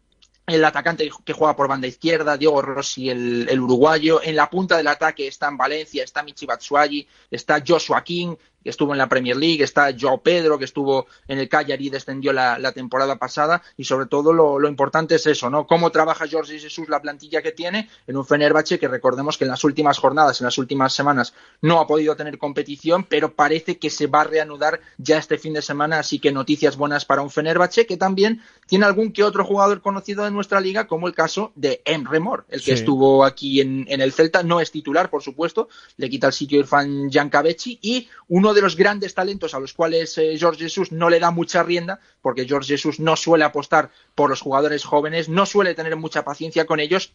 el 0.51 0.65
atacante 0.65 1.09
que 1.23 1.33
juega 1.33 1.55
por 1.55 1.67
banda 1.67 1.87
izquierda, 1.87 2.37
Diego 2.37 2.61
Rossi, 2.61 3.09
el, 3.09 3.47
el, 3.49 3.59
uruguayo. 3.59 4.21
En 4.23 4.35
la 4.35 4.49
punta 4.49 4.77
del 4.77 4.87
ataque 4.87 5.27
está 5.27 5.47
en 5.47 5.57
Valencia, 5.57 6.03
está 6.03 6.23
Michi 6.23 6.45
Batshuayi, 6.45 7.07
está 7.29 7.63
Joshua 7.65 8.03
King, 8.03 8.35
que 8.63 8.69
estuvo 8.69 8.91
en 8.93 8.97
la 8.97 9.09
Premier 9.09 9.35
League, 9.35 9.63
está 9.63 9.89
Joao 9.97 10.21
Pedro, 10.21 10.57
que 10.57 10.65
estuvo 10.65 11.07
en 11.27 11.39
el 11.39 11.49
Cagliari 11.49 11.87
y 11.87 11.89
descendió 11.89 12.33
la, 12.33 12.59
la 12.59 12.71
temporada 12.71 13.17
pasada, 13.17 13.61
y 13.77 13.83
sobre 13.83 14.05
todo 14.05 14.33
lo, 14.33 14.59
lo, 14.59 14.67
importante 14.67 15.15
es 15.15 15.25
eso, 15.27 15.49
¿no? 15.49 15.67
Cómo 15.67 15.91
trabaja 15.91 16.25
Jorge 16.31 16.59
Jesús 16.59 16.89
la 16.89 17.01
plantilla 17.01 17.41
que 17.41 17.51
tiene 17.51 17.89
en 18.07 18.17
un 18.17 18.25
Fenerbahce 18.25 18.79
que 18.79 18.87
recordemos 18.87 19.37
que 19.37 19.45
en 19.45 19.51
las 19.51 19.63
últimas 19.63 19.97
jornadas, 19.97 20.41
en 20.41 20.45
las 20.45 20.57
últimas 20.57 20.93
semanas, 20.93 21.33
no 21.61 21.79
ha 21.79 21.87
podido 21.87 22.15
tener 22.15 22.37
competición, 22.37 23.03
pero 23.03 23.33
parece 23.33 23.77
que 23.77 23.89
se 23.89 24.07
va 24.07 24.21
a 24.21 24.25
reanudar 24.25 24.79
ya 24.97 25.17
este 25.17 25.37
fin 25.37 25.53
de 25.53 25.61
semana, 25.61 25.99
así 25.99 26.19
que 26.19 26.31
noticias 26.31 26.77
buenas 26.77 27.05
para 27.05 27.21
un 27.21 27.29
Fenerbahce 27.29 27.85
que 27.85 27.97
también 27.97 28.41
tiene 28.67 28.85
algún 28.85 29.11
que 29.11 29.23
otro 29.23 29.43
jugador 29.43 29.81
conocido 29.81 30.23
de 30.23 30.31
nuestra 30.31 30.61
liga, 30.61 30.87
como 30.87 31.07
el 31.07 31.13
caso 31.13 31.51
de 31.55 31.81
Emre 31.85 32.19
Mor, 32.19 32.45
el 32.49 32.59
que 32.59 32.65
sí. 32.65 32.71
estuvo 32.71 33.25
aquí 33.25 33.61
en, 33.61 33.85
en, 33.89 34.01
el 34.01 34.13
Celta, 34.13 34.43
no 34.43 34.61
es 34.61 34.71
titular, 34.71 35.09
por 35.09 35.23
supuesto, 35.23 35.69
le 35.97 36.09
quita 36.09 36.27
el 36.27 36.33
sitio 36.33 36.59
Irfan 36.59 37.09
Jankavechi, 37.09 37.79
y 37.81 38.07
uno 38.27 38.50
de 38.53 38.61
los 38.61 38.75
grandes 38.75 39.13
talentos 39.13 39.53
a 39.53 39.59
los 39.59 39.73
cuales 39.73 40.17
eh, 40.17 40.37
George 40.37 40.63
Jesus 40.63 40.91
no 40.91 41.09
le 41.09 41.19
da 41.19 41.31
mucha 41.31 41.63
rienda, 41.63 41.99
porque 42.21 42.45
George 42.45 42.73
Jesus 42.73 42.99
no 42.99 43.15
suele 43.15 43.43
apostar 43.43 43.91
por 44.15 44.29
los 44.29 44.41
jugadores 44.41 44.83
jóvenes, 44.83 45.29
no 45.29 45.45
suele 45.45 45.75
tener 45.75 45.95
mucha 45.95 46.23
paciencia 46.23 46.65
con 46.65 46.79
ellos 46.79 47.13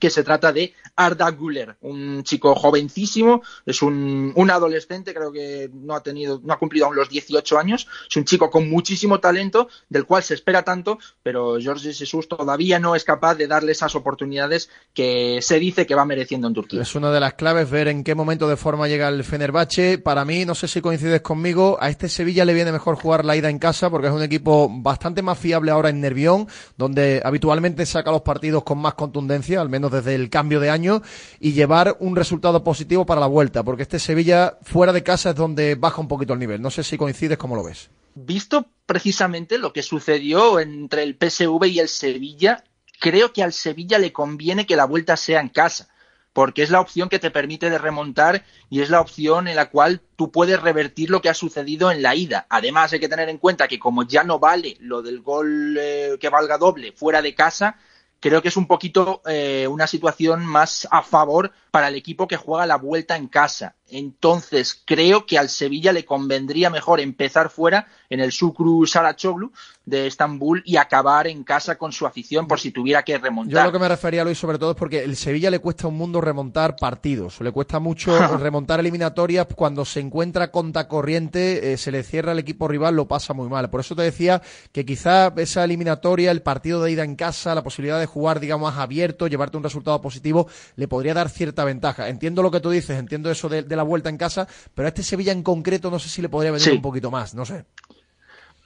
que 0.00 0.10
se 0.10 0.24
trata 0.24 0.52
de 0.52 0.74
Arda 0.96 1.30
Güler, 1.30 1.76
un 1.80 2.22
chico 2.24 2.54
jovencísimo, 2.54 3.42
es 3.66 3.82
un, 3.82 4.32
un, 4.34 4.50
adolescente, 4.50 5.14
creo 5.14 5.32
que 5.32 5.70
no 5.72 5.94
ha 5.94 6.02
tenido, 6.02 6.40
no 6.42 6.52
ha 6.52 6.58
cumplido 6.58 6.86
aún 6.86 6.96
los 6.96 7.08
18 7.08 7.58
años, 7.58 7.86
es 8.08 8.16
un 8.16 8.24
chico 8.24 8.50
con 8.50 8.68
muchísimo 8.68 9.20
talento, 9.20 9.68
del 9.88 10.04
cual 10.04 10.22
se 10.22 10.34
espera 10.34 10.62
tanto, 10.62 10.98
pero 11.22 11.58
Jorge 11.62 11.92
Jesús 11.92 12.28
todavía 12.28 12.78
no 12.78 12.94
es 12.94 13.04
capaz 13.04 13.34
de 13.34 13.46
darle 13.46 13.72
esas 13.72 13.94
oportunidades 13.94 14.70
que 14.94 15.40
se 15.42 15.58
dice 15.58 15.86
que 15.86 15.94
va 15.94 16.04
mereciendo 16.04 16.48
en 16.48 16.54
Turquía. 16.54 16.82
Es 16.82 16.94
una 16.94 17.10
de 17.10 17.20
las 17.20 17.34
claves 17.34 17.70
ver 17.70 17.88
en 17.88 18.04
qué 18.04 18.14
momento 18.14 18.48
de 18.48 18.56
forma 18.56 18.88
llega 18.88 19.08
el 19.08 19.24
Fenerbahce. 19.24 19.98
Para 19.98 20.24
mí, 20.24 20.44
no 20.44 20.54
sé 20.54 20.68
si 20.68 20.80
coincides 20.80 21.20
conmigo, 21.22 21.78
a 21.80 21.88
este 21.88 22.08
Sevilla 22.08 22.44
le 22.44 22.54
viene 22.54 22.72
mejor 22.72 22.96
jugar 22.96 23.24
la 23.24 23.36
ida 23.36 23.50
en 23.50 23.58
casa 23.58 23.90
porque 23.90 24.08
es 24.08 24.12
un 24.12 24.22
equipo 24.22 24.68
bastante 24.70 25.22
más 25.22 25.38
fiable 25.38 25.70
ahora 25.70 25.88
en 25.90 26.00
Nervión, 26.00 26.48
donde 26.76 27.20
habitualmente 27.24 27.86
saca 27.86 28.10
los 28.10 28.22
partidos 28.22 28.64
con 28.64 28.78
más 28.78 28.94
contundencia, 28.94 29.60
al 29.60 29.68
menos 29.68 29.87
desde 29.90 30.14
el 30.14 30.30
cambio 30.30 30.60
de 30.60 30.70
año 30.70 31.02
y 31.40 31.52
llevar 31.52 31.96
un 32.00 32.16
resultado 32.16 32.64
positivo 32.64 33.06
para 33.06 33.20
la 33.20 33.26
vuelta, 33.26 33.62
porque 33.62 33.82
este 33.82 33.98
Sevilla 33.98 34.58
fuera 34.62 34.92
de 34.92 35.02
casa 35.02 35.30
es 35.30 35.36
donde 35.36 35.74
baja 35.74 36.00
un 36.00 36.08
poquito 36.08 36.32
el 36.32 36.38
nivel. 36.38 36.62
No 36.62 36.70
sé 36.70 36.82
si 36.82 36.96
coincides, 36.96 37.38
¿cómo 37.38 37.56
lo 37.56 37.64
ves? 37.64 37.90
Visto 38.14 38.66
precisamente 38.86 39.58
lo 39.58 39.72
que 39.72 39.82
sucedió 39.82 40.60
entre 40.60 41.02
el 41.02 41.16
PSV 41.16 41.64
y 41.66 41.78
el 41.78 41.88
Sevilla, 41.88 42.64
creo 42.98 43.32
que 43.32 43.42
al 43.42 43.52
Sevilla 43.52 43.98
le 43.98 44.12
conviene 44.12 44.66
que 44.66 44.76
la 44.76 44.86
vuelta 44.86 45.16
sea 45.16 45.40
en 45.40 45.48
casa, 45.48 45.88
porque 46.32 46.62
es 46.62 46.70
la 46.70 46.80
opción 46.80 47.08
que 47.08 47.18
te 47.18 47.30
permite 47.30 47.70
de 47.70 47.78
remontar 47.78 48.44
y 48.70 48.80
es 48.80 48.90
la 48.90 49.00
opción 49.00 49.48
en 49.48 49.56
la 49.56 49.70
cual 49.70 50.00
tú 50.16 50.30
puedes 50.30 50.60
revertir 50.60 51.10
lo 51.10 51.20
que 51.20 51.28
ha 51.28 51.34
sucedido 51.34 51.90
en 51.90 52.02
la 52.02 52.14
ida. 52.14 52.46
Además, 52.48 52.92
hay 52.92 53.00
que 53.00 53.08
tener 53.08 53.28
en 53.28 53.38
cuenta 53.38 53.68
que 53.68 53.78
como 53.78 54.04
ya 54.04 54.24
no 54.24 54.38
vale 54.38 54.76
lo 54.80 55.02
del 55.02 55.20
gol 55.20 55.76
eh, 55.78 56.16
que 56.20 56.28
valga 56.28 56.58
doble 56.58 56.92
fuera 56.92 57.22
de 57.22 57.34
casa, 57.34 57.76
creo 58.20 58.42
que 58.42 58.48
es 58.48 58.56
un 58.56 58.66
poquito 58.66 59.22
eh, 59.26 59.66
una 59.68 59.86
situación 59.86 60.44
más 60.44 60.88
a 60.90 61.02
favor 61.02 61.52
para 61.70 61.88
el 61.88 61.94
equipo 61.94 62.28
que 62.28 62.36
juega 62.36 62.66
la 62.66 62.76
vuelta 62.76 63.16
en 63.16 63.28
casa. 63.28 63.74
Entonces, 63.90 64.82
creo 64.84 65.24
que 65.24 65.38
al 65.38 65.48
Sevilla 65.48 65.92
le 65.92 66.04
convendría 66.04 66.68
mejor 66.68 67.00
empezar 67.00 67.48
fuera 67.48 67.86
en 68.10 68.20
el 68.20 68.32
Sukru 68.32 68.86
Sarachoglu 68.86 69.52
de 69.86 70.06
Estambul 70.06 70.62
y 70.66 70.76
acabar 70.76 71.26
en 71.26 71.44
casa 71.44 71.78
con 71.78 71.92
su 71.92 72.06
afición 72.06 72.46
por 72.46 72.60
si 72.60 72.70
tuviera 72.70 73.02
que 73.02 73.16
remontar. 73.16 73.64
Yo 73.64 73.64
lo 73.64 73.72
que 73.72 73.78
me 73.78 73.88
refería, 73.88 74.24
Luis, 74.24 74.38
sobre 74.38 74.58
todo 74.58 74.72
es 74.72 74.76
porque 74.76 75.02
el 75.02 75.16
Sevilla 75.16 75.50
le 75.50 75.60
cuesta 75.60 75.88
un 75.88 75.96
mundo 75.96 76.20
remontar 76.20 76.76
partidos, 76.76 77.40
le 77.40 77.50
cuesta 77.50 77.78
mucho 77.78 78.18
remontar 78.38 78.80
eliminatorias 78.80 79.46
cuando 79.54 79.86
se 79.86 80.00
encuentra 80.00 80.50
contra 80.50 80.88
corriente, 80.88 81.72
eh, 81.72 81.78
se 81.78 81.90
le 81.90 82.02
cierra 82.02 82.32
el 82.32 82.38
equipo 82.38 82.68
rival, 82.68 82.96
lo 82.96 83.08
pasa 83.08 83.32
muy 83.32 83.48
mal. 83.48 83.70
Por 83.70 83.80
eso 83.80 83.96
te 83.96 84.02
decía 84.02 84.42
que 84.72 84.84
quizá 84.84 85.32
esa 85.36 85.64
eliminatoria, 85.64 86.30
el 86.30 86.42
partido 86.42 86.82
de 86.82 86.92
ida 86.92 87.04
en 87.04 87.16
casa, 87.16 87.54
la 87.54 87.62
posibilidad 87.62 87.98
de 87.98 88.06
jugar, 88.06 88.40
digamos, 88.40 88.76
abierto, 88.76 89.26
llevarte 89.26 89.56
un 89.56 89.62
resultado 89.62 90.00
positivo, 90.02 90.48
le 90.76 90.88
podría 90.88 91.14
dar 91.14 91.30
cierta 91.30 91.64
ventaja. 91.68 92.08
Entiendo 92.08 92.42
lo 92.42 92.50
que 92.50 92.60
tú 92.60 92.70
dices, 92.70 92.98
entiendo 92.98 93.30
eso 93.30 93.48
de, 93.48 93.62
de 93.62 93.76
la 93.76 93.84
vuelta 93.84 94.08
en 94.08 94.18
casa, 94.18 94.48
pero 94.74 94.86
a 94.86 94.90
este 94.90 95.02
Sevilla 95.02 95.32
en 95.32 95.42
concreto 95.42 95.90
no 95.90 95.98
sé 95.98 96.08
si 96.08 96.20
le 96.20 96.28
podría 96.28 96.50
venir 96.50 96.64
sí. 96.64 96.72
un 96.72 96.82
poquito 96.82 97.10
más, 97.10 97.34
no 97.34 97.44
sé. 97.44 97.64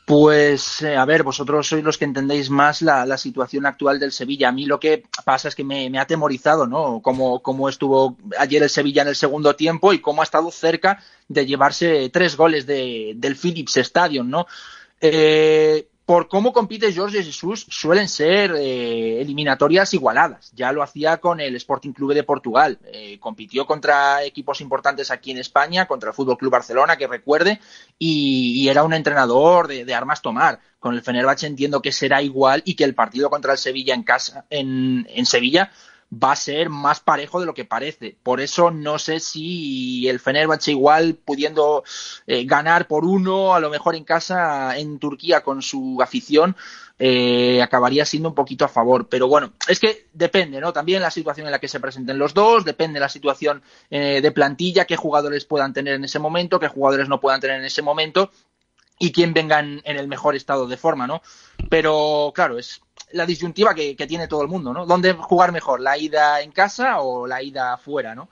Pues, 0.04 0.82
eh, 0.82 0.96
a 0.96 1.04
ver, 1.04 1.22
vosotros 1.22 1.68
sois 1.68 1.84
los 1.84 1.96
que 1.96 2.04
entendéis 2.04 2.50
más 2.50 2.82
la, 2.82 3.06
la, 3.06 3.16
situación 3.16 3.66
actual 3.66 4.00
del 4.00 4.10
Sevilla. 4.10 4.48
A 4.48 4.52
mí 4.52 4.66
lo 4.66 4.80
que 4.80 5.04
pasa 5.24 5.48
es 5.48 5.54
que 5.54 5.62
me, 5.62 5.88
me 5.90 5.98
ha 5.98 6.02
atemorizado, 6.02 6.66
¿no? 6.66 7.00
Cómo, 7.00 7.40
cómo 7.40 7.68
estuvo 7.68 8.16
ayer 8.36 8.62
el 8.64 8.68
Sevilla 8.68 9.02
en 9.02 9.08
el 9.08 9.16
segundo 9.16 9.54
tiempo 9.54 9.92
y 9.92 10.00
cómo 10.00 10.20
ha 10.20 10.24
estado 10.24 10.50
cerca 10.50 11.00
de 11.28 11.46
llevarse 11.46 12.10
tres 12.10 12.36
goles 12.36 12.66
de, 12.66 13.12
del 13.16 13.36
Philips 13.36 13.76
Stadium, 13.76 14.28
¿no? 14.28 14.46
Eh, 15.00 15.88
por 16.04 16.28
cómo 16.28 16.52
compite 16.52 16.92
Jorge 16.94 17.22
Jesús, 17.22 17.64
suelen 17.68 18.08
ser 18.08 18.54
eh, 18.56 19.20
eliminatorias 19.20 19.94
igualadas. 19.94 20.50
Ya 20.54 20.72
lo 20.72 20.82
hacía 20.82 21.18
con 21.18 21.40
el 21.40 21.54
Sporting 21.56 21.92
Club 21.92 22.12
de 22.14 22.24
Portugal. 22.24 22.78
Eh, 22.86 23.18
compitió 23.20 23.66
contra 23.66 24.24
equipos 24.24 24.60
importantes 24.60 25.10
aquí 25.10 25.30
en 25.30 25.38
España, 25.38 25.86
contra 25.86 26.10
el 26.10 26.14
Fútbol 26.14 26.38
Club 26.38 26.52
Barcelona, 26.52 26.96
que 26.96 27.06
recuerde, 27.06 27.60
y, 27.98 28.68
era 28.68 28.84
un 28.84 28.94
entrenador 28.94 29.68
de, 29.68 29.94
armas 29.94 30.22
tomar. 30.22 30.60
Con 30.80 30.94
el 30.94 31.02
Fenerbahce 31.02 31.46
entiendo 31.46 31.80
que 31.80 31.92
será 31.92 32.22
igual 32.22 32.62
y 32.64 32.74
que 32.74 32.84
el 32.84 32.94
partido 32.94 33.30
contra 33.30 33.52
el 33.52 33.58
Sevilla 33.58 33.94
en 33.94 34.02
casa, 34.02 34.46
en 34.50 35.26
Sevilla, 35.26 35.70
va 36.12 36.32
a 36.32 36.36
ser 36.36 36.68
más 36.68 37.00
parejo 37.00 37.40
de 37.40 37.46
lo 37.46 37.54
que 37.54 37.64
parece. 37.64 38.16
Por 38.22 38.40
eso 38.40 38.70
no 38.70 38.98
sé 38.98 39.18
si 39.18 40.08
el 40.08 40.20
Fenerbahce 40.20 40.70
igual 40.70 41.14
pudiendo 41.14 41.84
eh, 42.26 42.44
ganar 42.44 42.86
por 42.86 43.04
uno, 43.04 43.54
a 43.54 43.60
lo 43.60 43.70
mejor 43.70 43.94
en 43.94 44.04
casa 44.04 44.76
en 44.76 44.98
Turquía 44.98 45.42
con 45.42 45.62
su 45.62 45.98
afición, 46.02 46.54
eh, 46.98 47.62
acabaría 47.62 48.04
siendo 48.04 48.28
un 48.28 48.34
poquito 48.34 48.64
a 48.64 48.68
favor. 48.68 49.08
Pero 49.08 49.26
bueno, 49.26 49.54
es 49.66 49.80
que 49.80 50.06
depende, 50.12 50.60
¿no? 50.60 50.72
También 50.72 51.00
la 51.00 51.10
situación 51.10 51.46
en 51.46 51.52
la 51.52 51.58
que 51.58 51.68
se 51.68 51.80
presenten 51.80 52.18
los 52.18 52.34
dos, 52.34 52.64
depende 52.64 53.00
la 53.00 53.08
situación 53.08 53.62
eh, 53.90 54.20
de 54.20 54.32
plantilla, 54.32 54.84
qué 54.84 54.96
jugadores 54.96 55.46
puedan 55.46 55.72
tener 55.72 55.94
en 55.94 56.04
ese 56.04 56.18
momento, 56.18 56.60
qué 56.60 56.68
jugadores 56.68 57.08
no 57.08 57.20
puedan 57.20 57.40
tener 57.40 57.58
en 57.58 57.64
ese 57.64 57.80
momento 57.80 58.30
y 58.98 59.12
quién 59.12 59.32
venga 59.32 59.60
en, 59.60 59.80
en 59.84 59.96
el 59.96 60.08
mejor 60.08 60.36
estado 60.36 60.66
de 60.66 60.76
forma, 60.76 61.06
¿no? 61.06 61.22
Pero 61.70 62.32
claro, 62.34 62.58
es 62.58 62.82
la 63.12 63.26
disyuntiva 63.26 63.74
que, 63.74 63.94
tiene 63.94 64.28
todo 64.28 64.42
el 64.42 64.48
mundo, 64.48 64.72
¿no? 64.72 64.86
¿Dónde 64.86 65.12
jugar 65.12 65.52
mejor, 65.52 65.80
la 65.80 65.98
ida 65.98 66.40
en 66.40 66.52
casa 66.52 67.00
o 67.00 67.26
la 67.26 67.42
ida 67.42 67.74
afuera, 67.74 68.14
¿no? 68.14 68.28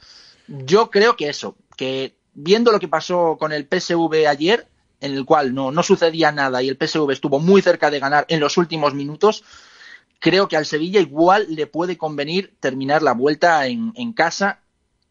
Yo 0.49 0.91
creo 0.91 1.17
que 1.17 1.29
eso, 1.29 1.57
que 1.77 2.15
viendo 2.35 2.73
lo 2.73 2.81
que 2.81 2.89
pasó 2.89 3.37
con 3.39 3.53
el 3.53 3.67
PSV 3.67 4.27
ayer, 4.29 4.67
en 5.01 5.15
el 5.15 5.25
cual 5.25 5.55
no, 5.55 5.71
no 5.71 5.83
sucedía 5.83 6.33
nada 6.33 6.63
y 6.63 6.69
el 6.69 6.77
PSV 6.77 7.11
estuvo 7.11 7.39
muy 7.39 7.63
cerca 7.63 7.91
de 7.91 8.01
ganar 8.01 8.27
en 8.29 8.41
los 8.41 8.57
últimos 8.57 8.95
minutos, 8.95 9.45
creo 10.19 10.49
que 10.49 10.57
al 10.57 10.67
Sevilla 10.67 11.01
igual 11.01 11.47
le 11.49 11.67
puede 11.67 11.97
convenir 11.97 12.55
terminar 12.61 13.03
la 13.03 13.13
vuelta 13.13 13.67
en, 13.67 13.93
en 13.97 14.13
casa 14.13 14.60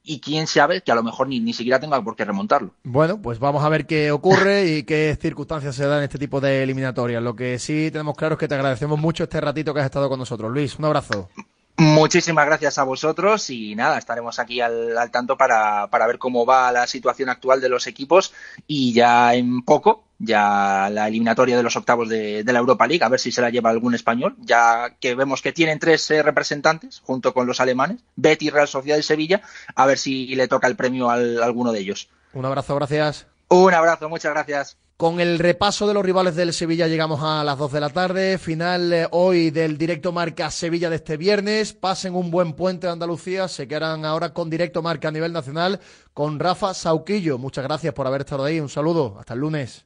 y 0.09 0.19
quién 0.19 0.47
sabe 0.47 0.81
que 0.81 0.91
a 0.91 0.95
lo 0.95 1.03
mejor 1.03 1.27
ni, 1.27 1.39
ni 1.39 1.53
siquiera 1.53 1.79
tenga 1.79 2.03
por 2.03 2.15
qué 2.15 2.25
remontarlo. 2.25 2.73
Bueno, 2.83 3.21
pues 3.21 3.37
vamos 3.37 3.63
a 3.63 3.69
ver 3.69 3.85
qué 3.85 4.11
ocurre 4.11 4.65
y 4.65 4.83
qué 4.83 5.15
circunstancias 5.21 5.75
se 5.75 5.85
dan 5.85 5.99
en 5.99 6.05
este 6.05 6.17
tipo 6.17 6.41
de 6.41 6.63
eliminatorias. 6.63 7.21
Lo 7.21 7.35
que 7.35 7.59
sí 7.59 7.91
tenemos 7.91 8.17
claro 8.17 8.33
es 8.33 8.39
que 8.39 8.47
te 8.47 8.55
agradecemos 8.55 8.97
mucho 8.97 9.25
este 9.25 9.39
ratito 9.39 9.71
que 9.71 9.81
has 9.81 9.85
estado 9.85 10.09
con 10.09 10.17
nosotros. 10.17 10.51
Luis, 10.51 10.79
un 10.79 10.85
abrazo. 10.85 11.29
Muchísimas 11.77 12.47
gracias 12.47 12.79
a 12.79 12.83
vosotros 12.85 13.51
y 13.51 13.75
nada, 13.75 13.99
estaremos 13.99 14.39
aquí 14.39 14.61
al, 14.61 14.97
al 14.97 15.11
tanto 15.11 15.37
para, 15.37 15.87
para, 15.91 16.07
ver 16.07 16.17
cómo 16.17 16.43
va 16.43 16.71
la 16.71 16.87
situación 16.87 17.29
actual 17.29 17.61
de 17.61 17.69
los 17.69 17.85
equipos 17.85 18.33
y 18.65 18.93
ya 18.93 19.35
en 19.35 19.61
poco, 19.61 20.05
ya 20.19 20.89
la 20.91 21.07
eliminatoria 21.07 21.57
de 21.57 21.63
los 21.63 21.75
octavos 21.75 22.09
de, 22.09 22.43
de 22.43 22.53
la 22.53 22.59
Europa 22.59 22.85
League, 22.85 23.03
a 23.03 23.09
ver 23.09 23.19
si 23.19 23.31
se 23.31 23.41
la 23.41 23.49
lleva 23.49 23.69
algún 23.69 23.95
español, 23.95 24.35
ya 24.39 24.95
que 24.99 25.15
vemos 25.15 25.41
que 25.41 25.53
tienen 25.53 25.79
tres 25.79 26.11
eh, 26.11 26.21
representantes 26.21 27.01
junto 27.03 27.33
con 27.33 27.47
los 27.47 27.61
alemanes, 27.61 27.99
Betty, 28.15 28.49
Real 28.49 28.67
Sociedad 28.67 28.97
y 28.97 29.03
Sevilla, 29.03 29.41
a 29.73 29.85
ver 29.85 29.97
si 29.97 30.35
le 30.35 30.47
toca 30.47 30.67
el 30.67 30.75
premio 30.75 31.09
al, 31.09 31.41
a 31.41 31.45
alguno 31.45 31.71
de 31.71 31.79
ellos. 31.79 32.09
Un 32.33 32.45
abrazo, 32.45 32.75
gracias. 32.75 33.27
Un 33.47 33.73
abrazo, 33.73 34.09
muchas 34.09 34.33
gracias. 34.33 34.77
Con 34.99 35.21
el 35.21 35.39
repaso 35.39 35.87
de 35.87 35.93
los 35.93 36.03
rivales 36.03 36.35
del 36.35 36.53
Sevilla 36.53 36.87
llegamos 36.87 37.21
a 37.23 37.41
las 37.45 37.57
2 37.57 37.71
de 37.71 37.79
la 37.79 37.89
tarde. 37.89 38.37
Final 38.37 38.91
eh, 38.91 39.07
hoy 39.11 39.49
del 39.49 39.77
directo 39.77 40.11
marca 40.11 40.51
Sevilla 40.51 40.89
de 40.89 40.97
este 40.97 41.15
viernes. 41.15 41.71
Pasen 41.71 42.15
un 42.15 42.29
buen 42.29 42.51
puente 42.51 42.87
de 42.87 42.93
Andalucía. 42.93 43.47
Se 43.47 43.65
quedan 43.65 44.03
ahora 44.03 44.33
con 44.33 44.49
directo 44.49 44.81
marca 44.81 45.07
a 45.07 45.11
nivel 45.11 45.31
nacional 45.31 45.79
con 46.13 46.37
Rafa 46.37 46.73
Sauquillo. 46.73 47.37
Muchas 47.37 47.63
gracias 47.63 47.93
por 47.93 48.07
haber 48.07 48.21
estado 48.21 48.43
ahí. 48.43 48.59
Un 48.59 48.67
saludo. 48.67 49.15
Hasta 49.17 49.35
el 49.35 49.39
lunes. 49.39 49.85